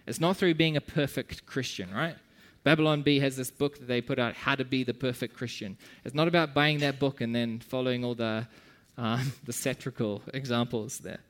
It's 0.07 0.21
not 0.21 0.39
through 0.39 0.55
being 0.55 0.75
a 0.75 0.81
perfect 0.81 1.45
Christian, 1.45 1.93
right? 1.93 2.17
Babylon 2.65 3.03
Bee 3.03 3.21
has 3.21 3.37
this 3.37 3.51
book 3.51 3.79
that 3.79 3.87
they 3.87 4.01
put 4.01 4.19
out, 4.19 4.35
How 4.35 4.55
to 4.55 4.65
Be 4.65 4.85
the 4.85 4.95
Perfect 4.95 5.37
Christian. 5.37 5.77
It's 6.05 6.15
not 6.15 6.29
about 6.29 6.55
buying 6.55 6.79
that 6.79 6.99
book 6.99 7.21
and 7.21 7.35
then 7.35 7.61
following 7.61 8.05
all 8.05 8.15
the, 8.15 8.49
uh, 8.97 9.23
the 9.45 9.53
satirical 9.53 10.23
examples 10.33 10.99
there. 10.99 11.21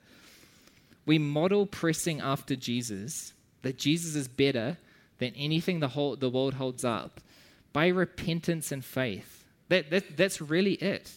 We 1.06 1.18
model 1.18 1.66
pressing 1.66 2.20
after 2.20 2.56
Jesus, 2.56 3.34
that 3.62 3.76
Jesus 3.76 4.14
is 4.14 4.28
better 4.28 4.78
than 5.18 5.34
anything 5.34 5.80
the, 5.80 5.88
whole, 5.88 6.16
the 6.16 6.30
world 6.30 6.54
holds 6.54 6.84
up, 6.84 7.20
by 7.72 7.88
repentance 7.88 8.70
and 8.70 8.84
faith. 8.84 9.44
That, 9.68 9.90
that, 9.90 10.16
that's 10.16 10.40
really 10.40 10.74
it. 10.74 11.12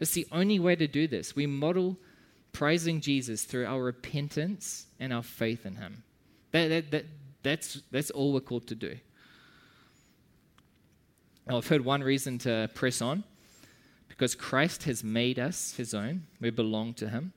It's 0.00 0.12
the 0.12 0.26
only 0.32 0.58
way 0.58 0.74
to 0.74 0.88
do 0.88 1.06
this. 1.06 1.36
We 1.36 1.46
model 1.46 1.96
praising 2.52 3.00
Jesus 3.00 3.44
through 3.44 3.66
our 3.66 3.82
repentance 3.82 4.86
and 4.98 5.12
our 5.12 5.22
faith 5.22 5.64
in 5.64 5.76
Him. 5.76 6.02
That, 6.50 6.68
that, 6.68 6.90
that, 6.90 7.04
that's, 7.42 7.80
that's 7.92 8.10
all 8.10 8.32
we're 8.32 8.40
called 8.40 8.66
to 8.68 8.74
do. 8.74 8.96
Now, 11.46 11.58
I've 11.58 11.66
heard 11.66 11.84
one 11.84 12.02
reason 12.02 12.38
to 12.38 12.70
press 12.74 13.02
on 13.02 13.24
because 14.08 14.34
Christ 14.34 14.84
has 14.84 15.04
made 15.04 15.38
us 15.38 15.74
His 15.76 15.92
own, 15.92 16.26
we 16.40 16.50
belong 16.50 16.94
to 16.94 17.08
Him. 17.08 17.32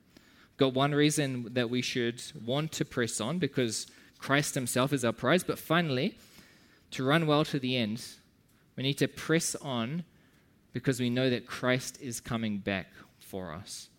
Got 0.58 0.74
one 0.74 0.94
reason 0.94 1.54
that 1.54 1.70
we 1.70 1.82
should 1.82 2.22
want 2.46 2.72
to 2.74 2.86
press 2.86 3.20
on 3.20 3.38
because 3.38 3.88
Christ 4.18 4.56
Himself 4.56 4.94
is 4.94 5.04
our 5.04 5.12
prize. 5.12 5.44
But 5.44 5.60
finally, 5.60 6.18
to 6.92 7.04
run 7.04 7.28
well 7.28 7.44
to 7.46 7.60
the 7.60 7.76
end, 7.76 8.04
we 8.76 8.84
need 8.84 8.98
to 9.00 9.08
press 9.08 9.56
on 9.56 10.04
because 10.72 11.00
we 11.00 11.10
know 11.10 11.30
that 11.30 11.46
Christ 11.46 12.02
is 12.02 12.22
coming 12.22 12.60
back 12.60 12.88
for 13.20 13.52
us. 13.52 13.90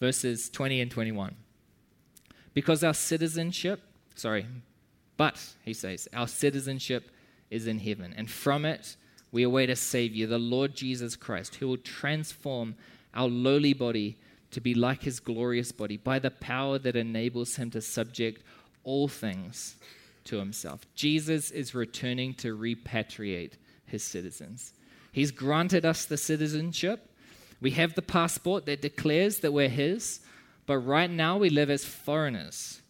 Verses 0.00 0.48
20 0.48 0.80
and 0.80 0.90
21. 0.90 1.34
Because 2.54 2.82
our 2.82 2.94
citizenship, 2.94 3.82
sorry, 4.14 4.46
but, 5.16 5.54
he 5.64 5.74
says, 5.74 6.08
our 6.14 6.28
citizenship 6.28 7.10
is 7.50 7.66
in 7.66 7.78
heaven, 7.78 8.14
and 8.16 8.30
from 8.30 8.64
it 8.64 8.96
we 9.32 9.42
await 9.42 9.70
a 9.70 9.76
Savior, 9.76 10.26
the 10.26 10.38
Lord 10.38 10.74
Jesus 10.74 11.16
Christ, 11.16 11.56
who 11.56 11.68
will 11.68 11.76
transform 11.76 12.74
our 13.14 13.28
lowly 13.28 13.72
body 13.72 14.16
to 14.50 14.60
be 14.60 14.74
like 14.74 15.02
his 15.02 15.20
glorious 15.20 15.72
body 15.72 15.96
by 15.96 16.18
the 16.18 16.30
power 16.30 16.78
that 16.78 16.96
enables 16.96 17.56
him 17.56 17.70
to 17.70 17.80
subject 17.80 18.42
all 18.84 19.08
things 19.08 19.76
to 20.24 20.38
himself. 20.38 20.86
Jesus 20.94 21.50
is 21.50 21.74
returning 21.74 22.34
to 22.34 22.56
repatriate 22.56 23.52
his 23.84 24.02
citizens. 24.02 24.72
He's 25.12 25.30
granted 25.30 25.84
us 25.84 26.04
the 26.04 26.16
citizenship. 26.16 27.10
We 27.60 27.72
have 27.72 27.94
the 27.94 28.02
passport 28.02 28.66
that 28.66 28.82
declares 28.82 29.40
that 29.40 29.52
we're 29.52 29.68
his, 29.68 30.20
but 30.66 30.78
right 30.78 31.10
now 31.10 31.38
we 31.38 31.50
live 31.50 31.70
as 31.70 31.84
foreigners 31.84 32.80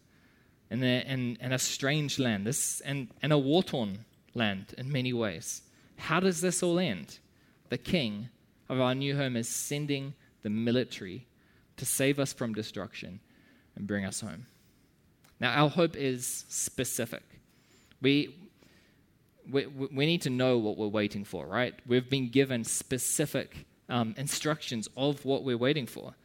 in 0.69 0.83
a, 0.83 1.03
in, 1.07 1.37
in 1.39 1.51
a 1.53 1.59
strange 1.59 2.19
land, 2.19 2.45
this, 2.45 2.81
and, 2.81 3.07
and 3.21 3.31
a 3.31 3.37
war 3.37 3.63
torn 3.63 3.99
land 4.37 4.73
in 4.77 4.91
many 4.91 5.13
ways. 5.13 5.63
How 5.97 6.19
does 6.19 6.41
this 6.41 6.63
all 6.63 6.79
end? 6.79 7.19
The 7.69 7.77
king 7.77 8.29
of 8.69 8.79
our 8.79 8.95
new 8.95 9.15
home 9.15 9.35
is 9.35 9.49
sending 9.49 10.13
the 10.43 10.49
military 10.49 11.27
to 11.77 11.85
save 11.85 12.19
us 12.19 12.33
from 12.33 12.53
destruction 12.53 13.19
and 13.75 13.87
bring 13.87 14.05
us 14.05 14.21
home. 14.21 14.45
Now, 15.39 15.53
our 15.61 15.69
hope 15.69 15.95
is 15.95 16.45
specific. 16.49 17.23
We, 18.01 18.35
we, 19.51 19.67
we 19.67 20.05
need 20.05 20.21
to 20.23 20.29
know 20.29 20.57
what 20.57 20.77
we're 20.77 20.87
waiting 20.87 21.23
for, 21.23 21.45
right? 21.45 21.75
We've 21.85 22.09
been 22.09 22.29
given 22.29 22.63
specific 22.63 23.65
um, 23.89 24.15
instructions 24.17 24.89
of 24.97 25.23
what 25.25 25.43
we're 25.43 25.57
waiting 25.57 25.85
for. 25.85 26.15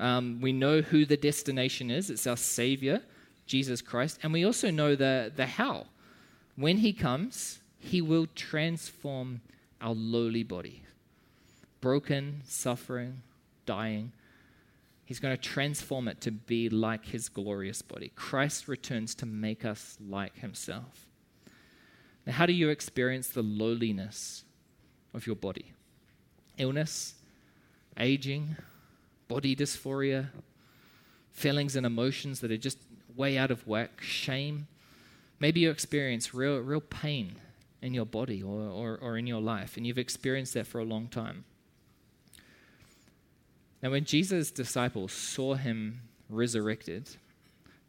Um, 0.00 0.40
we 0.40 0.52
know 0.52 0.80
who 0.80 1.04
the 1.04 1.16
destination 1.16 1.90
is, 1.90 2.08
it's 2.08 2.26
our 2.26 2.36
Savior, 2.36 3.02
Jesus 3.46 3.82
Christ, 3.82 4.18
and 4.22 4.32
we 4.32 4.44
also 4.44 4.70
know 4.70 4.94
the, 4.94 5.32
the 5.34 5.46
how. 5.46 5.86
When 6.58 6.78
He 6.78 6.92
comes, 6.92 7.60
He 7.78 8.00
will 8.00 8.26
transform 8.34 9.40
our 9.80 9.94
lowly 9.94 10.42
body. 10.42 10.82
Broken, 11.80 12.42
suffering, 12.44 13.22
dying, 13.64 14.12
He's 15.08 15.20
going 15.20 15.34
to 15.34 15.42
transform 15.42 16.06
it 16.06 16.20
to 16.20 16.30
be 16.30 16.68
like 16.68 17.06
his 17.06 17.30
glorious 17.30 17.80
body. 17.80 18.12
Christ 18.14 18.68
returns 18.68 19.14
to 19.14 19.24
make 19.24 19.64
us 19.64 19.96
like 20.06 20.36
himself. 20.36 21.06
Now, 22.26 22.34
how 22.34 22.44
do 22.44 22.52
you 22.52 22.68
experience 22.68 23.28
the 23.28 23.40
lowliness 23.40 24.44
of 25.14 25.26
your 25.26 25.36
body? 25.36 25.72
Illness, 26.58 27.14
aging, 27.98 28.54
body 29.28 29.56
dysphoria, 29.56 30.28
feelings 31.32 31.74
and 31.74 31.86
emotions 31.86 32.40
that 32.40 32.52
are 32.52 32.58
just 32.58 32.76
way 33.16 33.38
out 33.38 33.50
of 33.50 33.66
whack, 33.66 34.02
shame. 34.02 34.66
Maybe 35.40 35.60
you 35.60 35.70
experience 35.70 36.34
real, 36.34 36.58
real 36.58 36.80
pain 36.80 37.36
in 37.80 37.94
your 37.94 38.06
body 38.06 38.42
or, 38.42 38.60
or, 38.60 38.98
or 39.00 39.18
in 39.18 39.26
your 39.26 39.40
life, 39.40 39.76
and 39.76 39.86
you've 39.86 39.98
experienced 39.98 40.54
that 40.54 40.66
for 40.66 40.80
a 40.80 40.84
long 40.84 41.08
time. 41.08 41.44
Now, 43.82 43.90
when 43.90 44.04
Jesus' 44.04 44.50
disciples 44.50 45.12
saw 45.12 45.54
him 45.54 46.00
resurrected, 46.28 47.08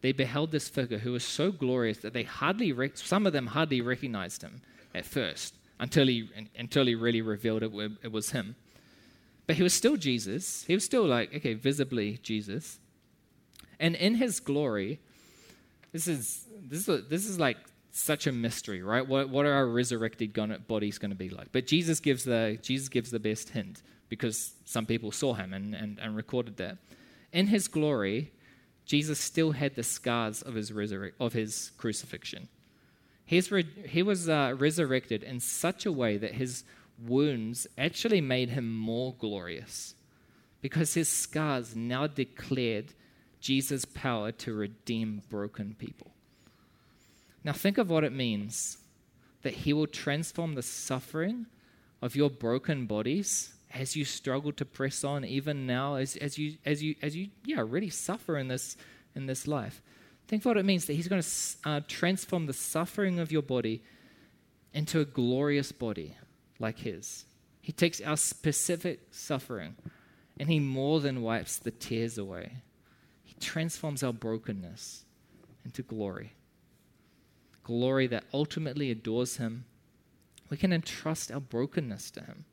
they 0.02 0.12
beheld 0.12 0.52
this 0.52 0.70
figure 0.70 1.00
who 1.00 1.14
was 1.14 1.26
so 1.26 1.52
glorious 1.52 1.98
that 2.00 2.14
they 2.14 2.24
hardly, 2.24 2.74
some 2.96 3.26
of 3.26 3.34
them 3.34 3.48
hardly 3.48 3.82
recognized 3.82 4.44
him 4.44 4.62
at 4.94 5.06
first 5.06 5.56
until 5.80 6.08
he, 6.08 6.30
until 6.58 6.86
he 6.86 6.96
really 6.96 7.22
revealed 7.22 7.64
it, 7.64 7.72
it 8.04 8.12
was 8.12 8.32
him. 8.32 8.56
But 9.48 9.56
he 9.56 9.64
was 9.64 9.74
still 9.74 9.98
Jesus. 9.98 10.64
He 10.66 10.76
was 10.76 10.86
still 10.86 11.06
like, 11.06 11.34
okay, 11.34 11.56
visibly 11.56 12.20
Jesus. 12.22 12.78
And 13.80 13.96
in 13.96 14.16
his 14.16 14.40
glory, 14.40 15.00
this 15.92 16.08
is, 16.08 16.46
this 16.62 16.88
is, 16.88 17.10
this 17.10 17.26
is 17.26 17.40
like 17.40 17.58
such 17.92 18.28
a 18.28 18.32
mystery, 18.32 18.82
right? 18.84 19.08
What, 19.08 19.30
what 19.30 19.46
are 19.46 19.54
our 19.54 19.68
resurrected 19.68 20.34
bodies 20.68 20.98
going 20.98 21.12
to 21.12 21.18
be 21.18 21.30
like? 21.30 21.52
But 21.52 21.68
Jesus 21.68 22.00
gives 22.00 22.24
the, 22.24 22.58
Jesus 22.62 22.90
gives 22.90 23.12
the 23.12 23.20
best 23.20 23.50
hint 23.50 23.82
because 24.10 24.54
some 24.66 24.86
people 24.86 25.12
saw 25.12 25.34
him 25.34 25.54
and, 25.54 25.74
and, 25.74 26.00
and 26.00 26.16
recorded 26.16 26.58
that. 26.58 26.78
In 27.32 27.48
his 27.48 27.68
glory, 27.68 28.32
Jesus 28.86 29.20
still 29.20 29.52
had 29.52 29.76
the 29.76 29.84
scars 29.84 30.42
of 30.42 30.56
his, 30.56 30.72
of 31.20 31.34
his 31.34 31.72
crucifixion. 31.78 32.48
He's 33.26 33.52
re- 33.52 33.86
he 33.88 34.02
was 34.02 34.28
uh, 34.28 34.56
resurrected 34.58 35.22
in 35.22 35.40
such 35.40 35.86
a 35.86 35.92
way 35.92 36.18
that 36.18 36.34
his 36.34 36.64
wounds 36.98 37.68
actually 37.78 38.22
made 38.22 38.50
him 38.50 38.76
more 38.76 39.14
glorious 39.20 39.94
because 40.62 40.96
his 40.96 41.08
scars 41.08 41.76
now 41.76 42.08
declared 42.08 42.94
Jesus' 43.40 43.86
power 43.86 44.32
to 44.34 44.54
redeem 44.54 45.22
broken 45.30 45.76
people. 45.78 46.12
Now, 47.44 47.54
think 47.54 47.78
of 47.78 47.90
what 47.90 48.04
it 48.04 48.12
means 48.12 48.78
that 49.42 49.54
he 49.54 49.74
will 49.74 49.88
transform 49.88 50.56
the 50.56 50.62
suffering 50.62 51.46
of 52.02 52.16
your 52.16 52.30
broken 52.30 52.86
bodies 52.86 53.54
as 53.72 53.96
you 53.96 54.04
struggle 54.04 54.52
to 54.54 54.66
press 54.66 55.04
on, 55.04 55.24
even 55.24 55.66
now, 55.66 55.96
as, 55.96 56.16
as 56.18 56.38
you 56.38 56.58
as 56.66 56.82
you 56.84 56.96
as 57.02 57.16
you 57.16 57.30
yeah 57.46 57.64
really 57.66 57.90
suffer 57.90 58.38
in 58.38 58.48
this 58.48 58.76
in 59.16 59.26
this 59.26 59.48
life. 59.48 59.82
Think 60.28 60.42
of 60.42 60.48
what 60.48 60.58
it 60.58 60.66
means 60.66 60.86
that 60.86 60.94
He's 60.94 61.08
going 61.08 61.22
to 61.22 61.30
uh, 61.66 61.82
transform 61.88 62.46
the 62.46 62.54
suffering 62.54 63.20
of 63.20 63.32
your 63.32 63.42
body 63.42 63.84
into 64.74 65.00
a 65.00 65.06
glorious 65.06 65.72
body 65.72 66.16
like 66.60 66.80
His. 66.80 67.26
He 67.62 67.72
takes 67.72 68.02
our 68.02 68.18
specific 68.18 69.08
suffering 69.12 69.76
and 70.40 70.50
He 70.50 70.60
more 70.60 71.00
than 71.00 71.22
wipes 71.22 71.58
the 71.58 71.72
tears 71.72 72.18
away. 72.18 72.58
Transforms 73.40 74.04
our 74.04 74.14
brokenness 74.14 75.06
into 75.64 75.82
glory. 75.82 76.34
Glory 77.64 78.08
that 78.08 78.26
ultimately 78.34 78.92
adores 78.92 79.38
Him. 79.38 79.66
We 80.50 80.58
can 80.58 80.74
entrust 80.74 81.32
our 81.32 81.40
brokenness 81.40 82.12
to 82.12 82.22
Him. 82.22 82.46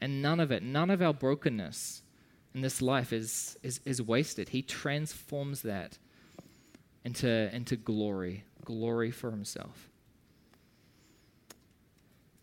And 0.00 0.22
none 0.22 0.40
of 0.40 0.52
it, 0.52 0.62
none 0.62 0.90
of 0.90 1.02
our 1.02 1.14
brokenness 1.14 2.02
in 2.54 2.60
this 2.62 2.80
life 2.80 3.12
is, 3.12 3.56
is, 3.62 3.80
is 3.84 4.00
wasted. 4.00 4.50
He 4.50 4.62
transforms 4.62 5.62
that 5.62 5.98
into, 7.04 7.54
into 7.54 7.76
glory, 7.76 8.44
glory 8.64 9.10
for 9.10 9.30
himself. 9.30 9.88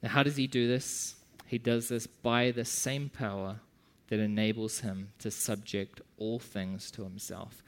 Now, 0.02 0.10
how 0.10 0.24
does 0.24 0.36
he 0.36 0.48
do 0.48 0.68
this? 0.68 1.16
He 1.48 1.58
does 1.58 1.90
this 1.90 2.08
by 2.08 2.52
the 2.52 2.66
same 2.66 3.10
power 3.10 3.60
that 4.08 4.20
enables 4.20 4.80
him 4.80 5.10
to 5.20 5.32
subject 5.32 6.02
all 6.18 6.40
things 6.40 6.92
to 6.92 7.04
himself. 7.04 7.64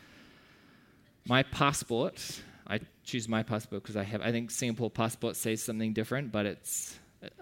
My 1.28 1.44
passport, 1.44 2.42
I 2.68 2.80
choose 3.04 3.28
my 3.28 3.44
passport 3.44 3.84
because 3.84 3.98
I 3.98 4.04
have, 4.04 4.22
I 4.22 4.32
think 4.32 4.52
Singapore 4.52 4.90
passport 4.90 5.36
says 5.36 5.62
something 5.62 5.94
different, 5.94 6.32
but 6.32 6.46
it's, 6.46 6.98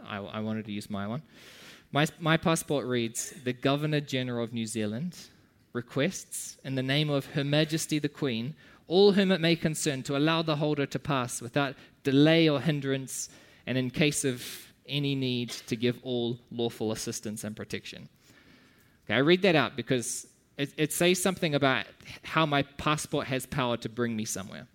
I, 0.07 0.17
I 0.17 0.39
wanted 0.39 0.65
to 0.65 0.71
use 0.71 0.89
my 0.89 1.07
one. 1.07 1.21
My, 1.91 2.07
my 2.19 2.37
passport 2.37 2.85
reads 2.85 3.33
The 3.43 3.53
Governor 3.53 4.01
General 4.01 4.43
of 4.43 4.53
New 4.53 4.65
Zealand 4.65 5.17
requests, 5.73 6.57
in 6.63 6.75
the 6.75 6.83
name 6.83 7.09
of 7.09 7.25
Her 7.27 7.43
Majesty 7.43 7.99
the 7.99 8.09
Queen, 8.09 8.55
all 8.87 9.11
whom 9.11 9.31
it 9.31 9.41
may 9.41 9.55
concern, 9.55 10.03
to 10.03 10.17
allow 10.17 10.41
the 10.41 10.55
holder 10.55 10.85
to 10.85 10.99
pass 10.99 11.41
without 11.41 11.75
delay 12.03 12.47
or 12.49 12.61
hindrance, 12.61 13.29
and 13.67 13.77
in 13.77 13.89
case 13.89 14.23
of 14.23 14.43
any 14.87 15.15
need, 15.15 15.49
to 15.49 15.75
give 15.75 15.99
all 16.03 16.39
lawful 16.51 16.91
assistance 16.91 17.43
and 17.43 17.55
protection. 17.55 18.07
Okay, 19.05 19.15
I 19.15 19.19
read 19.19 19.41
that 19.43 19.55
out 19.55 19.75
because 19.75 20.27
it, 20.57 20.73
it 20.77 20.93
says 20.93 21.21
something 21.21 21.55
about 21.55 21.85
how 22.23 22.45
my 22.45 22.63
passport 22.63 23.27
has 23.27 23.45
power 23.45 23.77
to 23.77 23.89
bring 23.89 24.15
me 24.15 24.25
somewhere. 24.25 24.67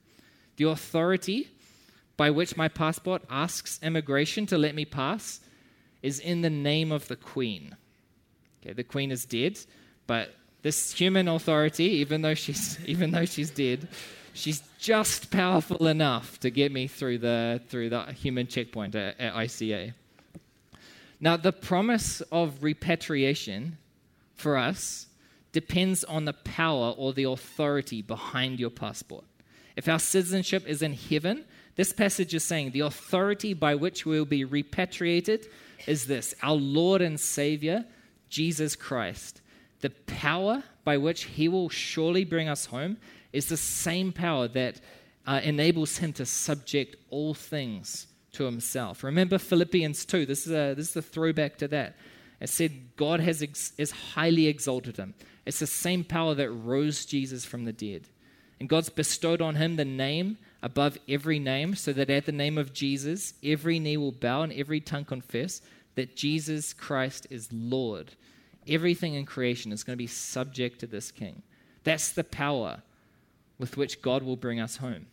The 0.56 0.68
authority 0.68 1.48
by 2.16 2.30
which 2.30 2.56
my 2.56 2.68
passport 2.68 3.22
asks 3.30 3.80
immigration 3.82 4.44
to 4.46 4.58
let 4.58 4.74
me 4.74 4.84
pass 4.84 5.40
is 6.02 6.18
in 6.20 6.42
the 6.42 6.50
name 6.50 6.92
of 6.92 7.08
the 7.08 7.16
queen. 7.16 7.74
Okay, 8.60 8.74
the 8.74 8.84
queen 8.84 9.10
is 9.10 9.24
dead, 9.24 9.58
but 10.06 10.34
this 10.62 10.92
human 10.92 11.28
authority, 11.28 11.84
even 11.84 12.20
though 12.22 12.34
she's 12.34 12.78
even 12.86 13.10
though 13.10 13.24
she's 13.24 13.50
dead, 13.50 13.88
she's 14.34 14.62
just 14.78 15.30
powerful 15.30 15.86
enough 15.86 16.38
to 16.40 16.50
get 16.50 16.72
me 16.72 16.86
through 16.86 17.18
the 17.18 17.60
through 17.68 17.88
the 17.88 18.04
human 18.12 18.46
checkpoint 18.46 18.94
at, 18.94 19.18
at 19.18 19.34
ICA. 19.34 19.94
Now, 21.22 21.36
the 21.36 21.52
promise 21.52 22.22
of 22.32 22.62
repatriation 22.62 23.76
for 24.40 24.56
us 24.56 25.06
depends 25.52 26.04
on 26.04 26.24
the 26.24 26.32
power 26.32 26.94
or 26.96 27.12
the 27.12 27.24
authority 27.24 28.02
behind 28.02 28.58
your 28.58 28.70
passport. 28.70 29.24
If 29.76 29.88
our 29.88 29.98
citizenship 29.98 30.66
is 30.66 30.82
in 30.82 30.94
heaven, 30.94 31.44
this 31.76 31.92
passage 31.92 32.34
is 32.34 32.44
saying 32.44 32.72
the 32.72 32.80
authority 32.80 33.54
by 33.54 33.74
which 33.74 34.04
we 34.04 34.18
will 34.18 34.26
be 34.26 34.44
repatriated 34.44 35.46
is 35.86 36.06
this 36.06 36.34
our 36.42 36.54
Lord 36.54 37.00
and 37.00 37.18
Savior, 37.18 37.84
Jesus 38.28 38.76
Christ. 38.76 39.40
The 39.80 39.90
power 39.90 40.62
by 40.84 40.98
which 40.98 41.24
he 41.24 41.48
will 41.48 41.68
surely 41.68 42.24
bring 42.24 42.48
us 42.48 42.66
home 42.66 42.98
is 43.32 43.48
the 43.48 43.56
same 43.56 44.12
power 44.12 44.48
that 44.48 44.80
uh, 45.26 45.40
enables 45.42 45.98
him 45.98 46.12
to 46.14 46.26
subject 46.26 46.96
all 47.08 47.34
things 47.34 48.06
to 48.32 48.44
himself. 48.44 49.02
Remember 49.02 49.38
Philippians 49.38 50.04
2. 50.04 50.26
This 50.26 50.46
is 50.46 50.52
a, 50.52 50.74
this 50.74 50.90
is 50.90 50.96
a 50.96 51.02
throwback 51.02 51.56
to 51.58 51.68
that. 51.68 51.96
It 52.40 52.48
said 52.48 52.96
God 52.96 53.20
has 53.20 53.42
ex- 53.42 53.72
has 53.78 53.90
highly 53.90 54.46
exalted 54.46 54.96
him. 54.96 55.14
It's 55.44 55.58
the 55.58 55.66
same 55.66 56.04
power 56.04 56.34
that 56.34 56.50
rose 56.50 57.04
Jesus 57.04 57.44
from 57.44 57.64
the 57.64 57.72
dead. 57.72 58.08
And 58.58 58.68
God's 58.68 58.90
bestowed 58.90 59.40
on 59.40 59.54
him 59.54 59.76
the 59.76 59.84
name 59.84 60.38
above 60.62 60.98
every 61.08 61.38
name, 61.38 61.74
so 61.74 61.92
that 61.94 62.10
at 62.10 62.26
the 62.26 62.32
name 62.32 62.58
of 62.58 62.74
Jesus, 62.74 63.32
every 63.42 63.78
knee 63.78 63.96
will 63.96 64.12
bow 64.12 64.42
and 64.42 64.52
every 64.52 64.80
tongue 64.80 65.06
confess 65.06 65.62
that 65.94 66.16
Jesus 66.16 66.72
Christ 66.72 67.26
is 67.30 67.50
Lord, 67.52 68.12
everything 68.68 69.14
in 69.14 69.24
creation 69.26 69.72
is 69.72 69.82
going 69.82 69.94
to 69.94 70.02
be 70.02 70.06
subject 70.06 70.80
to 70.80 70.86
this 70.86 71.10
king. 71.10 71.42
That's 71.84 72.12
the 72.12 72.24
power 72.24 72.82
with 73.58 73.76
which 73.76 74.02
God 74.02 74.22
will 74.22 74.36
bring 74.36 74.60
us 74.60 74.76
home. 74.76 75.06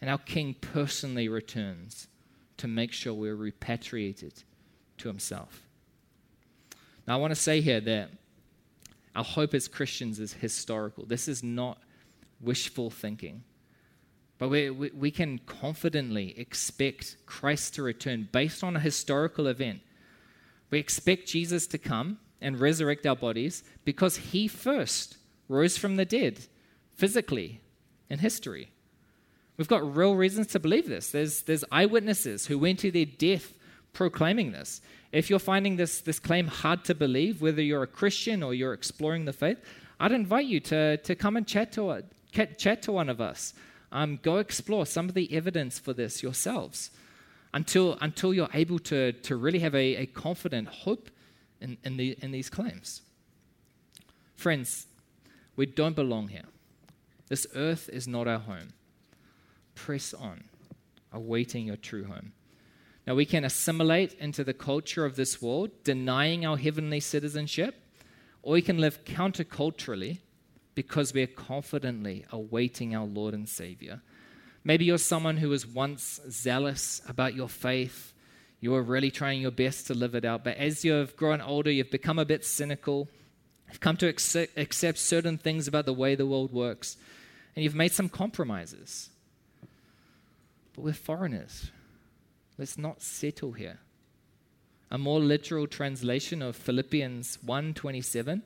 And 0.00 0.10
our 0.10 0.18
king 0.18 0.54
personally 0.60 1.28
returns 1.28 2.08
to 2.58 2.68
make 2.68 2.92
sure 2.92 3.14
we're 3.14 3.34
repatriated 3.34 4.42
to 4.98 5.08
himself. 5.08 5.63
Now, 7.06 7.14
I 7.14 7.20
want 7.20 7.32
to 7.32 7.40
say 7.40 7.60
here 7.60 7.80
that 7.80 8.10
our 9.14 9.24
hope 9.24 9.54
as 9.54 9.68
Christians 9.68 10.18
is 10.18 10.32
historical. 10.32 11.04
This 11.06 11.28
is 11.28 11.42
not 11.42 11.78
wishful 12.40 12.90
thinking. 12.90 13.44
But 14.38 14.48
we, 14.48 14.70
we, 14.70 14.90
we, 14.90 15.10
can 15.10 15.38
confidently 15.38 16.38
expect 16.38 17.16
Christ 17.24 17.74
to 17.74 17.82
return 17.82 18.28
based 18.32 18.64
on 18.64 18.74
a 18.74 18.80
historical 18.80 19.46
event. 19.46 19.80
We 20.70 20.78
expect 20.80 21.28
Jesus 21.28 21.66
to 21.68 21.78
come 21.78 22.18
and 22.40 22.58
resurrect 22.58 23.06
our 23.06 23.14
bodies 23.14 23.62
because 23.84 24.16
he 24.16 24.48
first 24.48 25.16
rose 25.48 25.78
from 25.78 25.96
the 25.96 26.04
dead 26.04 26.40
physically 26.94 27.60
in 28.10 28.18
history. 28.18 28.70
We've 29.56 29.68
got 29.68 29.96
real 29.96 30.16
reasons 30.16 30.48
to 30.48 30.58
believe 30.58 30.88
this. 30.88 31.10
There's, 31.10 31.42
there's 31.42 31.64
eyewitnesses 31.70 32.46
who 32.46 32.58
went 32.58 32.80
to 32.80 32.90
their 32.90 33.06
death 33.06 33.54
proclaiming 33.92 34.50
this. 34.50 34.80
If 35.14 35.30
you're 35.30 35.38
finding 35.38 35.76
this, 35.76 36.00
this 36.00 36.18
claim 36.18 36.48
hard 36.48 36.84
to 36.86 36.94
believe, 36.94 37.40
whether 37.40 37.62
you're 37.62 37.84
a 37.84 37.86
Christian 37.86 38.42
or 38.42 38.52
you're 38.52 38.72
exploring 38.72 39.26
the 39.26 39.32
faith, 39.32 39.58
I'd 40.00 40.10
invite 40.10 40.46
you 40.46 40.58
to, 40.58 40.96
to 40.96 41.14
come 41.14 41.36
and 41.36 41.46
chat 41.46 41.70
to, 41.74 42.02
chat 42.32 42.82
to 42.82 42.90
one 42.90 43.08
of 43.08 43.20
us. 43.20 43.54
Um, 43.92 44.18
go 44.20 44.38
explore 44.38 44.86
some 44.86 45.08
of 45.08 45.14
the 45.14 45.32
evidence 45.32 45.78
for 45.78 45.92
this 45.92 46.20
yourselves 46.20 46.90
until, 47.52 47.96
until 48.00 48.34
you're 48.34 48.48
able 48.54 48.80
to, 48.80 49.12
to 49.12 49.36
really 49.36 49.60
have 49.60 49.76
a, 49.76 49.94
a 49.98 50.06
confident 50.06 50.66
hope 50.66 51.10
in, 51.60 51.78
in, 51.84 51.96
the, 51.96 52.18
in 52.20 52.32
these 52.32 52.50
claims. 52.50 53.02
Friends, 54.34 54.88
we 55.54 55.64
don't 55.64 55.94
belong 55.94 56.26
here. 56.26 56.48
This 57.28 57.46
earth 57.54 57.88
is 57.88 58.08
not 58.08 58.26
our 58.26 58.40
home. 58.40 58.72
Press 59.76 60.12
on, 60.12 60.42
awaiting 61.12 61.68
your 61.68 61.76
true 61.76 62.02
home. 62.02 62.32
Now, 63.06 63.14
we 63.14 63.26
can 63.26 63.44
assimilate 63.44 64.14
into 64.14 64.44
the 64.44 64.54
culture 64.54 65.04
of 65.04 65.16
this 65.16 65.42
world, 65.42 65.70
denying 65.84 66.46
our 66.46 66.56
heavenly 66.56 67.00
citizenship, 67.00 67.74
or 68.42 68.54
we 68.54 68.62
can 68.62 68.78
live 68.78 69.04
counterculturally 69.04 70.18
because 70.74 71.12
we're 71.12 71.26
confidently 71.26 72.24
awaiting 72.30 72.94
our 72.94 73.04
Lord 73.06 73.34
and 73.34 73.48
Savior. 73.48 74.00
Maybe 74.64 74.86
you're 74.86 74.98
someone 74.98 75.36
who 75.36 75.50
was 75.50 75.66
once 75.66 76.20
zealous 76.30 77.02
about 77.06 77.34
your 77.34 77.48
faith. 77.48 78.14
You 78.60 78.70
were 78.70 78.82
really 78.82 79.10
trying 79.10 79.42
your 79.42 79.50
best 79.50 79.86
to 79.88 79.94
live 79.94 80.14
it 80.14 80.24
out. 80.24 80.42
But 80.42 80.56
as 80.56 80.84
you've 80.84 81.14
grown 81.16 81.42
older, 81.42 81.70
you've 81.70 81.90
become 81.90 82.18
a 82.18 82.24
bit 82.24 82.44
cynical. 82.44 83.08
You've 83.68 83.80
come 83.80 83.98
to 83.98 84.08
accept, 84.08 84.56
accept 84.56 84.98
certain 84.98 85.36
things 85.36 85.68
about 85.68 85.84
the 85.84 85.92
way 85.92 86.14
the 86.14 86.26
world 86.26 86.52
works. 86.52 86.96
And 87.54 87.62
you've 87.62 87.74
made 87.74 87.92
some 87.92 88.08
compromises. 88.08 89.10
But 90.74 90.82
we're 90.82 90.94
foreigners. 90.94 91.70
Let's 92.58 92.78
not 92.78 93.02
settle 93.02 93.52
here. 93.52 93.80
A 94.90 94.98
more 94.98 95.20
literal 95.20 95.66
translation 95.66 96.40
of 96.40 96.56
Philippians 96.56 97.38
1:27 97.44 98.42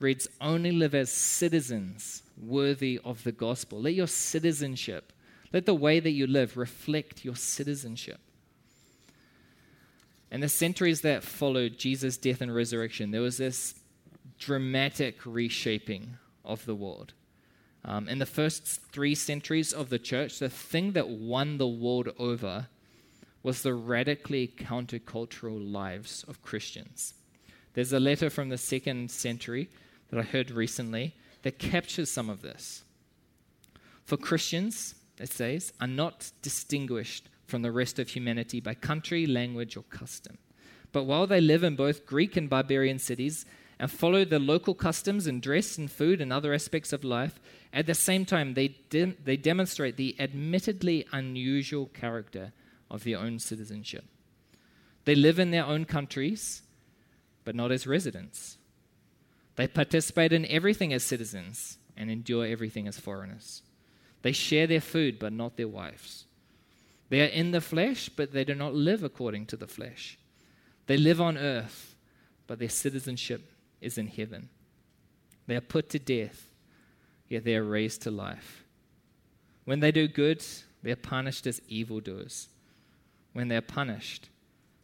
reads 0.00 0.28
only 0.40 0.72
live 0.72 0.94
as 0.94 1.10
citizens 1.10 2.22
worthy 2.36 2.98
of 3.04 3.24
the 3.24 3.32
gospel. 3.32 3.80
Let 3.80 3.94
your 3.94 4.06
citizenship, 4.06 5.12
let 5.52 5.66
the 5.66 5.74
way 5.74 6.00
that 6.00 6.10
you 6.10 6.26
live 6.26 6.56
reflect 6.56 7.24
your 7.24 7.36
citizenship. 7.36 8.20
In 10.30 10.40
the 10.40 10.48
centuries 10.48 11.02
that 11.02 11.22
followed 11.22 11.78
Jesus' 11.78 12.16
death 12.16 12.40
and 12.40 12.54
resurrection, 12.54 13.10
there 13.10 13.20
was 13.20 13.36
this 13.36 13.74
dramatic 14.38 15.24
reshaping 15.24 16.16
of 16.44 16.64
the 16.64 16.74
world. 16.74 17.12
Um, 17.84 18.08
in 18.08 18.18
the 18.18 18.26
first 18.26 18.64
three 18.90 19.14
centuries 19.14 19.72
of 19.72 19.90
the 19.90 19.98
church, 19.98 20.38
the 20.38 20.48
thing 20.48 20.92
that 20.92 21.08
won 21.08 21.58
the 21.58 21.68
world 21.68 22.08
over 22.18 22.68
was 23.44 23.62
the 23.62 23.74
radically 23.74 24.48
countercultural 24.48 25.70
lives 25.70 26.24
of 26.26 26.42
Christians. 26.42 27.14
There's 27.74 27.92
a 27.92 28.00
letter 28.00 28.30
from 28.30 28.48
the 28.48 28.58
second 28.58 29.10
century 29.10 29.68
that 30.08 30.18
I 30.18 30.22
heard 30.22 30.50
recently 30.50 31.14
that 31.42 31.58
captures 31.58 32.10
some 32.10 32.30
of 32.30 32.40
this. 32.40 32.82
For 34.04 34.16
Christians, 34.16 34.94
it 35.18 35.30
says, 35.30 35.74
are 35.78 35.86
not 35.86 36.32
distinguished 36.40 37.28
from 37.46 37.60
the 37.60 37.70
rest 37.70 37.98
of 37.98 38.08
humanity 38.08 38.60
by 38.60 38.74
country, 38.74 39.26
language, 39.26 39.76
or 39.76 39.84
custom. 39.84 40.38
But 40.90 41.04
while 41.04 41.26
they 41.26 41.40
live 41.40 41.64
in 41.64 41.76
both 41.76 42.06
Greek 42.06 42.38
and 42.38 42.48
barbarian 42.48 42.98
cities 42.98 43.44
and 43.78 43.90
follow 43.90 44.24
the 44.24 44.38
local 44.38 44.72
customs 44.74 45.26
in 45.26 45.40
dress 45.40 45.76
and 45.76 45.90
food 45.90 46.22
and 46.22 46.32
other 46.32 46.54
aspects 46.54 46.94
of 46.94 47.04
life, 47.04 47.38
at 47.74 47.84
the 47.84 47.94
same 47.94 48.24
time 48.24 48.54
they, 48.54 48.68
de- 48.88 49.16
they 49.22 49.36
demonstrate 49.36 49.98
the 49.98 50.16
admittedly 50.18 51.06
unusual 51.12 51.86
character 51.86 52.52
of 52.90 53.04
their 53.04 53.18
own 53.18 53.38
citizenship. 53.38 54.04
They 55.04 55.14
live 55.14 55.38
in 55.38 55.50
their 55.50 55.64
own 55.64 55.84
countries, 55.84 56.62
but 57.44 57.54
not 57.54 57.72
as 57.72 57.86
residents. 57.86 58.56
They 59.56 59.68
participate 59.68 60.32
in 60.32 60.46
everything 60.46 60.92
as 60.92 61.04
citizens 61.04 61.78
and 61.96 62.10
endure 62.10 62.46
everything 62.46 62.88
as 62.88 62.98
foreigners. 62.98 63.62
They 64.22 64.32
share 64.32 64.66
their 64.66 64.80
food, 64.80 65.18
but 65.18 65.32
not 65.32 65.56
their 65.56 65.68
wives. 65.68 66.24
They 67.10 67.20
are 67.20 67.26
in 67.26 67.50
the 67.50 67.60
flesh, 67.60 68.08
but 68.08 68.32
they 68.32 68.44
do 68.44 68.54
not 68.54 68.74
live 68.74 69.04
according 69.04 69.46
to 69.46 69.56
the 69.56 69.66
flesh. 69.66 70.18
They 70.86 70.96
live 70.96 71.20
on 71.20 71.38
earth, 71.38 71.94
but 72.46 72.58
their 72.58 72.68
citizenship 72.68 73.52
is 73.80 73.98
in 73.98 74.08
heaven. 74.08 74.48
They 75.46 75.56
are 75.56 75.60
put 75.60 75.90
to 75.90 75.98
death, 75.98 76.48
yet 77.28 77.44
they 77.44 77.56
are 77.56 77.62
raised 77.62 78.02
to 78.02 78.10
life. 78.10 78.64
When 79.64 79.80
they 79.80 79.92
do 79.92 80.08
good, 80.08 80.44
they 80.82 80.90
are 80.90 80.96
punished 80.96 81.46
as 81.46 81.60
evildoers. 81.68 82.48
When 83.34 83.48
they 83.48 83.56
are 83.56 83.60
punished, 83.60 84.30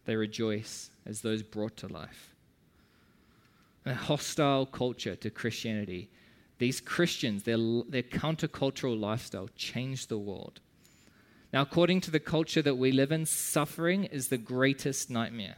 they 0.05 0.17
rejoice 0.17 0.91
as 1.07 1.23
those 1.23 1.43
brought 1.43 1.77
to 1.79 1.89
life. 1.89 2.35
A 3.87 3.95
hostile 3.95 4.67
culture 4.67 5.17
to 5.17 5.31
Christianity. 5.31 6.11
These 6.59 6.81
Christians, 6.81 7.45
their, 7.45 7.57
their 7.89 8.03
countercultural 8.03 9.01
lifestyle 9.01 9.49
changed 9.57 10.09
the 10.11 10.19
world. 10.19 10.61
Now, 11.53 11.63
according 11.63 12.03
to 12.03 12.11
the 12.11 12.21
culture 12.21 12.61
that 12.61 12.77
we 12.77 12.93
live 12.93 13.13
in, 13.13 13.25
suffering 13.25 14.05
is 14.05 14.29
the 14.29 14.39
greatest 14.39 15.11
nightmare. 15.11 15.57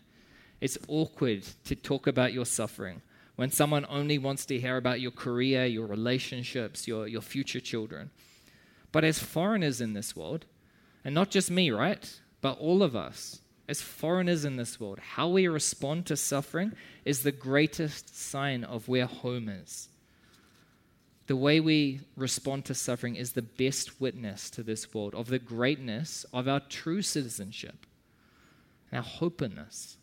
It's 0.60 0.78
awkward 0.86 1.44
to 1.64 1.74
talk 1.74 2.06
about 2.06 2.32
your 2.32 2.46
suffering 2.46 3.02
when 3.36 3.50
someone 3.50 3.86
only 3.88 4.18
wants 4.18 4.46
to 4.46 4.60
hear 4.60 4.76
about 4.76 5.00
your 5.00 5.10
career, 5.10 5.64
your 5.64 5.86
relationships, 5.86 6.86
your, 6.86 7.08
your 7.08 7.22
future 7.22 7.60
children. 7.60 8.10
But 8.92 9.04
as 9.04 9.18
foreigners 9.18 9.80
in 9.80 9.94
this 9.94 10.14
world, 10.14 10.44
and 11.04 11.14
not 11.14 11.30
just 11.30 11.50
me, 11.50 11.70
right? 11.70 12.20
But 12.42 12.58
all 12.58 12.82
of 12.82 12.94
us, 12.94 13.40
as 13.68 13.80
foreigners 13.80 14.44
in 14.44 14.56
this 14.56 14.78
world, 14.78 14.98
how 14.98 15.28
we 15.28 15.46
respond 15.48 16.04
to 16.06 16.16
suffering 16.16 16.72
is 17.06 17.22
the 17.22 17.32
greatest 17.32 18.14
sign 18.14 18.64
of 18.64 18.88
where 18.88 19.06
home 19.06 19.48
is. 19.48 19.88
The 21.28 21.36
way 21.36 21.60
we 21.60 22.00
respond 22.16 22.64
to 22.66 22.74
suffering 22.74 23.14
is 23.14 23.32
the 23.32 23.42
best 23.42 24.00
witness 24.00 24.50
to 24.50 24.64
this 24.64 24.92
world 24.92 25.14
of 25.14 25.28
the 25.28 25.38
greatness 25.38 26.26
of 26.32 26.48
our 26.48 26.60
true 26.60 27.00
citizenship 27.00 27.86
and 28.90 28.98
our 28.98 29.04
hope 29.04 29.40
in 29.40 29.54
this. 29.54 29.96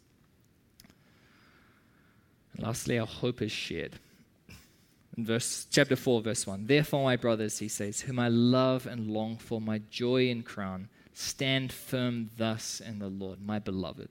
And 2.54 2.66
lastly, 2.66 2.98
our 2.98 3.06
hope 3.06 3.42
is 3.42 3.52
shared. 3.52 4.00
In 5.18 5.26
verse 5.26 5.68
chapter 5.70 5.98
4, 5.98 6.22
verse 6.22 6.48
1. 6.48 6.68
Therefore, 6.68 7.04
my 7.04 7.18
brothers, 7.18 7.60
he 7.60 7.68
says, 7.68 8.00
whom 8.00 8.18
I 8.18 8.30
love 8.30 8.88
and 8.88 9.12
long 9.12 9.36
for, 9.36 9.60
my 9.60 9.82
joy 9.90 10.30
and 10.30 10.46
crown 10.46 10.88
Stand 11.14 11.72
firm 11.72 12.30
thus 12.38 12.80
in 12.80 13.00
the 13.00 13.10
Lord, 13.10 13.42
my 13.42 13.60
beloved. 13.60 14.10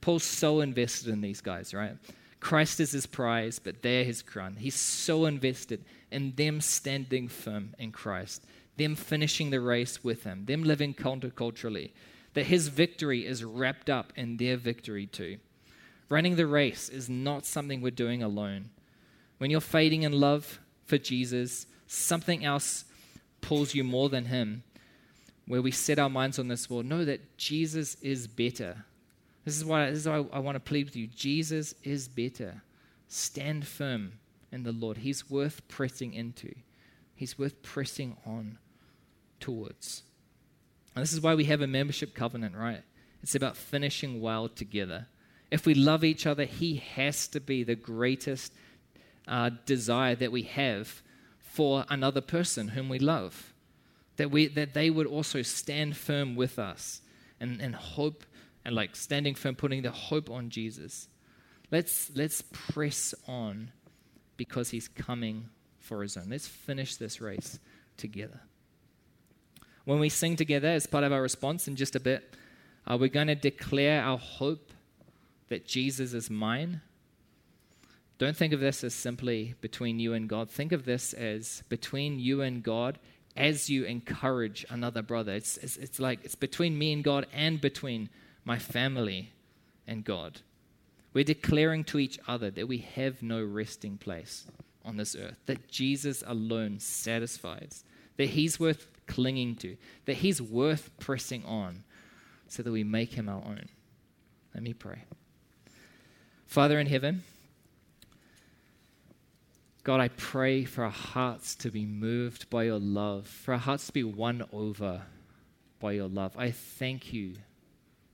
Paul's 0.00 0.24
so 0.24 0.60
invested 0.60 1.08
in 1.08 1.20
these 1.20 1.40
guys, 1.40 1.74
right? 1.74 1.96
Christ 2.40 2.80
is 2.80 2.92
his 2.92 3.06
prize, 3.06 3.58
but 3.58 3.82
they're 3.82 4.04
his 4.04 4.22
crown. 4.22 4.56
He's 4.56 4.76
so 4.76 5.26
invested 5.26 5.84
in 6.10 6.34
them 6.36 6.60
standing 6.60 7.28
firm 7.28 7.74
in 7.78 7.92
Christ, 7.92 8.44
them 8.76 8.94
finishing 8.94 9.50
the 9.50 9.60
race 9.60 10.04
with 10.04 10.24
him, 10.24 10.44
them 10.46 10.62
living 10.62 10.94
counterculturally, 10.94 11.90
that 12.34 12.46
his 12.46 12.68
victory 12.68 13.26
is 13.26 13.42
wrapped 13.42 13.90
up 13.90 14.12
in 14.16 14.36
their 14.36 14.56
victory 14.56 15.06
too. 15.06 15.38
Running 16.08 16.36
the 16.36 16.46
race 16.46 16.88
is 16.88 17.08
not 17.08 17.44
something 17.44 17.80
we're 17.80 17.90
doing 17.90 18.22
alone. 18.22 18.70
When 19.38 19.50
you're 19.50 19.60
fading 19.60 20.04
in 20.04 20.12
love 20.12 20.60
for 20.84 20.96
Jesus, 20.96 21.66
something 21.86 22.44
else 22.44 22.84
pulls 23.40 23.74
you 23.74 23.84
more 23.84 24.08
than 24.08 24.26
him 24.26 24.62
where 25.48 25.62
we 25.62 25.70
set 25.70 25.98
our 25.98 26.10
minds 26.10 26.38
on 26.38 26.48
this 26.48 26.68
world, 26.68 26.86
know 26.86 27.04
that 27.04 27.38
Jesus 27.38 27.96
is 27.96 28.26
better. 28.26 28.84
This 29.44 29.56
is 29.56 29.64
why, 29.64 29.90
this 29.90 30.00
is 30.00 30.08
why 30.08 30.24
I 30.32 30.38
want 30.38 30.56
to 30.56 30.60
plead 30.60 30.84
with 30.84 30.96
you. 30.96 31.06
Jesus 31.06 31.74
is 31.82 32.06
better. 32.06 32.62
Stand 33.08 33.66
firm 33.66 34.12
in 34.52 34.62
the 34.62 34.72
Lord. 34.72 34.98
He's 34.98 35.30
worth 35.30 35.66
pressing 35.66 36.12
into, 36.12 36.54
He's 37.14 37.38
worth 37.38 37.62
pressing 37.62 38.16
on 38.26 38.58
towards. 39.40 40.02
And 40.94 41.02
this 41.02 41.12
is 41.12 41.20
why 41.20 41.34
we 41.34 41.44
have 41.46 41.62
a 41.62 41.66
membership 41.66 42.14
covenant, 42.14 42.54
right? 42.54 42.82
It's 43.22 43.34
about 43.34 43.56
finishing 43.56 44.20
well 44.20 44.48
together. 44.48 45.06
If 45.50 45.64
we 45.64 45.74
love 45.74 46.04
each 46.04 46.26
other, 46.26 46.44
He 46.44 46.76
has 46.76 47.26
to 47.28 47.40
be 47.40 47.64
the 47.64 47.74
greatest 47.74 48.52
uh, 49.26 49.50
desire 49.64 50.14
that 50.16 50.32
we 50.32 50.42
have 50.42 51.02
for 51.40 51.86
another 51.88 52.20
person 52.20 52.68
whom 52.68 52.88
we 52.88 52.98
love. 52.98 53.54
That, 54.18 54.30
we, 54.30 54.48
that 54.48 54.74
they 54.74 54.90
would 54.90 55.06
also 55.06 55.42
stand 55.42 55.96
firm 55.96 56.36
with 56.36 56.58
us 56.58 57.00
and, 57.40 57.60
and 57.60 57.74
hope, 57.74 58.24
and 58.64 58.74
like 58.74 58.94
standing 58.94 59.34
firm, 59.34 59.54
putting 59.54 59.82
the 59.82 59.90
hope 59.90 60.28
on 60.28 60.50
Jesus. 60.50 61.08
Let's, 61.70 62.10
let's 62.14 62.42
press 62.52 63.14
on 63.26 63.72
because 64.36 64.70
He's 64.70 64.88
coming 64.88 65.48
for 65.78 66.02
His 66.02 66.16
own. 66.16 66.26
Let's 66.30 66.46
finish 66.46 66.96
this 66.96 67.20
race 67.20 67.58
together. 67.96 68.40
When 69.84 70.00
we 70.00 70.08
sing 70.08 70.36
together 70.36 70.68
as 70.68 70.86
part 70.86 71.04
of 71.04 71.12
our 71.12 71.22
response 71.22 71.66
in 71.66 71.76
just 71.76 71.96
a 71.96 72.00
bit, 72.00 72.34
uh, 72.86 72.96
we're 72.98 73.08
going 73.08 73.28
to 73.28 73.34
declare 73.34 74.02
our 74.02 74.18
hope 74.18 74.72
that 75.48 75.66
Jesus 75.66 76.12
is 76.12 76.28
mine. 76.28 76.80
Don't 78.18 78.36
think 78.36 78.52
of 78.52 78.60
this 78.60 78.82
as 78.82 78.94
simply 78.94 79.54
between 79.60 80.00
you 80.00 80.12
and 80.12 80.28
God. 80.28 80.50
Think 80.50 80.72
of 80.72 80.84
this 80.84 81.12
as 81.12 81.62
between 81.68 82.18
you 82.18 82.42
and 82.42 82.62
God 82.62 82.98
as 83.38 83.70
you 83.70 83.84
encourage 83.84 84.66
another 84.68 85.00
brother. 85.00 85.32
It's, 85.32 85.56
it's, 85.58 85.76
it's 85.76 86.00
like 86.00 86.18
it's 86.24 86.34
between 86.34 86.76
me 86.76 86.92
and 86.92 87.04
God 87.04 87.26
and 87.32 87.60
between 87.60 88.10
my 88.44 88.58
family 88.58 89.32
and 89.86 90.04
God. 90.04 90.40
We're 91.14 91.24
declaring 91.24 91.84
to 91.84 91.98
each 91.98 92.18
other 92.26 92.50
that 92.50 92.68
we 92.68 92.78
have 92.78 93.22
no 93.22 93.42
resting 93.42 93.96
place 93.96 94.46
on 94.84 94.96
this 94.96 95.14
earth, 95.16 95.36
that 95.46 95.68
Jesus 95.68 96.22
alone 96.26 96.80
satisfies, 96.80 97.84
that 98.16 98.30
He's 98.30 98.58
worth 98.58 98.88
clinging 99.06 99.56
to, 99.56 99.76
that 100.06 100.16
He's 100.16 100.42
worth 100.42 100.90
pressing 100.98 101.44
on 101.44 101.84
so 102.48 102.62
that 102.62 102.72
we 102.72 102.84
make 102.84 103.14
Him 103.14 103.28
our 103.28 103.42
own. 103.44 103.68
Let 104.52 104.62
me 104.62 104.72
pray. 104.72 105.04
Father 106.46 106.80
in 106.80 106.86
heaven, 106.86 107.22
God, 109.84 110.00
I 110.00 110.08
pray 110.08 110.64
for 110.64 110.84
our 110.84 110.90
hearts 110.90 111.54
to 111.56 111.70
be 111.70 111.86
moved 111.86 112.50
by 112.50 112.64
your 112.64 112.78
love, 112.78 113.26
for 113.26 113.52
our 113.52 113.60
hearts 113.60 113.86
to 113.86 113.92
be 113.92 114.04
won 114.04 114.44
over 114.52 115.02
by 115.80 115.92
your 115.92 116.08
love. 116.08 116.36
I 116.36 116.50
thank 116.50 117.12
you 117.12 117.34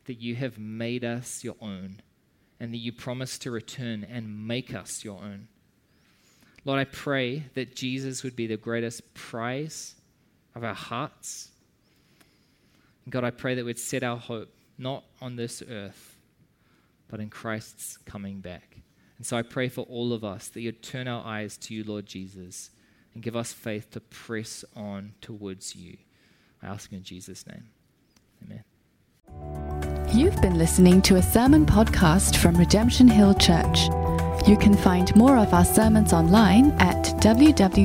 that 0.05 0.21
you 0.21 0.37
have 0.37 0.59
made 0.59 1.05
us 1.05 1.43
your 1.43 1.57
own 1.61 2.01
and 2.61 2.73
that 2.73 2.79
you 2.79 2.93
promise 2.93 3.39
to 3.39 3.51
return 3.51 4.07
and 4.09 4.47
make 4.47 4.75
us 4.75 5.05
your 5.05 5.19
own. 5.19 5.49
Lord, 6.65 6.79
I 6.81 6.85
pray 6.85 7.45
that 7.55 7.75
Jesus 7.75 8.23
would 8.23 8.37
be 8.37 8.47
the 8.47 8.57
greatest 8.57 9.15
prize 9.15 9.95
of 10.55 10.65
our 10.65 10.75
hearts. 10.75 11.51
God, 13.09 13.25
I 13.25 13.31
pray 13.31 13.55
that 13.57 13.65
we'd 13.65 13.79
set 13.79 14.03
our 14.03 14.17
hope 14.17 14.49
not 14.79 15.05
on 15.21 15.37
this 15.37 15.62
earth, 15.69 16.17
but 17.09 17.21
in 17.21 17.29
Christ's 17.29 17.99
coming 17.99 18.41
back. 18.41 18.74
And 19.17 19.27
so 19.27 19.37
I 19.37 19.43
pray 19.43 19.69
for 19.69 19.83
all 19.83 20.12
of 20.12 20.25
us 20.25 20.49
that 20.49 20.61
you'd 20.61 20.83
turn 20.83 21.07
our 21.09 21.25
eyes 21.25 21.57
to 21.59 21.75
you, 21.75 21.85
Lord 21.85 22.07
Jesus, 22.07 22.71
and 23.15 23.23
give 23.23 23.37
us 23.37 23.53
faith 23.53 23.91
to 23.93 24.01
press 24.01 24.65
on 24.75 25.15
towards 25.21 25.77
you. 25.77 25.97
I 26.62 26.67
ask 26.67 26.93
in 26.93 27.03
Jesus' 27.03 27.47
name. 27.47 27.69
Amen. 28.45 28.65
You've 30.12 30.41
been 30.41 30.59
listening 30.59 31.03
to 31.03 31.17
a 31.17 31.23
sermon 31.23 31.67
podcast 31.67 32.37
from 32.37 32.57
Redemption 32.57 33.09
Hill 33.09 33.35
Church. 33.35 33.89
You 34.47 34.57
can 34.57 34.77
find 34.77 35.15
more 35.17 35.37
of 35.39 35.55
our 35.55 35.65
sermons 35.65 36.12
online 36.12 36.73
at 36.73 37.05
www.rhc.org.sg. 37.21 37.85